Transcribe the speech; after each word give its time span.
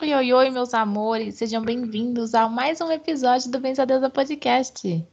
Oi, 0.00 0.14
oi, 0.14 0.32
oi, 0.32 0.50
meus 0.50 0.74
amores, 0.74 1.34
sejam 1.34 1.60
bem-vindos 1.60 2.32
a 2.32 2.48
mais 2.48 2.80
um 2.80 2.88
episódio 2.88 3.50
do 3.50 3.58
Benzadeusa 3.58 4.08
Podcast. 4.08 5.04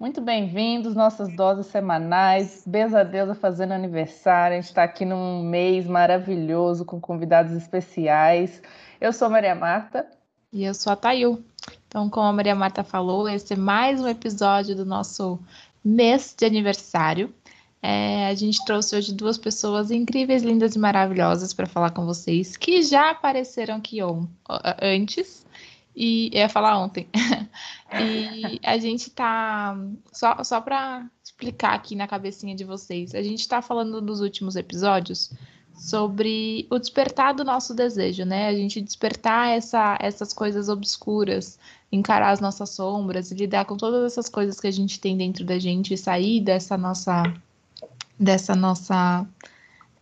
Muito 0.00 0.20
bem-vindos, 0.20 0.96
nossas 0.96 1.32
doses 1.36 1.66
semanais. 1.66 2.64
Benzadeusa 2.66 3.36
fazendo 3.36 3.70
aniversário, 3.70 4.58
a 4.58 4.60
gente 4.60 4.68
está 4.68 4.82
aqui 4.82 5.04
num 5.04 5.44
mês 5.44 5.86
maravilhoso 5.86 6.84
com 6.84 7.00
convidados 7.00 7.52
especiais. 7.52 8.60
Eu 9.00 9.12
sou 9.12 9.26
a 9.26 9.30
Maria 9.30 9.54
Marta. 9.54 10.04
E 10.52 10.64
eu 10.64 10.74
sou 10.74 10.92
a 10.92 10.96
Tayu. 10.96 11.44
Então, 11.86 12.10
como 12.10 12.26
a 12.26 12.32
Maria 12.32 12.56
Marta 12.56 12.82
falou, 12.82 13.28
esse 13.28 13.52
é 13.52 13.56
mais 13.56 14.00
um 14.00 14.08
episódio 14.08 14.74
do 14.74 14.84
nosso 14.84 15.38
mês 15.84 16.34
de 16.36 16.44
aniversário. 16.44 17.32
É, 17.82 18.26
a 18.26 18.34
gente 18.34 18.62
trouxe 18.64 18.94
hoje 18.94 19.14
duas 19.14 19.38
pessoas 19.38 19.90
incríveis, 19.90 20.42
lindas 20.42 20.74
e 20.74 20.78
maravilhosas 20.78 21.54
para 21.54 21.66
falar 21.66 21.90
com 21.90 22.04
vocês, 22.04 22.56
que 22.56 22.82
já 22.82 23.10
apareceram 23.10 23.76
aqui 23.76 24.02
on, 24.02 24.26
antes, 24.82 25.46
e 25.96 26.30
eu 26.32 26.40
ia 26.40 26.48
falar 26.48 26.78
ontem. 26.78 27.08
e 27.92 28.60
a 28.62 28.76
gente 28.78 29.10
tá. 29.10 29.76
Só, 30.12 30.42
só 30.44 30.60
para 30.60 31.06
explicar 31.24 31.74
aqui 31.74 31.96
na 31.96 32.06
cabecinha 32.06 32.54
de 32.54 32.64
vocês, 32.64 33.14
a 33.14 33.22
gente 33.22 33.40
está 33.40 33.62
falando 33.62 34.00
nos 34.02 34.20
últimos 34.20 34.56
episódios 34.56 35.32
sobre 35.74 36.66
o 36.70 36.78
despertar 36.78 37.32
do 37.32 37.42
nosso 37.42 37.74
desejo, 37.74 38.24
né? 38.26 38.48
A 38.48 38.54
gente 38.54 38.82
despertar 38.82 39.56
essa, 39.56 39.96
essas 39.98 40.34
coisas 40.34 40.68
obscuras, 40.68 41.58
encarar 41.90 42.30
as 42.30 42.40
nossas 42.40 42.70
sombras, 42.70 43.32
lidar 43.32 43.64
com 43.64 43.78
todas 43.78 44.04
essas 44.12 44.28
coisas 44.28 44.60
que 44.60 44.66
a 44.66 44.70
gente 44.70 45.00
tem 45.00 45.16
dentro 45.16 45.44
da 45.44 45.58
gente 45.58 45.94
e 45.94 45.96
sair 45.96 46.40
dessa 46.42 46.76
nossa 46.76 47.22
dessa 48.20 48.54
nossa 48.54 49.26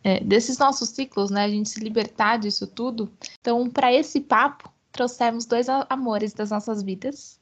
é, 0.02 0.20
desses 0.20 0.58
nossos 0.58 0.90
ciclos, 0.90 1.30
né? 1.30 1.44
A 1.44 1.48
gente 1.48 1.68
se 1.68 1.80
libertar 1.80 2.38
disso 2.38 2.66
tudo. 2.66 3.10
Então, 3.40 3.68
para 3.70 3.92
esse 3.92 4.20
papo, 4.20 4.70
trouxemos 4.90 5.46
dois 5.46 5.68
amores 5.68 6.32
das 6.32 6.50
nossas 6.50 6.82
vidas. 6.82 7.38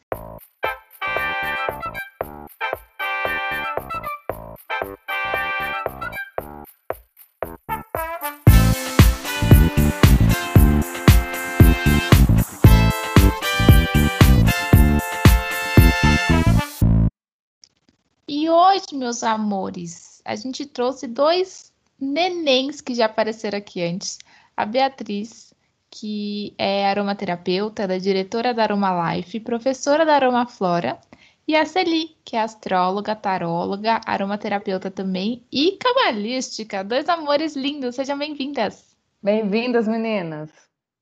E 18.28 18.50
hoje, 18.50 18.95
meus 18.95 19.22
amores, 19.22 20.16
a 20.27 20.34
gente 20.34 20.66
trouxe 20.66 21.06
dois 21.06 21.72
nenéns 21.98 22.80
que 22.80 22.94
já 22.94 23.06
apareceram 23.06 23.58
aqui 23.58 23.82
antes. 23.82 24.19
A 24.56 24.66
Beatriz, 24.66 25.55
que 25.91 26.52
é 26.58 26.86
aromaterapeuta, 26.88 27.84
ela 27.84 27.94
é 27.94 27.98
diretora 27.98 28.52
da 28.52 28.64
Aroma 28.64 29.14
Life, 29.14 29.38
professora 29.41 30.04
da 30.04 30.16
Aroma 30.16 30.47
Flora, 30.47 30.98
e 31.47 31.54
a 31.54 31.64
Celi, 31.64 32.16
que 32.24 32.34
é 32.34 32.42
astróloga, 32.42 33.14
taróloga, 33.14 34.00
aromaterapeuta 34.04 34.91
também 34.91 35.44
e 35.50 35.78
cabalística. 35.78 36.82
Dois 36.82 37.08
amores 37.08 37.54
lindos, 37.54 37.94
sejam 37.94 38.19
bem-vindas. 38.19 38.97
Bem-vindas, 39.22 39.86
meninas. 39.86 40.50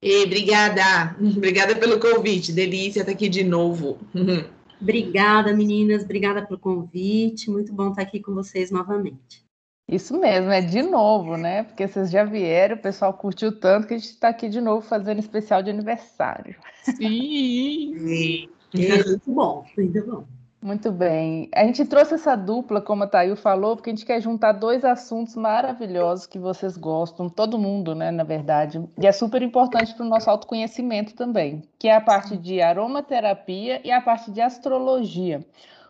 E 0.02 0.24
obrigada, 0.24 1.16
obrigada 1.18 1.74
pelo 1.76 1.98
convite. 1.98 2.52
Delícia 2.52 3.00
estar 3.00 3.12
aqui 3.12 3.26
de 3.26 3.42
novo. 3.42 3.98
Obrigada, 4.80 5.52
meninas. 5.54 6.04
Obrigada 6.04 6.44
pelo 6.46 6.58
convite. 6.58 7.50
Muito 7.50 7.72
bom 7.72 7.90
estar 7.90 8.02
aqui 8.02 8.20
com 8.20 8.34
vocês 8.34 8.70
novamente. 8.70 9.44
Isso 9.86 10.18
mesmo, 10.18 10.50
é 10.50 10.62
de 10.62 10.82
novo, 10.82 11.36
né? 11.36 11.64
Porque 11.64 11.86
vocês 11.86 12.10
já 12.10 12.24
vieram, 12.24 12.76
o 12.76 12.80
pessoal 12.80 13.12
curtiu 13.12 13.58
tanto 13.60 13.86
que 13.86 13.94
a 13.94 13.98
gente 13.98 14.10
está 14.10 14.28
aqui 14.28 14.48
de 14.48 14.60
novo 14.60 14.80
fazendo 14.80 15.18
especial 15.18 15.62
de 15.62 15.68
aniversário. 15.70 16.56
Sim! 16.82 17.94
Sim. 17.98 18.48
É, 18.76 19.04
muito 19.04 19.30
bom, 19.30 19.64
muito 19.76 20.06
bom. 20.06 20.24
Muito 20.64 20.90
bem. 20.90 21.50
A 21.54 21.62
gente 21.64 21.84
trouxe 21.84 22.14
essa 22.14 22.34
dupla, 22.34 22.80
como 22.80 23.04
a 23.04 23.06
Thayu 23.06 23.36
falou, 23.36 23.76
porque 23.76 23.90
a 23.90 23.92
gente 23.92 24.06
quer 24.06 24.18
juntar 24.22 24.52
dois 24.52 24.82
assuntos 24.82 25.36
maravilhosos 25.36 26.24
que 26.24 26.38
vocês 26.38 26.78
gostam, 26.78 27.28
todo 27.28 27.58
mundo, 27.58 27.94
né, 27.94 28.10
na 28.10 28.24
verdade. 28.24 28.82
E 28.98 29.06
é 29.06 29.12
super 29.12 29.42
importante 29.42 29.94
para 29.94 30.06
o 30.06 30.08
nosso 30.08 30.30
autoconhecimento 30.30 31.14
também, 31.14 31.62
que 31.78 31.86
é 31.86 31.94
a 31.94 32.00
parte 32.00 32.34
de 32.38 32.62
aromaterapia 32.62 33.82
e 33.84 33.92
a 33.92 34.00
parte 34.00 34.30
de 34.30 34.40
astrologia 34.40 35.44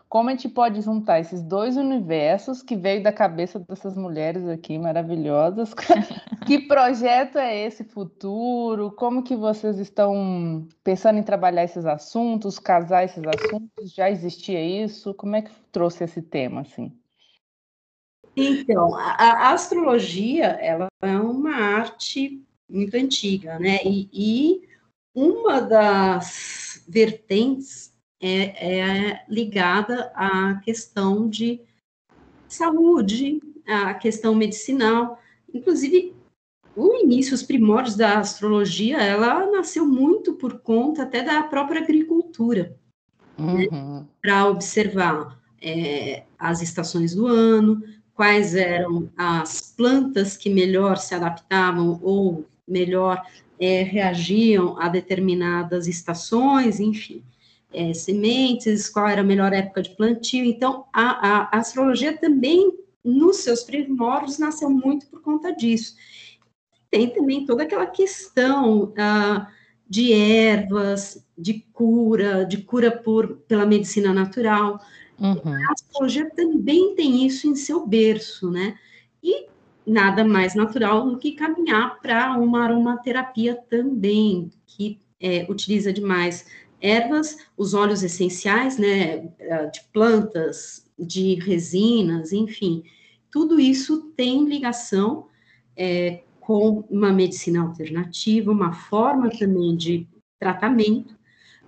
como 0.07 0.29
a 0.29 0.31
gente 0.31 0.47
pode 0.47 0.81
juntar 0.81 1.19
esses 1.19 1.41
dois 1.41 1.77
universos 1.77 2.61
que 2.61 2.75
veio 2.75 3.01
da 3.01 3.11
cabeça 3.11 3.59
dessas 3.59 3.97
mulheres 3.97 4.47
aqui 4.47 4.77
maravilhosas. 4.77 5.73
que 6.45 6.59
projeto 6.59 7.37
é 7.37 7.65
esse 7.65 7.83
futuro? 7.83 8.91
Como 8.91 9.23
que 9.23 9.35
vocês 9.35 9.79
estão 9.79 10.67
pensando 10.83 11.19
em 11.19 11.23
trabalhar 11.23 11.63
esses 11.63 11.85
assuntos, 11.85 12.59
casar 12.59 13.03
esses 13.03 13.23
assuntos? 13.25 13.93
Já 13.93 14.09
existia 14.09 14.63
isso? 14.83 15.13
Como 15.13 15.35
é 15.35 15.41
que 15.41 15.51
trouxe 15.71 16.03
esse 16.03 16.21
tema 16.21 16.61
assim? 16.61 16.91
Então, 18.35 18.93
a, 18.95 19.53
astrologia, 19.53 20.47
ela 20.61 20.87
é 21.01 21.17
uma 21.17 21.55
arte 21.55 22.43
muito 22.69 22.95
antiga, 22.95 23.57
né? 23.57 23.79
E, 23.85 24.09
e 24.11 24.67
uma 25.13 25.61
das 25.61 26.83
vertentes 26.87 27.94
é, 28.21 28.79
é 28.79 29.25
ligada 29.29 30.11
à 30.15 30.55
questão 30.63 31.29
de 31.29 31.61
saúde, 32.47 33.41
à 33.67 33.93
questão 33.93 34.33
medicinal. 34.35 35.19
Inclusive, 35.53 36.15
o 36.75 36.93
início, 36.95 37.33
os 37.33 37.43
primórdios 37.43 37.95
da 37.95 38.19
astrologia, 38.19 38.97
ela 38.97 39.49
nasceu 39.51 39.85
muito 39.85 40.33
por 40.33 40.59
conta 40.59 41.03
até 41.03 41.23
da 41.23 41.43
própria 41.43 41.81
agricultura, 41.81 42.77
né? 43.37 43.67
uhum. 43.71 43.99
né? 43.99 44.05
para 44.21 44.47
observar 44.49 45.39
é, 45.61 46.23
as 46.37 46.61
estações 46.61 47.15
do 47.15 47.27
ano, 47.27 47.81
quais 48.13 48.55
eram 48.55 49.09
as 49.17 49.73
plantas 49.75 50.37
que 50.37 50.49
melhor 50.49 50.97
se 50.97 51.15
adaptavam 51.15 51.99
ou 52.01 52.45
melhor 52.67 53.21
é, 53.59 53.83
reagiam 53.83 54.79
a 54.79 54.89
determinadas 54.89 55.87
estações, 55.87 56.79
enfim 56.79 57.23
é, 57.73 57.93
sementes, 57.93 58.89
qual 58.89 59.07
era 59.07 59.21
a 59.21 59.23
melhor 59.23 59.53
época 59.53 59.81
de 59.81 59.95
plantio. 59.95 60.45
Então, 60.45 60.85
a, 60.93 61.55
a, 61.55 61.59
astrologia 61.59 62.17
também, 62.17 62.71
nos 63.03 63.37
seus 63.37 63.63
primórdios, 63.63 64.39
nasceu 64.39 64.69
muito 64.69 65.07
por 65.07 65.21
conta 65.21 65.51
disso. 65.51 65.95
Tem 66.89 67.09
também 67.09 67.45
toda 67.45 67.63
aquela 67.63 67.85
questão 67.85 68.85
uh, 68.85 69.45
de 69.87 70.13
ervas, 70.13 71.25
de 71.37 71.65
cura, 71.73 72.45
de 72.45 72.59
cura 72.59 72.91
por, 72.91 73.37
pela 73.47 73.65
medicina 73.65 74.13
natural. 74.13 74.79
Uhum. 75.19 75.53
A 75.69 75.73
astrologia 75.73 76.29
também 76.29 76.95
tem 76.95 77.25
isso 77.25 77.47
em 77.47 77.55
seu 77.55 77.85
berço, 77.85 78.49
né? 78.49 78.77
E 79.21 79.47
nada 79.85 80.23
mais 80.23 80.55
natural 80.55 81.09
do 81.09 81.17
que 81.17 81.33
caminhar 81.33 81.99
para 82.01 82.37
uma 82.37 82.63
aromaterapia 82.63 83.55
também, 83.69 84.49
que 84.65 84.99
é, 85.19 85.45
utiliza 85.49 85.93
demais 85.93 86.45
ervas, 86.85 87.37
os 87.57 87.73
óleos 87.73 88.03
essenciais, 88.03 88.77
né, 88.77 89.29
eh, 89.39 89.65
de 89.67 89.81
plantas, 89.91 90.85
de 90.97 91.35
resinas, 91.35 92.31
enfim, 92.31 92.83
tudo 93.31 93.59
isso 93.59 94.11
tem 94.15 94.45
ligação 94.45 95.27
é, 95.75 96.23
com 96.39 96.85
uma 96.89 97.11
medicina 97.11 97.61
alternativa, 97.61 98.51
uma 98.51 98.71
forma 98.71 99.29
também 99.29 99.75
de 99.75 100.07
tratamento, 100.39 101.15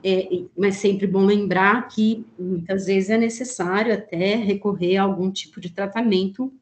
é, 0.04 0.44
mas 0.58 0.76
sempre 0.76 1.08
bom 1.08 1.26
lembrar 1.26 1.88
que 1.88 2.26
muitas 2.40 2.86
vezes 2.86 3.10
é 3.10 3.18
necessário 3.18 3.94
até 3.94 4.36
recorrer 4.36 4.98
a 4.98 5.04
algum 5.04 5.32
tipo 5.32 5.60
de 5.60 5.72
tratamento 5.72 6.54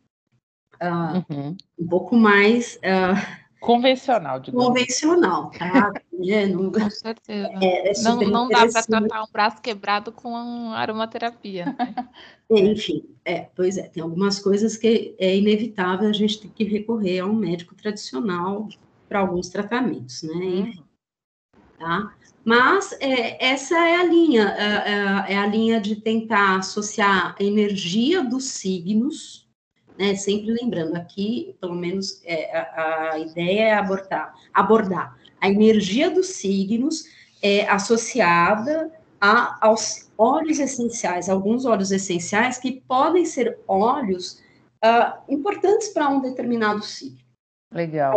uh, 0.81 1.23
uhum. 1.29 1.57
um 1.77 1.88
pouco 1.88 2.15
mais 2.15 2.77
uh, 2.77 3.44
Convencional, 3.65 4.39
digamos. 4.39 4.67
Convencional, 4.67 5.49
tá? 5.49 5.91
É, 6.23 6.45
não, 6.45 6.71
com 6.71 6.88
certeza. 6.91 7.50
É, 7.59 7.89
é 7.89 8.01
não, 8.03 8.17
não 8.21 8.47
dá 8.47 8.67
para 8.67 8.83
tratar 8.83 9.23
um 9.23 9.31
braço 9.31 9.59
quebrado 9.59 10.12
com 10.12 10.71
aromaterapia. 10.71 11.65
Né? 11.65 11.75
É, 12.47 12.59
enfim, 12.59 13.03
é, 13.25 13.50
pois 13.56 13.75
é, 13.75 13.88
tem 13.88 14.03
algumas 14.03 14.38
coisas 14.38 14.77
que 14.77 15.15
é 15.17 15.35
inevitável 15.35 16.07
a 16.07 16.13
gente 16.13 16.39
ter 16.39 16.50
que 16.50 16.63
recorrer 16.63 17.17
a 17.17 17.25
um 17.25 17.33
médico 17.33 17.73
tradicional 17.73 18.69
para 19.09 19.17
alguns 19.17 19.50
tratamentos, 19.50 20.21
né? 20.21 20.31
Uhum. 20.35 20.59
Enfim, 20.59 20.83
tá? 21.79 22.13
Mas 22.44 22.91
é, 23.01 23.44
essa 23.44 23.75
é 23.75 23.95
a 23.95 24.03
linha, 24.03 24.44
é, 24.59 25.31
é, 25.31 25.33
é 25.33 25.38
a 25.39 25.47
linha 25.47 25.81
de 25.81 25.95
tentar 25.95 26.57
associar 26.57 27.35
a 27.39 27.44
energia 27.44 28.23
dos 28.23 28.44
signos 28.44 29.44
né? 29.97 30.15
Sempre 30.15 30.51
lembrando 30.51 30.95
aqui, 30.95 31.56
pelo 31.59 31.75
menos 31.75 32.21
é, 32.25 32.56
a, 32.56 33.12
a, 33.13 33.19
ideia 33.19 33.62
é 33.63 33.74
abordar, 33.74 34.33
abordar 34.53 35.18
a 35.39 35.50
energia 35.50 36.09
dos 36.09 36.27
signos 36.27 37.06
é, 37.42 37.68
associada 37.69 38.92
a, 39.19 39.57
aos 39.65 40.12
óleos 40.18 40.59
essenciais, 40.59 41.30
alguns 41.30 41.65
óleos 41.65 41.92
essenciais 41.92 42.57
que 42.57 42.81
podem 42.88 43.25
ser 43.25 43.57
óleos 43.68 44.42
uh, 44.83 45.19
importantes 45.30 45.89
para 45.89 46.09
um 46.09 46.21
determinado 46.21 46.83
signo. 46.83 47.19
Legal. 47.74 48.15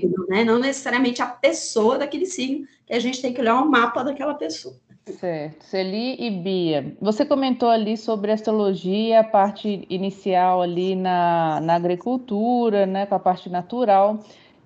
Signo, 0.00 0.26
né? 0.28 0.42
Não 0.42 0.58
necessariamente 0.58 1.22
a 1.22 1.26
pessoa 1.26 1.98
daquele 1.98 2.26
signo, 2.26 2.66
que 2.84 2.92
a 2.92 2.98
gente 2.98 3.22
tem 3.22 3.32
que 3.32 3.40
olhar 3.40 3.62
o 3.62 3.70
mapa 3.70 4.02
daquela 4.02 4.34
pessoa. 4.34 4.76
Certo. 5.08 5.62
Celi 5.64 6.16
e 6.18 6.30
Bia, 6.30 6.96
você 7.00 7.24
comentou 7.24 7.68
ali 7.68 7.96
sobre 7.96 8.32
astrologia, 8.32 9.20
a 9.20 9.24
parte 9.24 9.86
inicial 9.88 10.60
ali 10.60 10.96
na, 10.96 11.60
na 11.60 11.74
agricultura, 11.74 12.86
né, 12.86 13.06
com 13.06 13.14
a 13.14 13.20
parte 13.20 13.48
natural. 13.48 14.18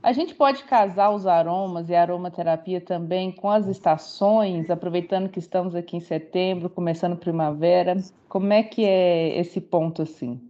A 0.02 0.12
gente 0.14 0.34
pode 0.34 0.64
casar 0.64 1.10
os 1.10 1.26
aromas 1.26 1.90
e 1.90 1.94
a 1.94 2.00
aromaterapia 2.00 2.80
também 2.80 3.30
com 3.30 3.50
as 3.50 3.66
estações, 3.66 4.70
aproveitando 4.70 5.28
que 5.28 5.38
estamos 5.38 5.74
aqui 5.74 5.98
em 5.98 6.00
setembro, 6.00 6.70
começando 6.70 7.18
primavera. 7.18 7.96
Como 8.26 8.50
é 8.50 8.62
que 8.62 8.82
é 8.82 9.38
esse 9.38 9.60
ponto 9.60 10.00
assim? 10.00 10.49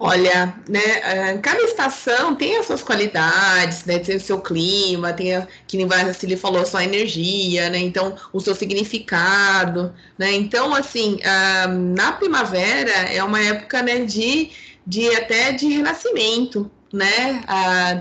Olha, 0.00 0.54
né, 0.68 0.80
eh, 1.02 1.38
cada 1.38 1.60
estação 1.62 2.36
tem 2.36 2.56
as 2.56 2.66
suas 2.66 2.82
qualidades, 2.84 3.84
né, 3.84 3.98
tem 3.98 4.16
o 4.16 4.20
seu 4.20 4.40
clima, 4.40 5.12
tem, 5.12 5.34
a, 5.34 5.48
que 5.66 5.76
nem 5.76 5.88
ele 6.22 6.36
falou, 6.36 6.64
sua 6.64 6.84
energia, 6.84 7.68
né, 7.68 7.78
então 7.78 8.14
o 8.32 8.38
seu 8.40 8.54
significado, 8.54 9.92
né, 10.16 10.32
então 10.32 10.72
assim, 10.72 11.18
ah, 11.24 11.66
na 11.66 12.12
primavera 12.12 12.92
é 13.12 13.22
uma 13.24 13.42
época, 13.42 13.82
né, 13.82 14.04
de, 14.04 14.50
de 14.86 15.08
até 15.16 15.50
de 15.50 15.66
renascimento, 15.66 16.70
né, 16.92 17.42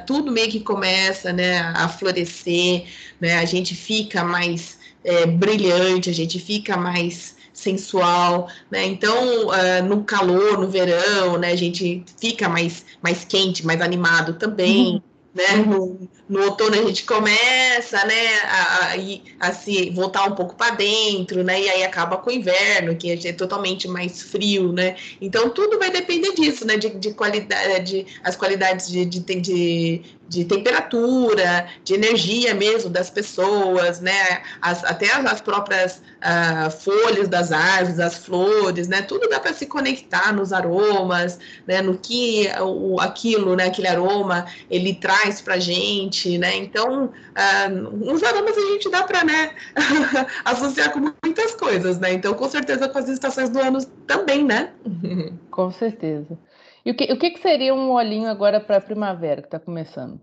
tudo 0.05 0.31
meio 0.31 0.51
que 0.51 0.59
começa, 0.59 1.33
né, 1.33 1.59
a 1.75 1.89
florescer, 1.89 2.85
né, 3.19 3.39
a 3.39 3.45
gente 3.45 3.73
fica 3.73 4.23
mais 4.23 4.77
é, 5.03 5.25
brilhante, 5.25 6.11
a 6.11 6.13
gente 6.13 6.39
fica 6.39 6.77
mais 6.77 7.36
sensual, 7.57 8.48
né? 8.69 8.86
Então, 8.86 9.48
uh, 9.48 9.83
no 9.83 10.04
calor, 10.04 10.59
no 10.59 10.69
verão, 10.69 11.38
né, 11.38 11.51
a 11.51 11.56
gente 11.56 12.04
fica 12.21 12.48
mais, 12.48 12.86
mais 13.01 13.25
quente, 13.25 13.65
mais 13.65 13.81
animado 13.81 14.33
também. 14.33 14.95
Uhum. 14.95 15.01
Né? 15.33 15.56
No, 15.65 16.09
no, 16.27 16.44
outono 16.44 16.75
a 16.75 16.85
gente 16.85 17.03
começa 17.03 18.06
né, 18.06 18.35
a, 18.44 18.94
a, 18.94 19.47
a 19.47 19.53
se 19.53 19.89
voltar 19.91 20.25
um 20.25 20.35
pouco 20.35 20.56
para 20.56 20.75
dentro, 20.75 21.44
né? 21.44 21.62
E 21.62 21.69
aí 21.69 21.83
acaba 21.83 22.18
com 22.18 22.29
o 22.29 22.33
inverno, 22.33 22.95
que 22.95 23.12
é 23.12 23.33
totalmente 23.33 23.88
mais 23.88 24.21
frio, 24.21 24.71
né? 24.74 24.95
Então 25.21 25.50
tudo 25.50 25.79
vai 25.79 25.89
depender 25.89 26.33
disso, 26.33 26.65
né? 26.65 26.77
De, 26.77 26.89
de 26.89 27.13
qualidade, 27.13 28.06
as 28.24 28.35
qualidades 28.35 28.89
de, 28.89 29.06
de, 29.06 29.19
de, 29.19 30.01
de 30.27 30.45
temperatura, 30.45 31.68
de 31.83 31.94
energia 31.94 32.53
mesmo 32.53 32.89
das 32.89 33.09
pessoas, 33.09 34.01
né? 34.01 34.41
As, 34.62 34.83
até 34.83 35.12
as, 35.13 35.25
as 35.25 35.41
próprias 35.41 36.01
uh, 36.18 36.69
folhas 36.69 37.27
das 37.27 37.51
árvores, 37.51 38.00
as 38.00 38.18
flores, 38.18 38.88
né? 38.88 39.01
Tudo 39.01 39.30
dá 39.30 39.39
para 39.39 39.53
se 39.53 39.65
conectar 39.65 40.33
nos 40.33 40.51
aromas, 40.51 41.39
né? 41.65 41.81
No 41.81 41.97
que 41.97 42.50
o, 42.62 43.00
aquilo, 43.00 43.56
né? 43.56 43.68
Aquele 43.68 43.88
aroma 43.88 44.45
ele 44.69 44.94
traz 44.95 45.41
para 45.41 45.57
gente, 45.57 46.16
né? 46.37 46.55
Então, 46.55 47.05
uh, 47.05 48.11
os 48.11 48.23
aromas 48.23 48.57
a 48.57 48.61
gente 48.61 48.89
dá 48.89 49.03
para, 49.03 49.23
né? 49.23 49.51
associar 50.45 50.91
com 50.91 51.13
muitas 51.23 51.53
coisas, 51.55 51.99
né? 51.99 52.13
Então, 52.13 52.33
com 52.33 52.49
certeza 52.49 52.89
com 52.89 52.97
as 52.97 53.09
estações 53.09 53.49
do 53.49 53.59
ano 53.59 53.83
também, 54.07 54.43
né? 54.43 54.71
com 55.51 55.71
certeza. 55.71 56.37
E 56.85 56.91
o 56.91 56.95
que, 56.95 57.11
o 57.11 57.17
que, 57.17 57.31
que 57.31 57.41
seria 57.41 57.73
um 57.75 57.91
olhinho 57.91 58.29
agora 58.29 58.59
para 58.59 58.77
a 58.77 58.81
primavera 58.81 59.41
que 59.41 59.47
está 59.47 59.59
começando? 59.59 60.21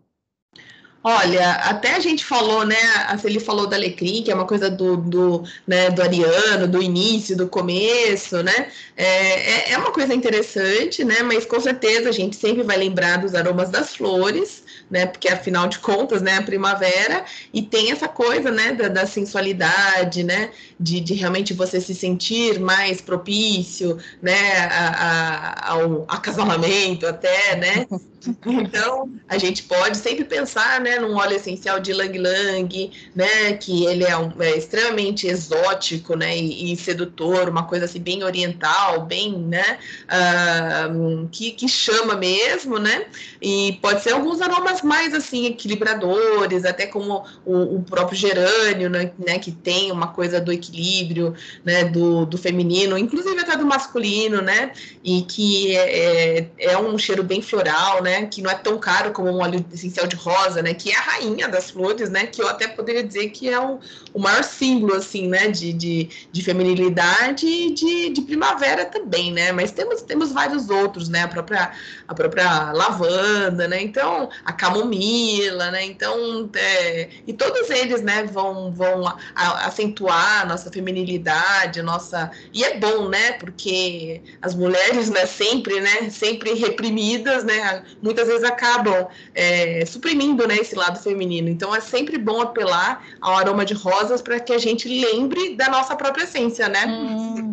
Olha, 1.06 1.50
até 1.56 1.97
a 1.97 2.00
gente 2.00 2.25
falou, 2.25 2.64
né? 2.64 2.79
Ele 3.23 3.38
falou 3.38 3.67
da 3.67 3.76
Alecrim, 3.76 4.23
que 4.23 4.31
é 4.31 4.35
uma 4.35 4.47
coisa 4.47 4.70
do, 4.70 4.97
do, 4.97 5.44
né, 5.67 5.90
do 5.90 6.00
Ariano, 6.00 6.67
do 6.67 6.82
início, 6.82 7.37
do 7.37 7.47
começo, 7.47 8.43
né? 8.43 8.70
É, 8.97 9.73
é, 9.73 9.73
é 9.73 9.76
uma 9.79 9.93
coisa 9.93 10.14
interessante, 10.14 11.05
né? 11.05 11.23
Mas 11.23 11.44
com 11.44 11.61
certeza 11.61 12.08
a 12.08 12.12
gente 12.12 12.37
sempre 12.37 12.62
vai 12.62 12.79
lembrar 12.79 13.19
dos 13.19 13.35
aromas 13.35 13.69
das 13.69 13.94
flores, 13.94 14.63
né? 14.94 15.06
Porque 15.06 15.29
afinal 15.29 15.67
de 15.67 15.81
contas, 15.81 16.23
né, 16.23 16.37
a 16.37 16.43
primavera, 16.43 17.25
e 17.52 17.61
tem 17.61 17.91
essa 17.91 18.06
coisa, 18.06 18.49
né, 18.52 18.73
da, 18.73 18.87
da 18.87 19.06
sensualidade, 19.06 20.23
né? 20.23 20.50
De, 20.79 21.00
de, 21.00 21.14
realmente 21.14 21.52
você 21.52 21.81
se 21.81 21.93
sentir 21.96 22.61
mais 22.61 23.00
propício, 23.00 23.99
né, 24.23 24.69
a, 24.70 24.88
a, 24.88 25.73
ao 25.73 26.05
acasalamento 26.06 27.08
até, 27.08 27.56
né? 27.56 27.87
Então, 28.46 29.11
a 29.29 29.37
gente 29.37 29.64
pode 29.64 29.96
sempre 29.99 30.25
pensar, 30.25 30.81
né, 30.81 30.99
num 30.99 31.14
óleo 31.14 31.37
essencial 31.37 31.79
de 31.79 31.93
Lang 31.93 32.17
Lang, 32.19 32.90
né, 33.14 33.52
que 33.55 33.85
ele 33.85 34.05
é, 34.05 34.17
um, 34.17 34.32
é 34.40 34.56
extremamente 34.56 35.26
exótico, 35.26 36.17
né, 36.17 36.37
e, 36.37 36.73
e, 36.73 36.76
sedutor, 36.76 37.49
uma 37.49 37.64
coisa 37.64 37.85
assim 37.85 38.00
bem 38.00 38.25
oriental, 38.25 39.05
bem, 39.05 39.37
né, 39.38 39.79
uh, 40.05 41.29
que, 41.31 41.50
que 41.50 41.69
chama 41.69 42.17
mesmo, 42.17 42.79
né, 42.79 43.06
e 43.43 43.79
pode 43.82 44.02
ser 44.02 44.12
alguns 44.12 44.40
aromas 44.40 44.81
mais, 44.85 45.15
assim, 45.15 45.47
equilibradores, 45.47 46.65
até 46.65 46.87
como 46.87 47.25
o, 47.45 47.77
o 47.77 47.83
próprio 47.83 48.17
gerânio, 48.17 48.89
né, 48.89 49.11
né, 49.19 49.39
que 49.39 49.51
tem 49.51 49.91
uma 49.91 50.09
coisa 50.09 50.41
do 50.41 50.53
equilíbrio, 50.53 51.35
né, 51.65 51.85
do, 51.85 52.27
do 52.27 52.39
feminino, 52.39 52.97
inclusive 52.99 53.41
até 53.41 53.57
do 53.57 53.67
masculino, 53.67 54.41
né, 54.43 54.73
e 55.03 55.23
que 55.23 55.77
é, 55.77 56.39
é, 56.39 56.51
é 56.59 56.79
um 56.79 56.97
cheiro 56.99 57.23
bem 57.23 57.41
floral, 57.41 58.03
né, 58.03 58.27
que 58.27 58.43
não 58.43 58.51
é 58.51 58.55
tão 58.55 58.79
caro 58.79 59.13
como 59.13 59.31
um 59.31 59.41
óleo 59.41 59.65
essencial 59.73 60.07
de 60.07 60.17
rosa, 60.17 60.63
né? 60.63 60.75
Que 60.75 60.91
é 60.91 60.99
a 60.99 61.03
rainha 61.03 61.49
das 61.49 61.71
flores, 61.71 62.11
né? 62.11 62.27
Que 62.27 62.43
eu 62.43 62.49
até 62.49 62.69
poderia 62.69 63.03
dizer 63.03 63.31
que 63.31 63.49
é 63.49 63.61
o, 63.61 63.79
o 64.13 64.19
maior 64.19 64.43
símbolo, 64.45 64.95
assim, 64.95 65.29
né? 65.29 65.49
De, 65.49 65.73
de, 65.73 66.09
de 66.31 66.43
feminilidade 66.43 67.47
e 67.47 67.73
de, 67.73 68.11
de 68.11 68.23
primavera 68.23 68.85
também, 68.85 69.33
né? 69.33 69.53
Mas 69.53 69.73
temos, 69.73 70.03
temos 70.03 70.33
vários 70.33 70.69
outros, 70.69 71.09
né? 71.09 71.23
A 71.23 71.29
própria, 71.29 71.73
a 72.07 72.15
própria 72.15 72.73
lavanda, 72.73 73.69
né? 73.69 73.81
Então, 73.81 74.29
a 74.45 74.53
camomila, 74.64 75.70
né? 75.70 75.84
Então, 75.84 76.49
é, 76.55 77.08
e 77.26 77.32
todos 77.32 77.69
eles, 77.70 78.02
né? 78.02 78.25
Vão, 78.25 78.72
vão 78.72 79.05
acentuar 79.34 80.43
a 80.43 80.44
nossa 80.46 80.70
feminilidade, 80.70 81.82
nossa... 81.82 82.31
E 82.52 82.64
é 82.64 82.78
bom, 82.78 83.08
né? 83.08 83.32
Porque 83.32 84.22
as 84.40 84.55
mulheres, 84.55 85.11
né? 85.11 85.26
Sempre, 85.26 85.81
né? 85.81 86.11
Sempre 86.11 86.55
reprimidas, 86.55 87.44
né? 87.44 87.82
muitas 88.02 88.28
vezes 88.28 88.44
acabam 88.44 89.06
é, 89.34 89.84
suprimindo 89.87 90.46
né, 90.46 90.56
esse 90.56 90.75
lado 90.75 91.00
feminino. 91.00 91.49
Então 91.49 91.75
é 91.75 91.81
sempre 91.81 92.19
bom 92.19 92.40
apelar 92.40 93.05
ao 93.20 93.37
aroma 93.37 93.64
de 93.64 93.75
rosas 93.75 94.22
para 94.22 94.38
que 94.40 94.52
a 94.52 94.58
gente 94.58 94.88
lembre 94.88 95.56
da 95.56 95.69
nossa 95.69 95.96
própria 95.96 96.25
essência, 96.25 96.69
né? 96.69 96.87
Hum, 96.87 97.44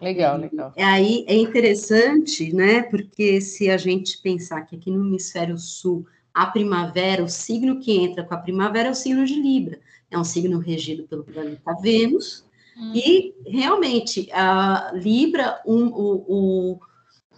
legal, 0.00 0.38
legal. 0.38 0.72
É, 0.76 0.84
aí 0.84 1.24
é 1.26 1.34
interessante, 1.34 2.52
né? 2.52 2.82
Porque 2.82 3.40
se 3.40 3.70
a 3.70 3.76
gente 3.76 4.18
pensar 4.18 4.62
que 4.62 4.76
aqui 4.76 4.90
no 4.90 5.06
hemisfério 5.06 5.58
sul 5.58 6.06
a 6.32 6.46
primavera, 6.46 7.24
o 7.24 7.28
signo 7.28 7.80
que 7.80 7.96
entra 7.96 8.22
com 8.22 8.34
a 8.34 8.38
primavera 8.38 8.88
é 8.88 8.90
o 8.90 8.94
signo 8.94 9.24
de 9.24 9.40
Libra. 9.40 9.80
É 10.10 10.18
um 10.18 10.24
signo 10.24 10.58
regido 10.58 11.04
pelo 11.04 11.24
planeta 11.24 11.74
Vênus. 11.80 12.44
Hum. 12.76 12.92
E 12.94 13.34
realmente, 13.46 14.30
a 14.32 14.92
Libra, 14.94 15.60
um, 15.66 15.86
o, 15.86 16.24
o, 16.28 16.80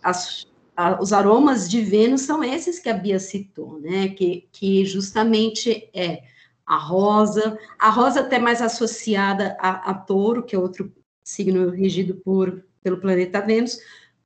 as, 0.02 0.48
a, 0.76 1.00
os 1.00 1.12
aromas 1.12 1.70
de 1.70 1.80
Vênus 1.80 2.22
são 2.22 2.42
esses 2.42 2.80
que 2.80 2.88
a 2.88 2.94
Bia 2.94 3.20
citou, 3.20 3.78
né? 3.80 4.08
Que, 4.08 4.48
que 4.50 4.84
justamente 4.84 5.88
é 5.94 6.22
a 6.66 6.76
rosa, 6.76 7.56
a 7.78 7.88
rosa 7.88 8.20
até 8.20 8.38
mais 8.38 8.60
associada 8.60 9.56
a, 9.60 9.90
a 9.90 9.94
touro, 9.94 10.42
que 10.42 10.56
é 10.56 10.58
outro 10.58 10.92
signo 11.28 11.70
regido 11.70 12.14
por, 12.14 12.64
pelo 12.82 12.96
planeta 12.96 13.40
Vênus, 13.40 13.78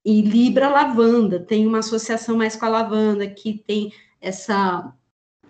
e 0.04 0.22
Libra 0.22 0.68
lavanda, 0.68 1.40
tem 1.40 1.66
uma 1.66 1.78
associação 1.78 2.36
mais 2.36 2.56
com 2.56 2.64
a 2.66 2.68
lavanda, 2.68 3.26
que 3.26 3.62
tem 3.66 3.92
essa 4.20 4.92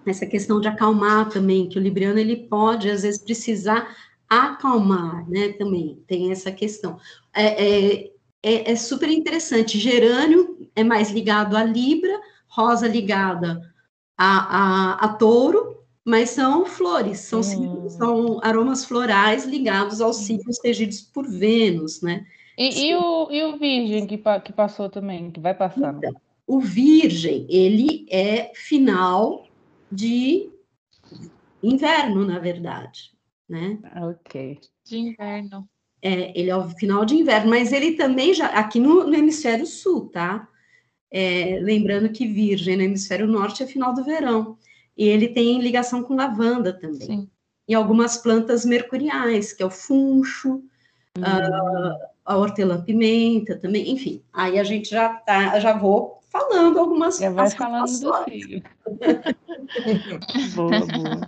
essa 0.05 0.27
questão 0.27 0.61
de 0.61 0.67
acalmar 0.67 1.29
também, 1.29 1.69
que 1.69 1.79
o 1.79 1.81
libriano 1.81 2.19
ele 2.19 2.49
pode 2.49 2.91
às 2.91 3.03
vezes 3.03 3.23
precisar 3.23 3.97
acalmar, 4.29 5.29
né? 5.31 5.51
Também 5.53 6.03
tem 6.09 6.33
essa 6.33 6.51
questão. 6.51 6.99
É, 7.33 7.45
é, 7.45 8.11
é, 8.43 8.73
é 8.73 8.77
super 8.77 9.09
interessante. 9.09 9.79
Gerânio 9.79 10.69
é 10.75 10.83
mais 10.83 11.13
ligado 11.13 11.57
a 11.57 11.63
Libra, 11.63 12.21
rosa 12.49 12.89
ligada 12.89 13.61
a, 14.19 14.25
a, 14.27 15.05
a 15.05 15.09
touro, 15.11 15.72
mas 16.05 16.31
são 16.31 16.67
flores, 16.67 17.21
são, 17.21 17.41
hum. 17.41 17.89
são 17.89 18.41
aromas 18.43 18.85
florais 18.85 19.45
ligados 19.45 20.01
aos 20.01 20.17
signos 20.17 20.59
regidos 20.63 21.01
por 21.01 21.29
Vênus, 21.29 22.03
né? 22.03 22.27
E, 22.59 22.89
e, 22.89 22.95
o, 22.95 23.31
e 23.31 23.43
o 23.45 23.59
Virgem 23.59 24.07
que, 24.07 24.19
que 24.45 24.53
passou 24.53 24.91
também, 24.91 25.31
que 25.31 25.41
vai 25.41 25.55
passar? 25.55 25.95
Então, 25.95 26.13
o 26.47 26.61
Virgem, 26.61 27.47
ele 27.49 28.07
é 28.11 28.53
final 28.55 29.47
de 29.91 30.51
inverno, 31.63 32.25
na 32.25 32.39
verdade, 32.39 33.13
né? 33.49 33.79
Ok. 34.03 34.59
De 34.85 34.99
inverno. 34.99 35.69
É, 36.03 36.39
ele 36.39 36.51
é 36.51 36.57
o 36.57 36.69
final 36.71 37.05
de 37.05 37.15
inverno, 37.15 37.49
mas 37.49 37.73
ele 37.73 37.93
também 37.93 38.35
já, 38.35 38.47
aqui 38.47 38.81
no, 38.81 39.05
no 39.05 39.15
hemisfério 39.15 39.65
sul, 39.65 40.09
tá? 40.09 40.49
É, 41.11 41.61
lembrando 41.63 42.11
que 42.11 42.27
Virgem 42.27 42.77
no 42.77 42.83
hemisfério 42.83 43.27
norte 43.29 43.63
é 43.63 43.67
final 43.67 43.95
do 43.95 44.03
verão. 44.03 44.59
E 44.97 45.07
ele 45.07 45.29
tem 45.29 45.61
ligação 45.61 46.03
com 46.03 46.15
lavanda 46.15 46.73
também. 46.73 47.01
Sim. 47.01 47.31
E 47.69 47.75
algumas 47.75 48.17
plantas 48.17 48.65
mercuriais, 48.65 49.53
que 49.53 49.63
é 49.63 49.67
o 49.67 49.71
funcho, 49.71 50.63
uhum. 51.17 51.25
a, 51.25 51.97
a 52.25 52.37
hortelã-pimenta 52.37 53.57
também, 53.57 53.91
enfim. 53.91 54.23
Aí 54.33 54.59
a 54.59 54.65
gente 54.65 54.91
já 54.91 55.09
tá, 55.09 55.59
já 55.61 55.73
vou 55.77 56.23
falando 56.33 56.79
algumas 56.79 57.19
Já 57.19 57.31
vai 57.31 57.51
falando 57.51 57.87
do 57.87 58.25
signo. 58.25 58.63
boa, 60.57 60.81
boa. 60.81 61.21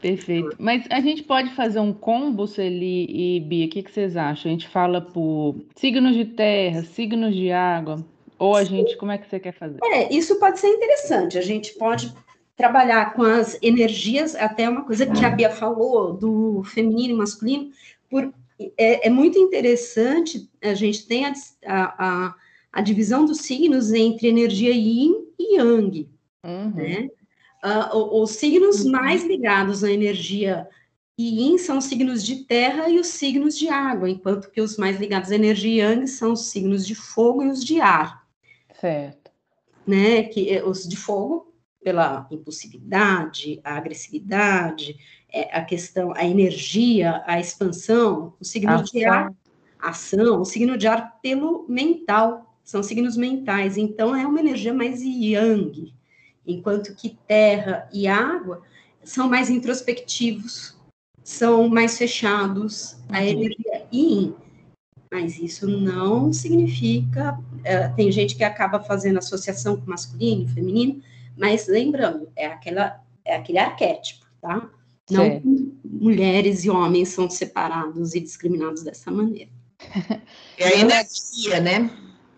Perfeito. 0.00 0.56
Mas 0.58 0.84
a 0.90 1.00
gente 1.00 1.22
pode 1.22 1.50
fazer 1.54 1.80
um 1.80 1.92
combo, 1.92 2.46
Celi 2.46 3.06
e 3.08 3.40
Bia, 3.40 3.66
o 3.66 3.68
que, 3.68 3.82
que 3.82 3.90
vocês 3.90 4.16
acham? 4.16 4.50
A 4.50 4.52
gente 4.52 4.68
fala 4.68 5.00
por 5.00 5.56
signos 5.74 6.14
de 6.14 6.24
terra, 6.24 6.82
signos 6.82 7.34
de 7.34 7.50
água, 7.50 8.04
ou 8.38 8.54
a 8.54 8.62
gente, 8.62 8.96
como 8.96 9.10
é 9.10 9.18
que 9.18 9.28
você 9.28 9.40
quer 9.40 9.52
fazer? 9.52 9.78
É, 9.82 10.12
isso 10.12 10.38
pode 10.38 10.60
ser 10.60 10.68
interessante. 10.68 11.36
A 11.36 11.42
gente 11.42 11.74
pode 11.74 12.12
trabalhar 12.58 13.14
com 13.14 13.22
as 13.22 13.56
energias, 13.62 14.34
até 14.34 14.68
uma 14.68 14.84
coisa 14.84 15.06
que 15.06 15.24
a 15.24 15.30
Bia 15.30 15.48
falou, 15.48 16.12
do 16.12 16.64
feminino 16.64 17.14
e 17.14 17.16
masculino, 17.16 17.70
por, 18.10 18.34
é, 18.76 19.06
é 19.06 19.10
muito 19.10 19.38
interessante, 19.38 20.50
a 20.60 20.74
gente 20.74 21.06
tem 21.06 21.24
a, 21.24 21.34
a, 21.64 22.34
a, 22.72 22.80
divisão 22.80 23.24
dos 23.24 23.42
signos 23.42 23.92
entre 23.92 24.26
energia 24.26 24.72
yin 24.72 25.24
e 25.38 25.56
yang, 25.56 26.08
uhum. 26.44 26.70
né? 26.74 27.08
Uh, 27.64 28.22
os 28.22 28.32
signos 28.32 28.84
uhum. 28.84 28.90
mais 28.90 29.24
ligados 29.24 29.84
à 29.84 29.90
energia 29.90 30.68
yin 31.16 31.58
são 31.58 31.78
os 31.78 31.84
signos 31.84 32.24
de 32.24 32.44
terra 32.44 32.88
e 32.88 32.98
os 32.98 33.06
signos 33.06 33.56
de 33.56 33.68
água, 33.68 34.10
enquanto 34.10 34.50
que 34.50 34.60
os 34.60 34.76
mais 34.76 34.98
ligados 34.98 35.30
à 35.30 35.36
energia 35.36 35.92
yang 35.92 36.08
são 36.08 36.32
os 36.32 36.50
signos 36.50 36.84
de 36.84 36.96
fogo 36.96 37.44
e 37.44 37.50
os 37.50 37.64
de 37.64 37.80
ar. 37.80 38.26
Certo. 38.80 39.30
Né, 39.86 40.24
que 40.24 40.50
eh, 40.50 40.62
os 40.62 40.86
de 40.86 40.96
fogo 40.96 41.47
pela 41.82 42.26
impulsividade, 42.30 43.60
a 43.62 43.76
agressividade, 43.76 44.96
é, 45.32 45.56
a 45.56 45.64
questão, 45.64 46.12
a 46.14 46.24
energia, 46.24 47.22
a 47.26 47.38
expansão, 47.38 48.34
o 48.40 48.44
signo 48.44 48.72
ação. 48.72 48.84
de 48.84 49.04
ar, 49.04 49.32
ação, 49.78 50.40
o 50.40 50.44
signo 50.44 50.76
de 50.76 50.86
ar 50.86 51.18
pelo 51.20 51.66
mental, 51.68 52.44
são 52.64 52.82
signos 52.82 53.16
mentais, 53.16 53.78
então 53.78 54.14
é 54.14 54.26
uma 54.26 54.40
energia 54.40 54.74
mais 54.74 55.00
yang, 55.00 55.94
enquanto 56.46 56.94
que 56.94 57.16
terra 57.26 57.88
e 57.92 58.06
água 58.06 58.62
são 59.02 59.28
mais 59.28 59.48
introspectivos, 59.48 60.76
são 61.22 61.68
mais 61.68 61.96
fechados, 61.96 62.98
a 63.08 63.20
uhum. 63.20 63.26
energia 63.26 63.86
yin. 63.92 64.34
Mas 65.10 65.38
isso 65.38 65.66
não 65.66 66.32
significa. 66.32 67.38
É, 67.64 67.88
tem 67.88 68.12
gente 68.12 68.36
que 68.36 68.44
acaba 68.44 68.80
fazendo 68.80 69.18
associação 69.18 69.78
com 69.78 69.90
masculino 69.90 70.44
e 70.44 70.48
feminino, 70.48 71.02
mas 71.38 71.66
lembrando, 71.66 72.30
é, 72.36 72.46
aquela, 72.46 73.00
é 73.24 73.36
aquele 73.36 73.58
arquétipo, 73.58 74.26
tá? 74.40 74.68
Não 75.10 75.24
certo. 75.24 75.48
mulheres 75.84 76.64
e 76.64 76.70
homens 76.70 77.08
são 77.08 77.30
separados 77.30 78.14
e 78.14 78.20
discriminados 78.20 78.82
dessa 78.82 79.10
maneira. 79.10 79.50
É 80.58 80.66
a 80.66 80.76
energia, 80.76 81.60
né? 81.60 81.90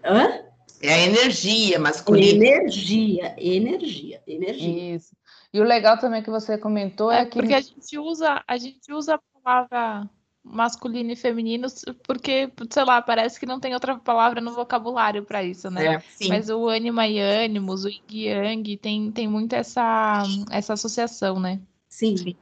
Hã? 0.04 0.44
É 0.82 0.94
a 0.94 0.98
energia 0.98 1.78
masculina. 1.78 2.44
Energia, 2.44 3.34
energia, 3.38 4.22
energia. 4.26 4.96
Isso. 4.96 5.16
E 5.52 5.60
o 5.60 5.64
legal 5.64 5.98
também 5.98 6.22
que 6.22 6.30
você 6.30 6.56
comentou 6.56 7.10
é, 7.10 7.22
é 7.22 7.26
que. 7.26 7.38
Porque 7.38 7.54
a 7.54 7.60
gente 7.60 7.98
usa, 7.98 8.42
a 8.46 8.56
gente 8.56 8.92
usa 8.92 9.14
a 9.16 9.40
palavra 9.42 10.08
masculino 10.50 11.12
e 11.12 11.16
feminino 11.16 11.68
porque, 12.02 12.50
sei 12.70 12.84
lá, 12.84 13.00
parece 13.00 13.38
que 13.38 13.46
não 13.46 13.60
tem 13.60 13.74
outra 13.74 13.96
palavra 13.96 14.40
no 14.40 14.52
vocabulário 14.52 15.24
para 15.24 15.42
isso, 15.42 15.70
né? 15.70 15.94
É, 15.94 16.28
Mas 16.28 16.50
o 16.50 16.68
ânima 16.68 17.06
e 17.06 17.20
ânimos, 17.20 17.84
o 17.84 17.88
yin 17.88 18.02
yang, 18.10 18.76
tem, 18.76 19.10
tem 19.12 19.28
muito 19.28 19.54
essa, 19.54 20.22
essa 20.50 20.72
associação, 20.72 21.38
né? 21.38 21.60
Sim, 21.88 22.16
sim, 22.16 22.36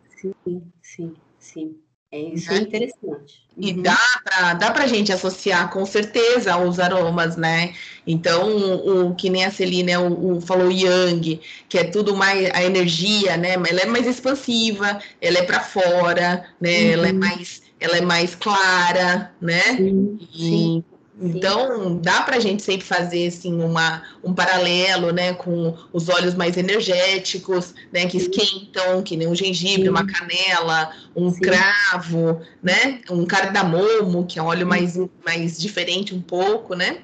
sim, 0.82 1.14
sim. 1.38 1.78
É, 2.10 2.20
isso 2.20 2.50
é 2.50 2.54
né? 2.54 2.60
interessante. 2.60 3.46
E 3.58 3.72
uhum. 3.72 3.82
dá 3.82 3.98
para 4.24 4.54
dá 4.54 4.72
a 4.72 4.86
gente 4.86 5.12
associar 5.12 5.70
com 5.70 5.84
certeza 5.84 6.56
os 6.56 6.80
aromas, 6.80 7.36
né? 7.36 7.74
Então, 8.06 8.48
o, 8.48 9.08
o 9.08 9.14
que 9.14 9.28
nem 9.28 9.44
a 9.44 9.50
Celine 9.50 9.94
o, 9.98 10.36
o, 10.36 10.40
falou 10.40 10.70
Yang, 10.70 11.40
que 11.68 11.76
é 11.76 11.84
tudo 11.84 12.16
mais 12.16 12.50
a 12.54 12.64
energia, 12.64 13.36
né? 13.36 13.52
Ela 13.52 13.80
é 13.80 13.86
mais 13.86 14.06
expansiva, 14.06 14.98
ela 15.20 15.38
é 15.38 15.42
para 15.42 15.60
fora, 15.60 16.48
né? 16.58 16.78
Uhum. 16.80 16.92
Ela 16.92 17.08
é 17.08 17.12
uhum. 17.12 17.18
mais 17.18 17.67
ela 17.80 17.96
é 17.96 18.00
mais 18.00 18.34
clara, 18.34 19.32
né? 19.40 19.62
Sim, 19.76 20.18
e, 20.32 20.38
sim. 20.38 20.84
Então, 21.20 21.96
dá 21.96 22.22
para 22.22 22.36
a 22.36 22.40
gente 22.40 22.62
sempre 22.62 22.86
fazer 22.86 23.26
assim, 23.26 23.60
uma, 23.60 24.02
um 24.22 24.32
paralelo 24.32 25.12
né, 25.12 25.34
com 25.34 25.76
os 25.92 26.08
óleos 26.08 26.34
mais 26.34 26.56
energéticos, 26.56 27.74
né, 27.92 28.06
que 28.06 28.16
esquentam, 28.16 29.02
que 29.02 29.16
nem 29.16 29.26
um 29.26 29.34
gengibre, 29.34 29.84
Sim. 29.84 29.88
uma 29.88 30.06
canela, 30.06 30.92
um 31.16 31.32
Sim. 31.32 31.40
cravo, 31.40 32.40
né, 32.62 33.00
um 33.10 33.26
cardamomo, 33.26 34.26
que 34.26 34.38
é 34.38 34.42
um 34.42 34.46
óleo 34.46 34.66
mais, 34.66 34.96
mais 35.24 35.58
diferente 35.58 36.14
um 36.14 36.22
pouco, 36.22 36.74
né? 36.74 36.98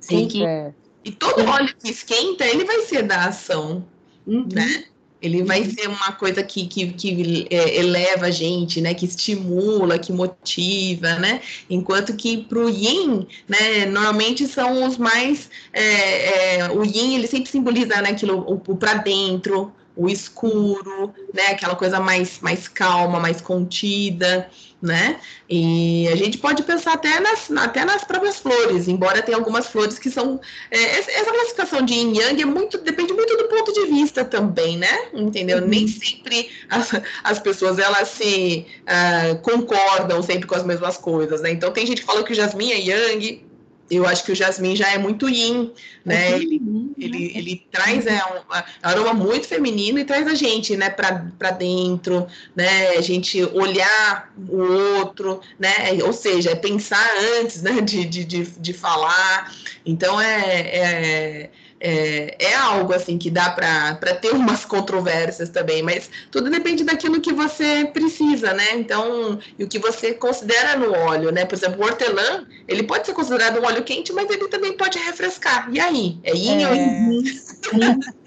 Sim. 0.00 0.26
Que, 0.26 0.44
é. 0.44 0.72
E 1.04 1.12
todo 1.12 1.48
óleo 1.48 1.72
que 1.78 1.90
esquenta, 1.90 2.44
ele 2.44 2.64
vai 2.64 2.80
ser 2.82 3.02
da 3.02 3.26
ação, 3.26 3.86
uhum. 4.26 4.48
né? 4.52 4.84
Ele 5.22 5.42
vai 5.42 5.64
ser 5.64 5.88
uma 5.88 6.12
coisa 6.12 6.42
que, 6.42 6.66
que, 6.66 6.92
que 6.92 7.46
é, 7.50 7.76
eleva 7.76 8.26
a 8.26 8.30
gente, 8.30 8.80
né? 8.80 8.94
Que 8.94 9.04
estimula, 9.04 9.98
que 9.98 10.12
motiva, 10.12 11.14
né? 11.14 11.40
Enquanto 11.68 12.16
que 12.16 12.38
para 12.38 12.58
o 12.58 12.68
yin, 12.68 13.26
né? 13.48 13.86
Normalmente 13.86 14.46
são 14.46 14.86
os 14.86 14.96
mais... 14.96 15.50
É, 15.72 16.58
é, 16.60 16.70
o 16.70 16.84
yin, 16.84 17.14
ele 17.14 17.26
sempre 17.26 17.50
simboliza 17.50 18.00
né, 18.00 18.10
aquilo, 18.10 18.38
o, 18.40 18.72
o 18.72 18.76
para 18.76 18.94
dentro, 18.94 19.72
o 20.00 20.08
escuro, 20.08 21.12
né? 21.34 21.48
Aquela 21.48 21.76
coisa 21.76 22.00
mais, 22.00 22.40
mais 22.40 22.66
calma, 22.66 23.20
mais 23.20 23.42
contida, 23.42 24.48
né? 24.80 25.20
E 25.46 26.08
a 26.08 26.16
gente 26.16 26.38
pode 26.38 26.62
pensar 26.62 26.94
até 26.94 27.20
nas, 27.20 27.50
até 27.50 27.84
nas 27.84 28.02
próprias 28.02 28.38
flores, 28.38 28.88
embora 28.88 29.20
tenha 29.20 29.36
algumas 29.36 29.66
flores 29.66 29.98
que 29.98 30.10
são. 30.10 30.40
É, 30.70 30.78
essa 30.78 31.30
classificação 31.30 31.82
de 31.82 31.92
yin 31.92 32.16
yang 32.16 32.40
é 32.40 32.46
muito, 32.46 32.78
depende 32.78 33.12
muito 33.12 33.36
do 33.36 33.44
ponto 33.44 33.74
de 33.74 33.86
vista 33.88 34.24
também, 34.24 34.78
né? 34.78 35.10
Entendeu? 35.12 35.58
Uhum. 35.58 35.68
Nem 35.68 35.86
sempre 35.86 36.50
as, 36.70 36.92
as 37.22 37.38
pessoas 37.38 37.78
elas 37.78 38.08
se 38.08 38.66
uh, 38.82 39.38
concordam 39.42 40.22
sempre 40.22 40.46
com 40.46 40.54
as 40.54 40.64
mesmas 40.64 40.96
coisas, 40.96 41.42
né? 41.42 41.50
Então 41.50 41.70
tem 41.72 41.86
gente 41.86 42.00
que 42.00 42.06
fala 42.06 42.24
que 42.24 42.32
o 42.32 42.36
jasmim 42.36 42.72
é 42.72 42.80
yang, 42.80 43.49
eu 43.90 44.06
acho 44.06 44.24
que 44.24 44.32
o 44.32 44.34
jasmim 44.34 44.76
já 44.76 44.88
é 44.92 44.98
muito 44.98 45.28
yin, 45.28 45.72
né? 46.04 46.32
Ele, 46.36 46.62
ele, 46.96 47.32
ele 47.36 47.66
traz 47.72 48.06
é, 48.06 48.22
um, 48.24 48.38
um, 48.38 48.62
aroma 48.82 49.12
muito 49.12 49.48
feminino 49.48 49.98
e 49.98 50.04
traz 50.04 50.28
a 50.28 50.34
gente, 50.34 50.76
né, 50.76 50.88
para 50.88 51.50
dentro, 51.50 52.26
né? 52.54 52.90
A 52.90 53.00
gente 53.00 53.42
olhar 53.44 54.32
o 54.48 54.98
outro, 54.98 55.40
né? 55.58 55.72
Ou 56.04 56.12
seja, 56.12 56.50
é 56.50 56.54
pensar 56.54 57.08
antes, 57.40 57.62
né, 57.62 57.80
de, 57.80 58.04
de, 58.04 58.24
de, 58.24 58.44
de 58.44 58.72
falar. 58.72 59.52
Então 59.84 60.20
é, 60.20 60.60
é 60.60 61.50
é, 61.80 62.36
é 62.38 62.54
algo 62.54 62.92
assim 62.92 63.16
que 63.16 63.30
dá 63.30 63.50
para 63.50 64.14
ter 64.16 64.32
umas 64.32 64.64
controvérsias 64.66 65.48
também, 65.48 65.82
mas 65.82 66.10
tudo 66.30 66.50
depende 66.50 66.84
daquilo 66.84 67.20
que 67.20 67.32
você 67.32 67.86
precisa, 67.86 68.52
né? 68.52 68.74
Então, 68.74 69.38
e 69.58 69.64
o 69.64 69.68
que 69.68 69.78
você 69.78 70.12
considera 70.12 70.76
no 70.76 70.92
óleo, 70.92 71.32
né? 71.32 71.46
Por 71.46 71.54
exemplo, 71.54 71.80
o 71.80 71.84
hortelã, 71.84 72.46
ele 72.68 72.82
pode 72.82 73.06
ser 73.06 73.14
considerado 73.14 73.58
um 73.58 73.64
óleo 73.64 73.82
quente, 73.82 74.12
mas 74.12 74.28
ele 74.28 74.48
também 74.48 74.76
pode 74.76 74.98
refrescar. 74.98 75.68
E 75.72 75.80
aí? 75.80 76.18
É 76.22 76.34
yin 76.34 76.62
é... 76.62 76.68
ou 76.68 76.74
yin? 76.74 77.24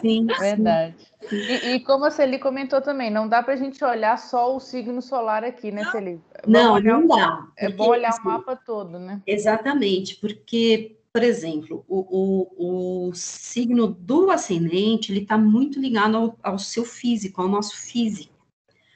Sim, 0.00 0.26
sim, 0.26 0.26
verdade. 0.26 0.94
E, 1.32 1.74
e, 1.74 1.80
como 1.80 2.04
a 2.04 2.10
Celi 2.10 2.38
comentou 2.38 2.80
também, 2.80 3.10
não 3.10 3.28
dá 3.28 3.42
para 3.42 3.54
a 3.54 3.56
gente 3.56 3.82
olhar 3.84 4.16
só 4.16 4.54
o 4.54 4.60
signo 4.60 5.02
solar 5.02 5.44
aqui, 5.44 5.70
né, 5.70 5.84
Celi? 5.90 6.20
É 6.34 6.42
não, 6.46 6.78
não 6.80 7.06
dá. 7.06 7.46
É 7.56 7.68
bom 7.68 7.88
olhar 7.88 8.12
o 8.12 8.24
mapa 8.24 8.54
todo, 8.54 8.98
né? 8.98 9.20
Exatamente, 9.26 10.16
porque 10.16 10.97
por 11.12 11.22
exemplo, 11.22 11.84
o, 11.88 11.98
o, 12.58 13.08
o 13.08 13.14
signo 13.14 13.88
do 13.88 14.30
ascendente, 14.30 15.10
ele 15.10 15.22
está 15.22 15.38
muito 15.38 15.80
ligado 15.80 16.16
ao, 16.16 16.38
ao, 16.42 16.58
seu 16.58 16.84
físico, 16.84 17.40
ao 17.40 17.48
nosso 17.48 17.76
físico, 17.76 18.34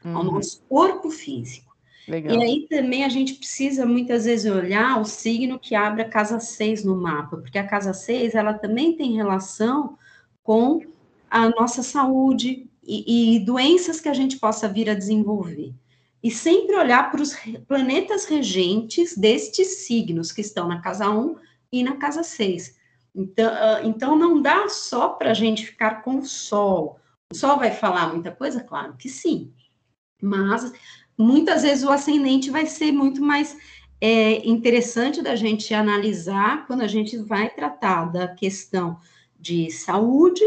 uhum. 0.04 0.16
ao 0.16 0.24
nosso 0.24 0.62
corpo 0.68 1.10
físico. 1.10 1.72
Legal. 2.06 2.36
E 2.36 2.42
aí 2.42 2.66
também 2.68 3.04
a 3.04 3.08
gente 3.08 3.34
precisa 3.34 3.86
muitas 3.86 4.24
vezes 4.24 4.50
olhar 4.50 5.00
o 5.00 5.04
signo 5.04 5.58
que 5.58 5.74
abre 5.74 6.02
a 6.02 6.08
casa 6.08 6.40
6 6.40 6.84
no 6.84 6.96
mapa, 6.96 7.36
porque 7.36 7.58
a 7.58 7.66
casa 7.66 7.94
6, 7.94 8.34
ela 8.34 8.54
também 8.54 8.96
tem 8.96 9.14
relação 9.14 9.96
com 10.42 10.80
a 11.30 11.48
nossa 11.48 11.82
saúde 11.82 12.68
e, 12.82 13.36
e 13.36 13.40
doenças 13.40 14.00
que 14.00 14.08
a 14.08 14.14
gente 14.14 14.38
possa 14.38 14.68
vir 14.68 14.90
a 14.90 14.94
desenvolver. 14.94 15.72
E 16.22 16.30
sempre 16.30 16.76
olhar 16.76 17.10
para 17.10 17.22
os 17.22 17.34
planetas 17.66 18.26
regentes 18.26 19.16
destes 19.16 19.86
signos 19.86 20.30
que 20.30 20.40
estão 20.40 20.68
na 20.68 20.80
casa 20.80 21.08
1 21.08 21.36
e 21.72 21.82
na 21.82 21.96
casa 21.96 22.22
6. 22.22 22.76
Então, 23.14 23.52
uh, 23.52 23.86
então 23.86 24.16
não 24.16 24.40
dá 24.40 24.68
só 24.68 25.10
para 25.10 25.30
a 25.30 25.34
gente 25.34 25.66
ficar 25.66 26.02
com 26.02 26.18
o 26.18 26.26
Sol. 26.26 26.98
O 27.32 27.36
Sol 27.36 27.58
vai 27.58 27.70
falar 27.70 28.12
muita 28.12 28.30
coisa? 28.30 28.62
Claro 28.62 28.94
que 28.96 29.08
sim. 29.08 29.52
Mas 30.20 30.72
muitas 31.16 31.62
vezes 31.62 31.84
o 31.84 31.90
ascendente 31.90 32.50
vai 32.50 32.66
ser 32.66 32.92
muito 32.92 33.22
mais 33.22 33.56
é, 34.00 34.46
interessante 34.46 35.22
da 35.22 35.36
gente 35.36 35.72
analisar 35.72 36.66
quando 36.66 36.82
a 36.82 36.88
gente 36.88 37.16
vai 37.16 37.48
tratar 37.50 38.06
da 38.06 38.28
questão 38.28 38.98
de 39.38 39.70
saúde 39.70 40.44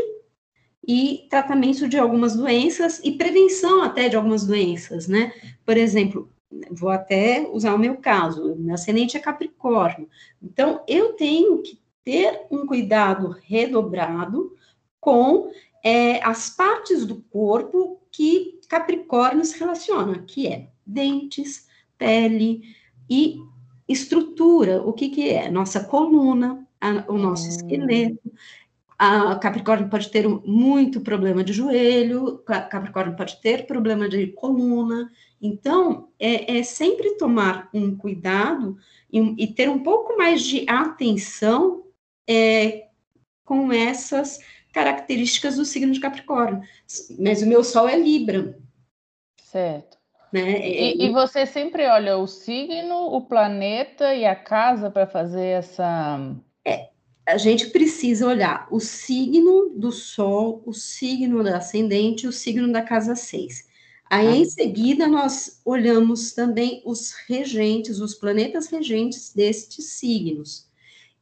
e 0.87 1.25
tratamento 1.29 1.87
de 1.87 1.97
algumas 1.97 2.35
doenças 2.35 3.01
e 3.03 3.13
prevenção 3.13 3.81
até 3.81 4.07
de 4.07 4.15
algumas 4.15 4.45
doenças, 4.45 5.07
né? 5.07 5.33
Por 5.65 5.77
exemplo, 5.77 6.29
vou 6.71 6.89
até 6.89 7.47
usar 7.51 7.73
o 7.73 7.79
meu 7.79 7.97
caso, 7.97 8.55
meu 8.55 8.75
ascendente 8.75 9.17
é 9.17 9.19
Capricórnio. 9.19 10.09
Então, 10.41 10.81
eu 10.87 11.13
tenho 11.13 11.61
que 11.61 11.79
ter 12.03 12.41
um 12.51 12.65
cuidado 12.65 13.35
redobrado 13.43 14.55
com 14.99 15.51
é, 15.83 16.23
as 16.23 16.49
partes 16.49 17.05
do 17.05 17.21
corpo 17.29 17.99
que 18.11 18.59
Capricórnio 18.67 19.45
se 19.45 19.59
relaciona, 19.59 20.19
que 20.19 20.47
é 20.47 20.69
dentes, 20.85 21.67
pele 21.97 22.63
e 23.09 23.39
estrutura. 23.87 24.81
O 24.81 24.93
que, 24.93 25.09
que 25.09 25.29
é? 25.29 25.49
Nossa 25.49 25.83
coluna, 25.83 26.65
a, 26.79 27.11
o 27.11 27.17
nosso 27.17 27.45
hum. 27.45 27.49
esqueleto. 27.49 28.31
A 28.97 29.35
Capricórnio 29.35 29.89
pode 29.89 30.09
ter 30.09 30.27
muito 30.27 31.01
problema 31.01 31.43
de 31.43 31.51
joelho, 31.51 32.37
Capricórnio 32.45 33.15
pode 33.15 33.41
ter 33.41 33.65
problema 33.65 34.07
de 34.07 34.27
coluna. 34.27 35.11
Então, 35.41 36.09
é, 36.17 36.59
é 36.59 36.63
sempre 36.63 37.17
tomar 37.17 37.69
um 37.73 37.95
cuidado 37.95 38.77
e, 39.11 39.43
e, 39.43 39.47
ter 39.47 39.69
um 39.69 39.83
pouco 39.83 40.17
mais 40.17 40.41
de 40.43 40.65
atenção 40.69 41.83
é, 42.27 42.87
com 43.43 43.71
essas 43.71 44.39
características 44.73 45.57
do 45.57 45.65
signo 45.65 45.91
de 45.91 45.99
Capricórnio. 45.99 46.61
Mas 47.19 47.41
o 47.41 47.47
meu 47.47 47.63
Sol 47.63 47.89
é 47.89 47.97
Libra. 47.97 48.57
Certo. 49.37 49.97
Né? 50.31 50.67
E, 50.67 51.05
e, 51.05 51.11
você 51.11 51.45
sempre 51.45 51.87
olha 51.87 52.17
o 52.17 52.27
signo, 52.27 53.13
o 53.13 53.21
planeta 53.21 54.13
e 54.13 54.25
a 54.25 54.35
casa 54.35 54.91
para 54.91 55.07
fazer 55.07 55.45
essa. 55.45 56.19
É, 56.65 56.89
a 57.25 57.37
gente 57.37 57.67
precisa 57.67 58.27
olhar 58.27 58.67
o 58.69 58.79
signo 58.79 59.71
do 59.75 59.91
Sol, 59.91 60.61
o 60.65 60.73
signo 60.73 61.43
do 61.43 61.49
ascendente 61.49 62.27
o 62.27 62.31
signo 62.31 62.71
da 62.71 62.81
casa 62.81 63.15
6. 63.15 63.67
Aí, 64.07 64.27
ah. 64.27 64.35
em 64.35 64.45
seguida, 64.45 65.07
nós 65.07 65.59
olhamos 65.65 66.33
também 66.33 66.81
os 66.85 67.11
regentes, 67.27 67.99
os 67.99 68.13
planetas 68.13 68.67
regentes 68.67 69.33
destes 69.33 69.93
signos. 69.93 70.69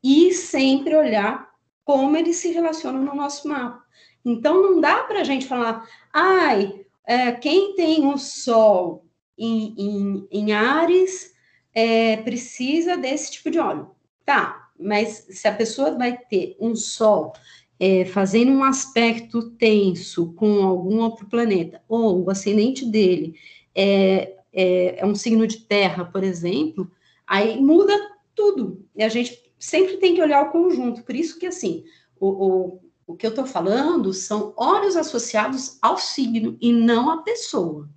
E 0.04 0.34
sempre 0.34 0.94
olhar 0.94 1.50
como 1.86 2.18
eles 2.18 2.36
se 2.36 2.52
relacionam 2.52 3.02
no 3.02 3.16
nosso 3.16 3.48
mapa. 3.48 3.82
Então, 4.26 4.62
não 4.62 4.82
dá 4.82 5.04
para 5.04 5.22
a 5.22 5.24
gente 5.24 5.46
falar, 5.46 5.88
ai, 6.12 6.86
é, 7.06 7.32
quem 7.32 7.76
tem 7.76 8.06
o 8.06 8.18
Sol 8.18 9.06
em, 9.38 9.74
em, 9.78 10.28
em 10.30 10.52
Ares 10.52 11.34
é, 11.74 12.18
precisa 12.18 12.98
desse 12.98 13.32
tipo 13.32 13.50
de 13.50 13.60
óleo. 13.60 13.92
Tá, 14.26 14.63
mas 14.84 15.26
se 15.30 15.48
a 15.48 15.54
pessoa 15.54 15.98
vai 15.98 16.18
ter 16.18 16.56
um 16.60 16.76
Sol 16.76 17.34
é, 17.80 18.06
fazendo 18.06 18.52
um 18.52 18.64
aspecto 18.64 19.52
tenso 19.52 20.34
com 20.34 20.64
algum 20.64 21.00
outro 21.00 21.28
planeta, 21.28 21.82
ou 21.88 22.24
o 22.24 22.30
ascendente 22.30 22.86
dele 22.86 23.36
é, 23.76 24.38
é, 24.54 25.00
é 25.00 25.06
um 25.06 25.16
signo 25.16 25.48
de 25.48 25.62
terra, 25.62 26.06
por 26.06 26.24
exemplo, 26.24 26.90
aí 27.26 27.60
muda 27.60 27.94
tudo. 28.36 28.86
E 28.96 29.04
a 29.04 29.10
gente 29.10 29.52
sempre 29.58 29.98
tem 29.98 30.16
que 30.16 30.22
olhar 30.22 30.44
o 30.44 30.52
conjunto. 30.52 31.04
Por 31.04 31.16
isso 31.16 31.40
que, 31.40 31.48
assim, 31.48 31.84
o, 32.20 32.28
o, 32.28 32.82
o 33.08 33.16
que 33.16 33.26
eu 33.26 33.32
estou 33.32 33.46
falando 33.46 34.14
são 34.14 34.54
olhos 34.56 34.96
associados 34.96 35.78
ao 35.82 35.98
signo 35.98 36.58
e 36.62 36.72
não 36.72 37.10
à 37.10 37.24
pessoa. 37.24 37.90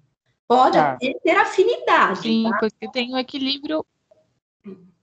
Pode 0.49 0.77
tá. 0.77 0.97
ter, 0.97 1.37
afinidade. 1.37 2.23
Sim, 2.23 2.49
tá? 2.51 2.59
porque 2.59 2.91
tem 2.91 3.13
o 3.13 3.19
equilíbrio 3.19 3.85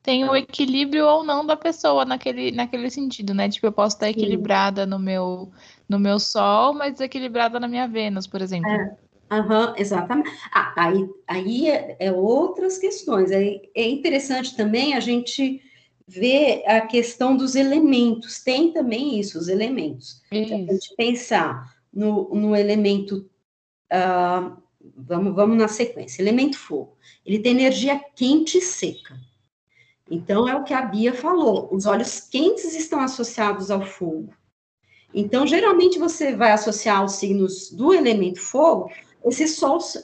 tem 0.04 0.28
o 0.28 0.36
equilíbrio 0.36 1.08
ou 1.08 1.24
não 1.24 1.46
da 1.46 1.56
pessoa 1.56 2.04
naquele, 2.04 2.52
naquele 2.52 2.90
sentido, 2.90 3.34
né? 3.34 3.48
Tipo, 3.48 3.68
eu 3.68 3.72
posso 3.72 3.96
estar 3.96 4.10
equilibrada 4.10 4.86
no 4.86 5.00
meu, 5.00 5.50
no 5.88 5.98
meu 5.98 6.20
Sol, 6.20 6.74
mas 6.74 6.92
desequilibrada 6.94 7.58
na 7.58 7.70
minha 7.70 7.88
Vênus, 7.88 8.28
por 8.28 8.42
exemplo. 8.42 8.70
É. 8.70 8.98
Uhum, 9.32 9.74
exatamente. 9.78 10.30
Ah, 10.54 10.74
aí 10.76 11.10
aí 11.28 11.70
é, 11.70 11.96
é, 12.00 12.12
outras 12.12 12.78
questões. 12.78 13.32
É, 13.32 13.62
é 13.74 13.90
interessante 13.90 14.56
também 14.56 14.94
a 14.94 15.00
gente 15.00 15.62
ver 16.06 16.64
a 16.68 16.82
questão 16.82 17.36
dos 17.36 17.56
elementos. 17.56 18.44
Tem 18.44 18.74
também 18.74 19.18
isso, 19.18 19.40
os 19.40 19.48
elementos. 19.48 20.22
Isso. 20.32 20.54
A 20.54 20.58
gente 20.58 20.96
pensar 20.98 21.74
no, 21.92 22.30
no 22.36 22.56
elemento. 22.56 23.28
Uh, 23.92 24.62
vamos, 24.98 25.34
vamos 25.34 25.58
na 25.58 25.70
sequência. 25.70 26.22
Elemento 26.22 26.60
fogo. 26.60 26.98
Ele 27.26 27.40
tem 27.40 27.54
energia 27.54 28.00
quente 28.16 28.58
e 28.58 28.62
seca. 28.62 29.18
Então, 30.14 30.48
é 30.48 30.56
o 30.56 30.64
que 30.64 30.76
a 30.76 30.84
Bia 30.84 31.12
falou: 31.12 31.68
os 31.72 31.88
olhos 31.88 32.20
quentes 32.20 32.76
estão 32.76 33.00
associados 33.00 33.72
ao 33.72 33.84
fogo. 33.84 34.32
Então, 35.12 35.48
geralmente, 35.48 35.98
você 35.98 36.36
vai 36.36 36.52
associar 36.52 37.04
os 37.04 37.14
signos 37.14 37.72
do 37.72 37.92
elemento 37.92 38.40
fogo, 38.40 38.92
esses 39.26 39.56
sols, 39.56 39.98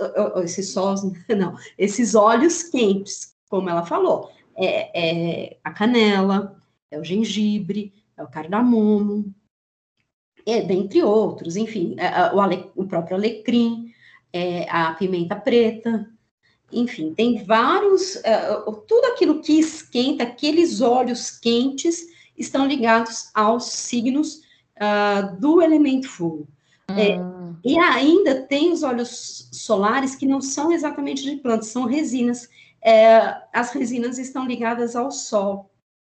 esses 0.44 0.70
sols, 0.70 1.04
não, 1.38 1.56
esses 1.78 2.16
olhos 2.16 2.64
quentes, 2.64 3.36
como 3.48 3.70
ela 3.70 3.86
falou. 3.86 4.32
É, 4.58 5.52
é 5.52 5.58
a 5.64 5.72
canela, 5.72 6.60
é 6.90 7.00
o 7.00 7.04
gengibre, 7.04 7.94
é 8.18 8.24
o 8.24 8.28
cardamomo, 8.28 9.32
é, 10.44 10.62
dentre 10.62 11.04
outros, 11.04 11.56
enfim, 11.56 11.96
é, 12.00 12.08
é 12.08 12.34
o, 12.34 12.42
ale, 12.42 12.72
o 12.76 12.88
próprio 12.88 13.16
alecrim, 13.16 13.94
é, 14.34 14.68
a 14.70 14.92
pimenta 14.96 15.36
preta, 15.36 16.10
enfim, 16.72 17.14
tem 17.14 17.44
vários, 17.44 18.16
uh, 18.16 18.72
tudo 18.88 19.06
aquilo 19.06 19.42
que 19.42 19.60
esquenta, 19.60 20.24
aqueles 20.24 20.82
olhos 20.82 21.32
quentes, 21.32 22.08
estão 22.38 22.66
ligados 22.66 23.30
aos 23.34 23.66
signos 23.66 24.42
uh, 24.78 25.40
do 25.40 25.62
elemento 25.62 26.08
fogo. 26.08 26.48
É, 26.90 27.20
hum. 27.20 27.56
É, 27.64 27.70
e 27.70 27.78
ainda 27.78 28.42
tem 28.42 28.72
os 28.72 28.84
olhos 28.84 29.50
solares 29.52 30.16
que 30.16 30.26
não 30.26 30.42
são 30.42 30.72
exatamente 30.72 31.24
de 31.24 31.36
plantas, 31.38 31.68
são 31.68 31.86
resinas. 31.86 32.50
É, 32.82 33.36
as 33.54 33.72
resinas 33.72 34.18
estão 34.18 34.48
ligadas 34.48 34.96
ao 34.96 35.12
sol. 35.12 35.70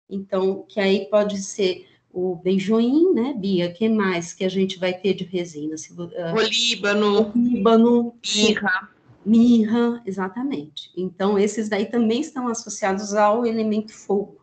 Então, 0.08 0.64
que 0.68 0.80
aí 0.80 1.06
pode 1.10 1.38
ser 1.38 1.86
o 2.12 2.34
benjoim, 2.34 3.14
né, 3.14 3.34
Bia? 3.36 3.72
que 3.72 3.88
mais 3.88 4.32
que 4.32 4.44
a 4.44 4.48
gente 4.48 4.78
vai 4.78 4.92
ter 4.92 5.14
de 5.14 5.24
resina? 5.24 5.76
Se, 5.76 5.92
uh, 5.92 6.08
Olíbano. 6.36 7.32
Olíbano. 7.34 8.14
Mirra 8.36 8.90
mirra, 9.24 10.02
exatamente. 10.06 10.90
Então, 10.96 11.38
esses 11.38 11.68
daí 11.68 11.86
também 11.86 12.20
estão 12.20 12.48
associados 12.48 13.14
ao 13.14 13.46
elemento 13.46 13.92
fogo 13.92 14.40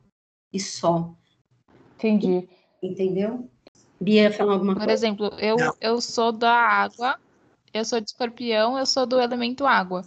e 0.52 0.60
sol. 0.60 1.18
Entendi. 1.96 2.48
Entendeu? 2.82 3.50
Bia, 4.00 4.32
falar 4.32 4.54
alguma 4.54 4.74
Por 4.74 4.86
coisa? 4.86 4.88
Por 4.88 4.94
exemplo, 4.94 5.40
eu, 5.40 5.58
eu 5.82 6.00
sou 6.00 6.32
da 6.32 6.54
água, 6.54 7.20
eu 7.74 7.84
sou 7.84 8.00
de 8.00 8.10
escorpião, 8.10 8.78
eu 8.78 8.86
sou 8.86 9.06
do 9.06 9.20
elemento 9.20 9.66
água. 9.66 10.04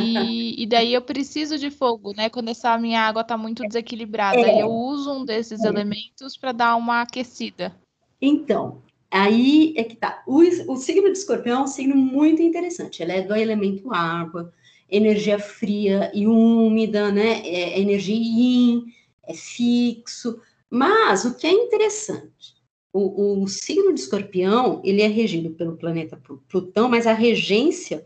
E, 0.00 0.60
e 0.62 0.66
daí 0.66 0.92
eu 0.92 1.02
preciso 1.02 1.56
de 1.58 1.70
fogo, 1.70 2.12
né? 2.16 2.28
Quando 2.28 2.48
essa 2.48 2.76
minha 2.78 3.00
água 3.00 3.22
está 3.22 3.36
muito 3.36 3.62
desequilibrada. 3.62 4.40
É. 4.40 4.62
eu 4.62 4.68
uso 4.68 5.12
um 5.12 5.24
desses 5.24 5.64
é. 5.64 5.68
elementos 5.68 6.36
para 6.36 6.52
dar 6.52 6.76
uma 6.76 7.02
aquecida. 7.02 7.72
Então, 8.20 8.82
Aí 9.10 9.74
é 9.76 9.84
que 9.84 9.96
tá. 9.96 10.22
O, 10.26 10.38
o 10.72 10.76
signo 10.76 11.10
de 11.10 11.18
escorpião 11.18 11.60
é 11.60 11.62
um 11.64 11.66
signo 11.66 11.96
muito 11.96 12.40
interessante. 12.42 13.02
Ele 13.02 13.12
é 13.12 13.22
do 13.22 13.34
elemento 13.34 13.92
água, 13.92 14.52
energia 14.88 15.38
fria 15.38 16.10
e 16.14 16.26
úmida, 16.26 17.10
né? 17.10 17.40
É, 17.40 17.72
é 17.72 17.80
energia 17.80 18.16
yin, 18.16 18.84
é 19.24 19.34
fixo. 19.34 20.40
Mas 20.70 21.24
o 21.24 21.36
que 21.36 21.46
é 21.46 21.52
interessante, 21.52 22.54
o, 22.92 23.42
o, 23.42 23.48
signo 23.48 23.92
de 23.92 24.00
escorpião, 24.00 24.80
ele 24.84 25.02
é 25.02 25.08
regido 25.08 25.50
pelo 25.50 25.76
planeta 25.76 26.20
Plutão, 26.48 26.88
mas 26.88 27.06
a 27.06 27.12
regência 27.12 28.04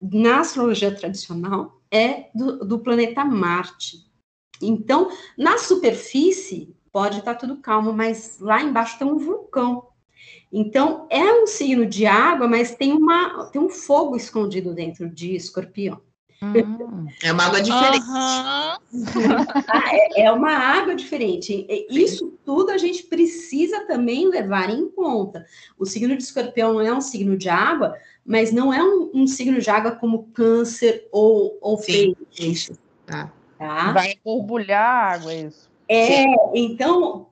na 0.00 0.40
astrologia 0.40 0.94
tradicional 0.94 1.80
é 1.90 2.30
do, 2.34 2.64
do 2.64 2.78
planeta 2.80 3.24
Marte. 3.24 4.08
Então, 4.60 5.08
na 5.38 5.58
superfície, 5.58 6.74
pode 6.92 7.18
estar 7.18 7.34
tudo 7.36 7.58
calmo, 7.58 7.92
mas 7.92 8.38
lá 8.40 8.62
embaixo 8.62 8.98
tem 8.98 9.06
um 9.06 9.18
vulcão. 9.18 9.89
Então, 10.52 11.06
é 11.10 11.24
um 11.42 11.46
signo 11.46 11.86
de 11.86 12.06
água, 12.06 12.48
mas 12.48 12.74
tem, 12.74 12.92
uma, 12.92 13.46
tem 13.52 13.60
um 13.60 13.68
fogo 13.68 14.16
escondido 14.16 14.74
dentro 14.74 15.08
de 15.08 15.34
escorpião. 15.34 16.00
Hum. 16.42 17.06
É 17.22 17.32
uma 17.32 17.44
água 17.44 17.60
diferente. 17.60 18.06
Uhum. 18.92 19.10
é, 19.92 20.22
é, 20.22 20.32
uma 20.32 20.52
água 20.52 20.94
diferente. 20.94 21.66
Isso 21.90 22.38
tudo 22.44 22.70
a 22.70 22.78
gente 22.78 23.02
precisa 23.04 23.86
também 23.86 24.26
levar 24.28 24.70
em 24.70 24.88
conta. 24.88 25.44
O 25.78 25.84
signo 25.84 26.16
de 26.16 26.22
escorpião 26.22 26.80
é 26.80 26.92
um 26.92 27.00
signo 27.00 27.36
de 27.36 27.50
água, 27.50 27.94
mas 28.24 28.52
não 28.52 28.72
é 28.72 28.82
um, 28.82 29.10
um 29.14 29.26
signo 29.26 29.60
de 29.60 29.68
água 29.68 29.92
como 29.92 30.28
câncer 30.32 31.06
ou, 31.12 31.58
ou 31.60 31.76
Sim, 31.76 32.16
peixe. 32.34 32.72
Tá. 33.04 33.30
tá. 33.58 33.92
Vai 33.92 34.14
borbulhar 34.24 34.82
a 34.82 35.14
água, 35.14 35.32
é 35.32 35.42
isso. 35.42 35.68
É, 35.86 36.06
Sim. 36.06 36.34
então 36.54 37.28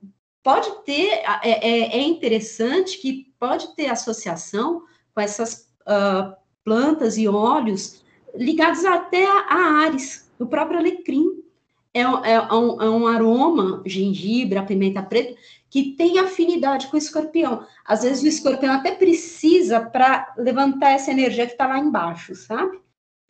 pode 0.49 0.83
ter, 0.83 1.11
é, 1.43 1.51
é, 1.51 1.99
é, 1.99 2.03
interessante 2.03 2.97
que 2.97 3.31
pode 3.39 3.77
ter 3.77 3.89
associação 3.89 4.83
com 5.15 5.21
essas 5.21 5.71
uh, 5.83 6.35
plantas 6.65 7.19
e 7.19 7.29
óleos 7.29 8.03
ligados 8.35 8.83
até 8.87 9.27
a, 9.27 9.41
a 9.41 9.57
Ares, 9.83 10.33
do 10.39 10.47
próprio 10.47 10.79
alecrim. 10.79 11.45
É, 11.93 12.01
é, 12.01 12.05
é, 12.33 12.55
um, 12.55 12.83
é 12.83 12.89
um 12.89 13.07
aroma, 13.07 13.83
gengibre, 13.85 14.57
a 14.57 14.63
pimenta 14.63 15.03
preta, 15.03 15.39
que 15.69 15.93
tem 15.93 16.19
afinidade 16.19 16.87
com 16.87 16.97
o 16.97 16.99
escorpião. 16.99 17.67
Às 17.85 18.03
vezes 18.03 18.23
o 18.23 18.27
escorpião 18.27 18.73
até 18.73 18.93
precisa 18.93 19.83
para 19.83 20.33
levantar 20.39 20.93
essa 20.93 21.11
energia 21.11 21.45
que 21.45 21.53
está 21.53 21.67
lá 21.67 21.79
embaixo, 21.79 22.35
sabe? 22.35 22.81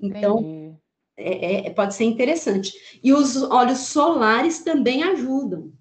Então, 0.00 0.78
é, 1.16 1.66
é, 1.66 1.70
pode 1.70 1.96
ser 1.96 2.04
interessante. 2.04 2.72
E 3.02 3.12
os 3.12 3.42
óleos 3.42 3.81
solares 3.88 4.61
também 4.61 5.02
ajudam. 5.02 5.72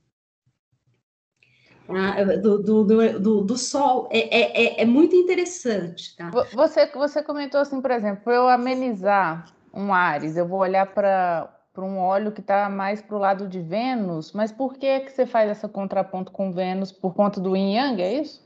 Ah, 1.90 2.24
do, 2.38 2.62
do, 2.62 2.84
do, 3.20 3.42
do, 3.44 3.58
sol. 3.58 4.10
É, 4.12 4.20
é, 4.20 4.64
é, 4.64 4.82
é 4.82 4.86
muito 4.86 5.16
interessante. 5.16 6.16
Tá? 6.16 6.30
Você, 6.54 6.86
você 6.88 7.24
comentou 7.24 7.62
assim, 7.62 7.82
por 7.82 7.92
exemplo, 7.92 8.24
para 8.24 8.36
eu 8.36 8.48
amenizar 8.48 9.46
um 9.74 9.94
Ares, 9.94 10.36
eu 10.36 10.48
vou 10.48 10.60
olhar 10.60 10.88
para 10.88 11.54
para 11.78 11.86
um 11.86 12.00
óleo 12.00 12.32
que 12.32 12.42
está 12.42 12.68
mais 12.70 13.04
para 13.04 13.16
o 13.16 13.20
lado 13.20 13.48
de 13.48 13.62
Vênus, 13.62 14.32
mas 14.32 14.52
por 14.52 14.74
que, 14.74 15.02
que 15.02 15.12
você 15.12 15.28
faz 15.28 15.48
essa 15.48 15.70
contraponto 15.70 16.32
com 16.32 16.52
Vênus? 16.52 16.92
Por 16.92 17.14
conta 17.14 17.40
do 17.40 17.56
Yin 17.56 17.76
Yang, 17.76 18.02
é 18.02 18.14
isso? 18.20 18.44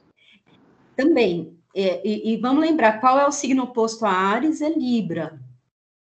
Também. 0.98 1.58
É, 1.74 2.06
e, 2.06 2.34
e, 2.34 2.38
vamos 2.42 2.62
lembrar, 2.62 3.00
qual 3.00 3.18
é 3.18 3.26
o 3.26 3.32
signo 3.32 3.64
oposto 3.64 4.06
a 4.06 4.12
Ares? 4.12 4.60
É 4.60 4.68
Libra. 4.68 5.40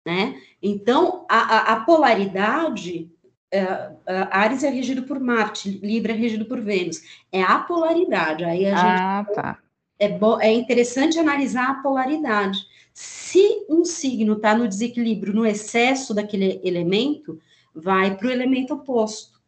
Né? 0.05 0.39
Então, 0.61 1.25
a, 1.27 1.37
a, 1.39 1.73
a 1.73 1.79
polaridade, 1.85 3.11
a 3.53 4.39
Ares 4.39 4.63
é 4.63 4.69
regido 4.69 5.03
por 5.03 5.19
Marte, 5.19 5.69
Libra 5.69 6.13
é 6.13 6.15
regido 6.15 6.45
por 6.45 6.61
Vênus. 6.61 7.01
É 7.31 7.41
a 7.41 7.59
polaridade. 7.59 8.43
Aí 8.43 8.65
a 8.65 8.75
ah, 8.75 9.23
gente, 9.23 9.35
tá. 9.35 9.59
É, 9.99 10.19
é 10.41 10.53
interessante 10.53 11.17
analisar 11.19 11.69
a 11.69 11.81
polaridade. 11.81 12.59
Se 12.93 13.65
um 13.69 13.85
signo 13.85 14.33
está 14.33 14.55
no 14.55 14.67
desequilíbrio, 14.67 15.33
no 15.33 15.45
excesso 15.45 16.13
daquele 16.13 16.59
elemento, 16.63 17.39
vai 17.73 18.15
para 18.15 18.27
o 18.27 18.31
elemento 18.31 18.73
oposto. 18.73 19.39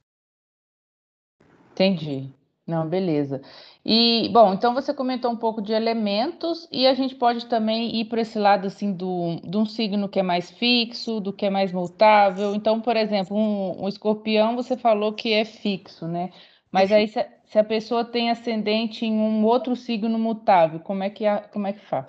Entendi. 1.72 2.30
Não, 2.66 2.88
beleza. 2.88 3.42
E, 3.86 4.30
bom, 4.34 4.54
então 4.54 4.74
você 4.74 4.94
comentou 4.94 5.32
um 5.32 5.36
pouco 5.36 5.62
de 5.62 5.72
elementos 5.72 6.68
e 6.72 6.86
a 6.86 6.94
gente 6.94 7.16
pode 7.16 7.46
também 7.46 7.96
ir 7.96 8.06
para 8.06 8.22
esse 8.22 8.38
lado, 8.38 8.68
assim, 8.68 8.92
do, 8.92 9.40
de 9.44 9.58
um 9.58 9.66
signo 9.66 10.10
que 10.10 10.20
é 10.20 10.24
mais 10.24 10.52
fixo, 10.52 11.20
do 11.20 11.32
que 11.32 11.46
é 11.46 11.50
mais 11.50 11.72
mutável. 11.72 12.54
Então, 12.54 12.82
por 12.82 12.96
exemplo, 12.98 13.38
um, 13.38 13.84
um 13.84 13.88
escorpião, 13.88 14.56
você 14.56 14.76
falou 14.76 15.14
que 15.14 15.34
é 15.34 15.46
fixo, 15.46 16.08
né? 16.08 16.32
Mas 16.72 16.92
aí, 16.92 17.08
se 17.08 17.20
a, 17.20 17.28
se 17.46 17.58
a 17.58 17.64
pessoa 17.64 18.06
tem 18.06 18.30
ascendente 18.30 19.06
em 19.06 19.14
um 19.14 19.44
outro 19.44 19.76
signo 19.76 20.20
mutável, 20.20 20.80
como 20.82 21.02
é 21.04 21.10
que, 21.10 21.26
como 21.52 21.66
é 21.66 21.74
que 21.74 21.84
faz? 21.86 22.08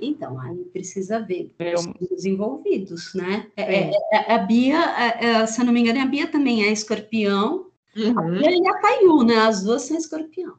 Então, 0.00 0.38
aí 0.38 0.56
precisa 0.72 1.18
ver 1.18 1.52
os 2.12 2.24
envolvidos, 2.24 3.12
né? 3.14 3.46
É, 3.56 3.62
é. 3.62 3.92
é. 4.12 4.32
A 4.32 4.38
Bia, 4.38 4.78
é, 4.78 5.46
se 5.46 5.60
eu 5.60 5.64
não 5.64 5.72
me 5.72 5.80
engano, 5.80 6.00
a 6.00 6.06
Bia 6.06 6.28
também 6.28 6.62
é 6.62 6.70
escorpião, 6.70 7.66
uhum. 7.96 8.38
a 8.46 8.50
e 8.50 8.68
a 8.68 8.74
Caiu, 8.80 9.24
né? 9.24 9.38
As 9.38 9.64
duas 9.64 9.82
são 9.82 9.96
escorpião. 9.96 10.54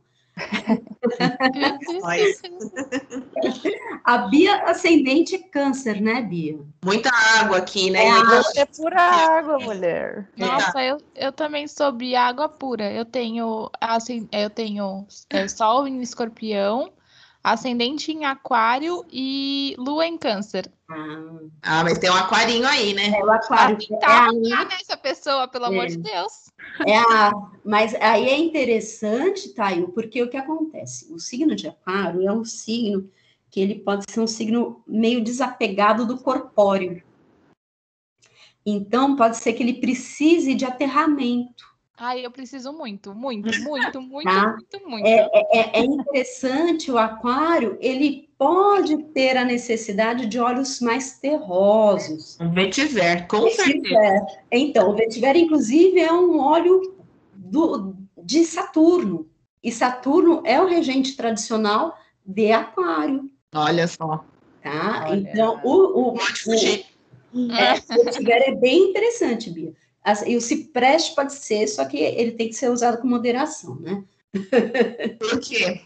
A 4.04 4.18
Bia 4.30 4.64
ascendente 4.64 5.36
é 5.36 5.40
câncer, 5.40 6.02
né, 6.02 6.22
Bia? 6.22 6.60
Muita 6.84 7.10
água 7.40 7.58
aqui, 7.58 7.90
né? 7.90 8.06
É, 8.06 8.24
Você 8.24 8.62
é 8.62 8.66
pura 8.66 9.02
água, 9.02 9.60
mulher. 9.60 10.30
Nossa, 10.38 10.84
eu, 10.84 10.98
eu 11.16 11.32
também 11.32 11.68
sou 11.68 11.92
Bia 11.92 12.22
água 12.22 12.50
pura. 12.50 12.92
Eu 12.92 13.06
tenho 13.06 13.70
assim, 13.80 14.28
eu 14.32 14.50
tenho 14.50 15.06
é, 15.30 15.48
sol 15.48 15.88
em 15.88 16.02
escorpião, 16.02 16.92
ascendente 17.44 18.12
em 18.12 18.26
aquário 18.26 19.04
e 19.12 19.76
lua 19.78 20.06
em 20.06 20.18
câncer. 20.18 20.72
Ah, 21.62 21.84
mas 21.84 21.98
tem 21.98 22.10
um 22.10 22.16
aquarinho 22.16 22.68
aí, 22.68 22.94
né? 22.94 23.10
É 23.18 23.24
o 23.24 23.32
aquário. 23.32 23.78
Ah, 24.04 24.28
tá, 24.30 24.30
é 24.34 24.54
a... 24.54 24.80
essa 24.80 24.98
pessoa, 24.98 25.48
pelo 25.48 25.66
é. 25.66 25.68
amor 25.70 25.88
de 25.88 25.98
Deus. 25.98 26.52
É 26.86 26.98
a... 26.98 27.32
Mas 27.64 27.96
aí 27.96 28.28
é 28.28 28.38
interessante, 28.38 29.50
Taio, 29.54 29.90
porque 29.90 30.22
o 30.22 30.30
que 30.30 30.38
acontece? 30.38 31.12
O 31.14 31.20
signo 31.20 31.56
de 31.56 31.68
aquário 31.68 32.28
é 32.28 32.32
um 32.32 32.44
signo 32.44 33.10
que 33.50 33.60
ele 33.60 33.76
pode 33.76 34.06
ser 34.10 34.20
um 34.20 34.28
signo 34.28 34.84
meio 34.88 35.24
desapegado 35.24 36.06
do 36.06 36.18
corpóreo. 36.18 37.02
Então, 38.66 39.16
pode 39.16 39.38
ser 39.38 39.54
que 39.54 39.64
ele 39.64 39.82
precise 39.82 40.54
de 40.54 40.66
aterramento. 40.66 41.71
Ai, 42.04 42.26
eu 42.26 42.32
preciso 42.32 42.74
muito, 42.74 43.14
muito, 43.14 43.48
muito, 43.62 44.02
muito, 44.02 44.28
tá? 44.28 44.54
muito, 44.54 44.90
muito. 44.90 45.06
É, 45.06 45.30
é, 45.54 45.82
é, 45.82 45.86
interessante, 45.86 46.92
o 46.92 46.98
aquário, 46.98 47.78
ele 47.80 48.28
pode 48.40 48.98
ter 49.14 49.38
a 49.38 49.46
necessidade 49.46 50.26
de 50.26 50.40
olhos 50.40 50.82
mais 50.82 51.20
terrosos. 51.20 52.40
Um 52.42 52.50
vetiver, 52.50 53.28
com 53.28 53.44
vetiver. 53.44 53.84
certeza. 53.84 54.26
Então, 54.52 54.90
o 54.90 54.96
vetiver, 54.96 55.36
inclusive, 55.36 56.00
é 56.00 56.12
um 56.12 56.40
óleo 56.40 56.96
do, 57.36 57.94
de 58.18 58.46
Saturno. 58.46 59.30
E 59.64 59.72
Saturno 59.72 60.42
é 60.44 60.60
o 60.60 60.66
regente 60.66 61.16
tradicional 61.16 61.96
de 62.26 62.52
aquário. 62.52 63.30
Olha 63.54 63.88
só. 63.88 64.26
Tá? 64.64 65.06
Olha. 65.08 65.20
Então, 65.20 65.62
o, 65.64 66.10
o, 66.10 66.14
Pode 66.14 66.42
fugir. 66.42 66.84
O, 67.32 67.52
é, 67.52 67.76
o 67.96 68.06
vetiver 68.06 68.42
é 68.42 68.56
bem 68.56 68.90
interessante, 68.90 69.52
Bia. 69.52 69.72
E 70.26 70.36
o 70.36 70.42
cipreste 70.42 71.16
pode 71.16 71.34
ser, 71.34 71.68
só 71.68 71.86
que 71.86 71.98
ele 71.98 72.32
tem 72.32 72.50
que 72.50 72.56
ser 72.56 72.70
usado 72.70 73.00
com 73.00 73.08
moderação, 73.08 73.76
né? 73.76 74.04
Por 75.20 75.40
quê? 75.40 75.82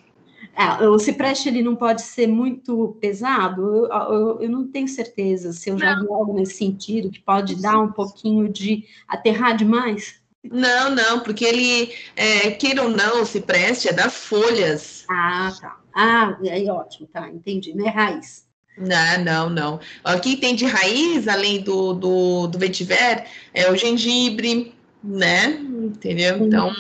É, 0.56 0.84
o 0.88 0.97
cipreste 0.97 1.49
ele 1.49 1.62
não 1.62 1.75
pode 1.75 2.01
ser 2.01 2.28
muito 2.28 2.97
pesado. 3.01 3.62
Eu, 3.62 3.86
eu, 3.88 4.41
eu 4.43 4.49
não 4.49 4.67
tenho 4.67 4.88
certeza 4.88 5.51
se 5.51 5.69
eu 5.69 5.78
já 5.78 5.99
vi 5.99 6.08
algo 6.08 6.34
nesse 6.34 6.56
sentido 6.56 7.10
que 7.10 7.19
pode 7.19 7.62
dar 7.62 7.78
um 7.80 7.91
pouquinho 7.91 8.47
de 8.47 8.86
aterrar 9.08 9.58
demais. 9.58 10.21
Não, 10.43 10.91
não, 10.91 11.19
porque 11.21 11.43
ele, 11.43 11.91
é, 12.15 12.51
queira 12.51 12.84
ou 12.84 12.89
não, 12.89 13.23
o 13.23 13.25
cipreste 13.25 13.89
é 13.89 13.93
das 13.93 14.15
folhas. 14.15 15.04
Ah, 15.10 15.51
tá. 15.60 15.80
Ah, 15.93 16.38
aí 16.41 16.69
ótimo, 16.69 17.08
tá, 17.08 17.30
entendi, 17.30 17.73
não 17.73 17.88
é 17.88 17.89
raiz. 17.89 18.44
Não, 18.77 19.23
não, 19.23 19.49
não. 19.49 19.79
Aqui 20.03 20.35
tem 20.35 20.53
de 20.53 20.65
raiz, 20.65 21.27
além 21.27 21.61
do, 21.61 21.93
do, 21.93 22.47
do 22.47 22.59
vetiver, 22.59 23.25
é 23.53 23.71
o 23.71 23.75
gengibre, 23.77 24.74
né? 25.05 25.59
Entendeu? 25.85 26.37
Então, 26.45 26.73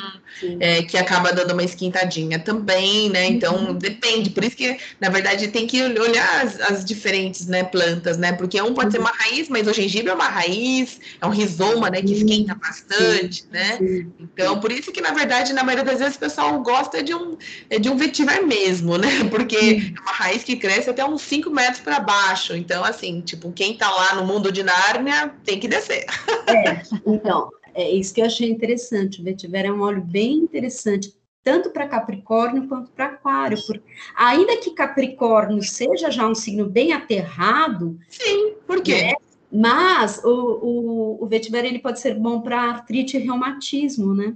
é, 0.59 0.81
que 0.83 0.97
acaba 0.97 1.31
dando 1.31 1.51
uma 1.51 1.63
esquentadinha 1.63 2.39
também, 2.39 3.09
né? 3.09 3.25
Então, 3.27 3.67
uhum. 3.67 3.73
depende. 3.73 4.31
Por 4.31 4.43
isso 4.43 4.55
que, 4.55 4.77
na 4.99 5.09
verdade, 5.09 5.47
tem 5.49 5.67
que 5.67 5.81
olhar 5.81 6.43
as, 6.43 6.59
as 6.59 6.85
diferentes 6.85 7.45
né, 7.47 7.63
plantas, 7.63 8.17
né? 8.17 8.33
Porque 8.33 8.59
um 8.61 8.73
pode 8.73 8.87
uhum. 8.87 8.91
ser 8.91 8.99
uma 8.99 9.11
raiz, 9.11 9.47
mas 9.47 9.67
o 9.67 9.73
gengibre 9.73 10.09
é 10.09 10.13
uma 10.13 10.27
raiz, 10.27 10.99
é 11.21 11.25
um 11.25 11.29
rizoma, 11.29 11.89
né? 11.89 12.01
Que 12.01 12.13
esquenta 12.13 12.55
bastante, 12.55 13.43
Sim. 13.43 13.47
né? 13.51 13.77
Sim. 13.77 14.11
Então, 14.19 14.59
por 14.59 14.71
isso 14.71 14.91
que, 14.91 15.01
na 15.01 15.11
verdade, 15.11 15.53
na 15.53 15.63
maioria 15.63 15.85
das 15.85 15.99
vezes 15.99 16.15
o 16.15 16.19
pessoal 16.19 16.59
gosta 16.61 17.03
de 17.03 17.13
um, 17.13 17.37
é 17.69 17.77
de 17.77 17.89
um 17.89 17.95
vetiver 17.95 18.45
mesmo, 18.45 18.97
né? 18.97 19.23
Porque 19.29 19.93
é 19.95 20.01
uma 20.01 20.11
raiz 20.11 20.43
que 20.43 20.55
cresce 20.55 20.89
até 20.89 21.05
uns 21.05 21.21
5 21.21 21.49
metros 21.51 21.79
para 21.79 21.99
baixo. 21.99 22.55
Então, 22.55 22.83
assim, 22.83 23.21
tipo, 23.21 23.51
quem 23.51 23.77
tá 23.77 23.89
lá 23.89 24.15
no 24.15 24.25
mundo 24.25 24.51
de 24.51 24.63
Nárnia 24.63 25.31
tem 25.43 25.59
que 25.59 25.67
descer. 25.67 26.05
É, 26.47 26.81
então, 27.05 27.49
é 27.75 27.91
isso 27.91 28.13
que 28.13 28.21
eu 28.21 28.25
achei 28.25 28.49
interessante. 28.49 29.19
O 29.19 29.23
vetiver 29.23 29.65
é 29.65 29.71
um 29.71 29.81
óleo 29.81 30.01
bem 30.01 30.37
interessante, 30.37 31.13
tanto 31.43 31.69
para 31.69 31.87
Capricórnio 31.87 32.67
quanto 32.67 32.89
para 32.91 33.07
Aquário. 33.07 33.57
Porque, 33.67 33.83
ainda 34.15 34.57
que 34.57 34.71
Capricórnio 34.71 35.61
seja 35.61 36.09
já 36.09 36.25
um 36.25 36.33
signo 36.33 36.65
bem 36.65 36.93
aterrado. 36.93 37.99
Sim, 38.09 38.55
por 38.65 38.81
quê? 38.81 39.03
Né? 39.03 39.13
Mas 39.51 40.23
o, 40.23 40.29
o, 40.29 41.23
o 41.23 41.27
vetiver 41.27 41.65
ele 41.65 41.79
pode 41.79 41.99
ser 41.99 42.15
bom 42.15 42.41
para 42.41 42.61
artrite 42.61 43.17
e 43.17 43.19
reumatismo, 43.19 44.13
né? 44.13 44.35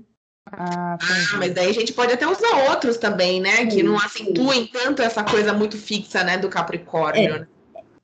Ah, 0.51 0.97
ah, 0.99 1.37
mas 1.37 1.53
daí 1.53 1.69
a 1.69 1.73
gente 1.73 1.93
pode 1.93 2.11
até 2.11 2.27
usar 2.27 2.69
outros 2.69 2.97
também, 2.97 3.39
né? 3.39 3.57
Sim, 3.57 3.67
que 3.67 3.83
não 3.83 3.97
acentuem 3.97 4.65
sim. 4.65 4.69
tanto 4.71 5.01
essa 5.01 5.23
coisa 5.23 5.53
muito 5.53 5.77
fixa, 5.77 6.23
né, 6.23 6.37
do 6.37 6.49
Capricórnio. 6.49 7.35
É, 7.35 7.39
né? 7.39 7.47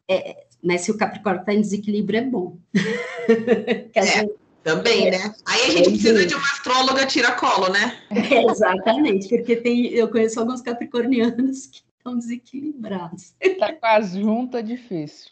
é, 0.08 0.46
mas 0.64 0.82
se 0.82 0.92
o 0.92 0.98
Capricórnio 0.98 1.42
está 1.42 1.54
em 1.54 1.62
desequilíbrio, 1.62 2.20
é 2.20 2.22
bom. 2.22 2.58
que 3.92 4.00
a 4.00 4.04
é. 4.04 4.06
gente 4.06 4.34
também, 4.66 5.12
né? 5.12 5.32
Aí 5.46 5.62
a 5.62 5.70
gente 5.70 5.90
precisa 5.92 6.26
de 6.26 6.34
uma 6.34 6.48
astróloga 6.48 7.06
tira-colo, 7.06 7.70
né? 7.70 8.00
É, 8.10 8.42
exatamente, 8.50 9.30
porque 9.30 9.56
tem, 9.58 9.86
eu 9.94 10.10
conheço 10.10 10.40
alguns 10.40 10.60
capricornianos 10.60 11.68
que 11.68 11.84
estão 11.96 12.18
desequilibrados. 12.18 13.36
Tá 13.60 13.74
com 13.74 13.86
as 13.86 14.14
juntas 14.14 14.66
difícil. 14.66 15.28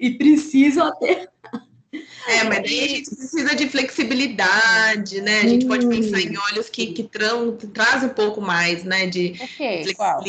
e 0.00 0.10
precisam 0.10 0.88
até. 0.88 1.28
É, 2.26 2.42
mas 2.44 2.62
daí 2.62 2.80
a 2.80 2.88
gente 2.88 3.14
precisa 3.14 3.54
de 3.54 3.68
flexibilidade, 3.68 5.20
né? 5.20 5.40
A 5.40 5.48
gente 5.48 5.66
pode 5.66 5.86
pensar 5.86 6.20
em 6.20 6.36
olhos 6.50 6.68
que, 6.68 6.86
que 6.88 7.04
tram, 7.04 7.56
trazem 7.72 8.08
um 8.08 8.14
pouco 8.14 8.40
mais, 8.40 8.82
né? 8.82 9.06
De 9.06 9.38
okay, 9.40 9.84
flexibilidade. 9.84 9.94
Qual? 9.94 10.24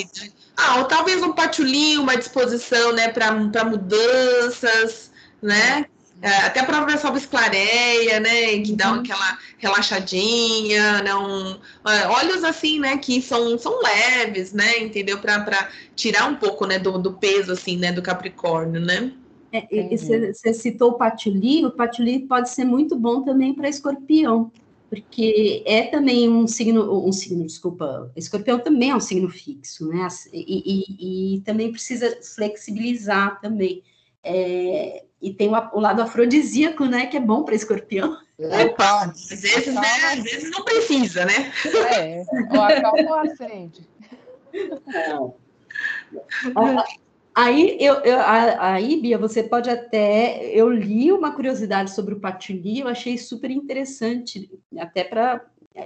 Ah, 0.57 0.77
ou 0.77 0.85
talvez 0.85 1.23
um 1.23 1.33
patulinho, 1.33 2.03
uma 2.03 2.15
disposição, 2.15 2.91
né, 2.91 3.07
para 3.07 3.31
mudanças, 3.31 5.11
né? 5.41 5.87
É, 6.23 6.37
até 6.37 6.61
a 6.61 6.65
própria 6.65 6.97
salva-esclareia, 6.97 8.17
né, 8.21 8.57
que 8.61 8.73
dá 8.73 8.93
uhum. 8.93 9.01
aquela 9.01 9.37
relaxadinha, 9.57 11.03
não, 11.03 11.59
é, 11.85 12.07
olhos 12.07 12.45
assim, 12.45 12.79
né, 12.79 12.97
que 12.97 13.21
são, 13.21 13.57
são 13.59 13.77
leves, 13.81 14.53
né, 14.53 14.79
entendeu, 14.79 15.19
para 15.19 15.69
tirar 15.97 16.29
um 16.29 16.35
pouco, 16.35 16.65
né, 16.65 16.79
do, 16.79 16.97
do 16.97 17.11
peso, 17.11 17.51
assim, 17.51 17.75
né, 17.75 17.91
do 17.91 18.01
Capricórnio, 18.01 18.79
né. 18.79 19.11
É, 19.51 19.97
você 20.31 20.53
citou 20.53 20.91
o 20.91 20.97
patchouli, 20.97 21.65
o 21.65 21.71
patchouli 21.71 22.19
pode 22.25 22.49
ser 22.49 22.63
muito 22.63 22.95
bom 22.95 23.23
também 23.23 23.53
para 23.53 23.67
escorpião, 23.67 24.49
porque 24.89 25.61
é 25.65 25.81
também 25.87 26.29
um 26.29 26.47
signo, 26.47 27.05
um 27.05 27.11
signo, 27.11 27.45
desculpa, 27.45 28.09
escorpião 28.15 28.59
também 28.59 28.91
é 28.91 28.95
um 28.95 29.01
signo 29.01 29.27
fixo, 29.27 29.89
né, 29.89 30.07
e, 30.31 30.85
e, 30.97 31.35
e 31.35 31.41
também 31.41 31.69
precisa 31.69 32.17
flexibilizar 32.33 33.41
também, 33.41 33.83
é, 34.23 35.03
e 35.21 35.33
tem 35.33 35.49
o, 35.49 35.69
o, 35.73 35.79
lado 35.79 36.01
afrodisíaco, 36.01 36.85
né, 36.85 37.07
que 37.07 37.17
é 37.17 37.19
bom 37.19 37.43
para 37.43 37.55
escorpião. 37.55 38.17
Opa, 38.39 39.05
às 39.05 39.41
vezes, 39.41 39.73
né, 39.73 39.87
às 40.11 40.23
vezes 40.23 40.51
não 40.51 40.63
precisa, 40.63 41.25
né? 41.25 41.51
É, 41.95 42.23
ou 42.51 42.61
acalma 42.61 43.09
ou 43.09 43.19
acende. 43.19 43.87
Aí, 47.35 47.77
eu, 47.79 47.95
eu, 47.95 48.19
aí, 48.59 49.01
Bia, 49.01 49.17
você 49.17 49.41
pode 49.41 49.69
até. 49.69 50.45
Eu 50.53 50.69
li 50.69 51.11
uma 51.11 51.31
curiosidade 51.31 51.91
sobre 51.91 52.13
o 52.13 52.19
patchouli, 52.19 52.81
eu 52.81 52.87
achei 52.87 53.17
super 53.17 53.49
interessante, 53.49 54.51
até 54.77 55.03
para. 55.03 55.43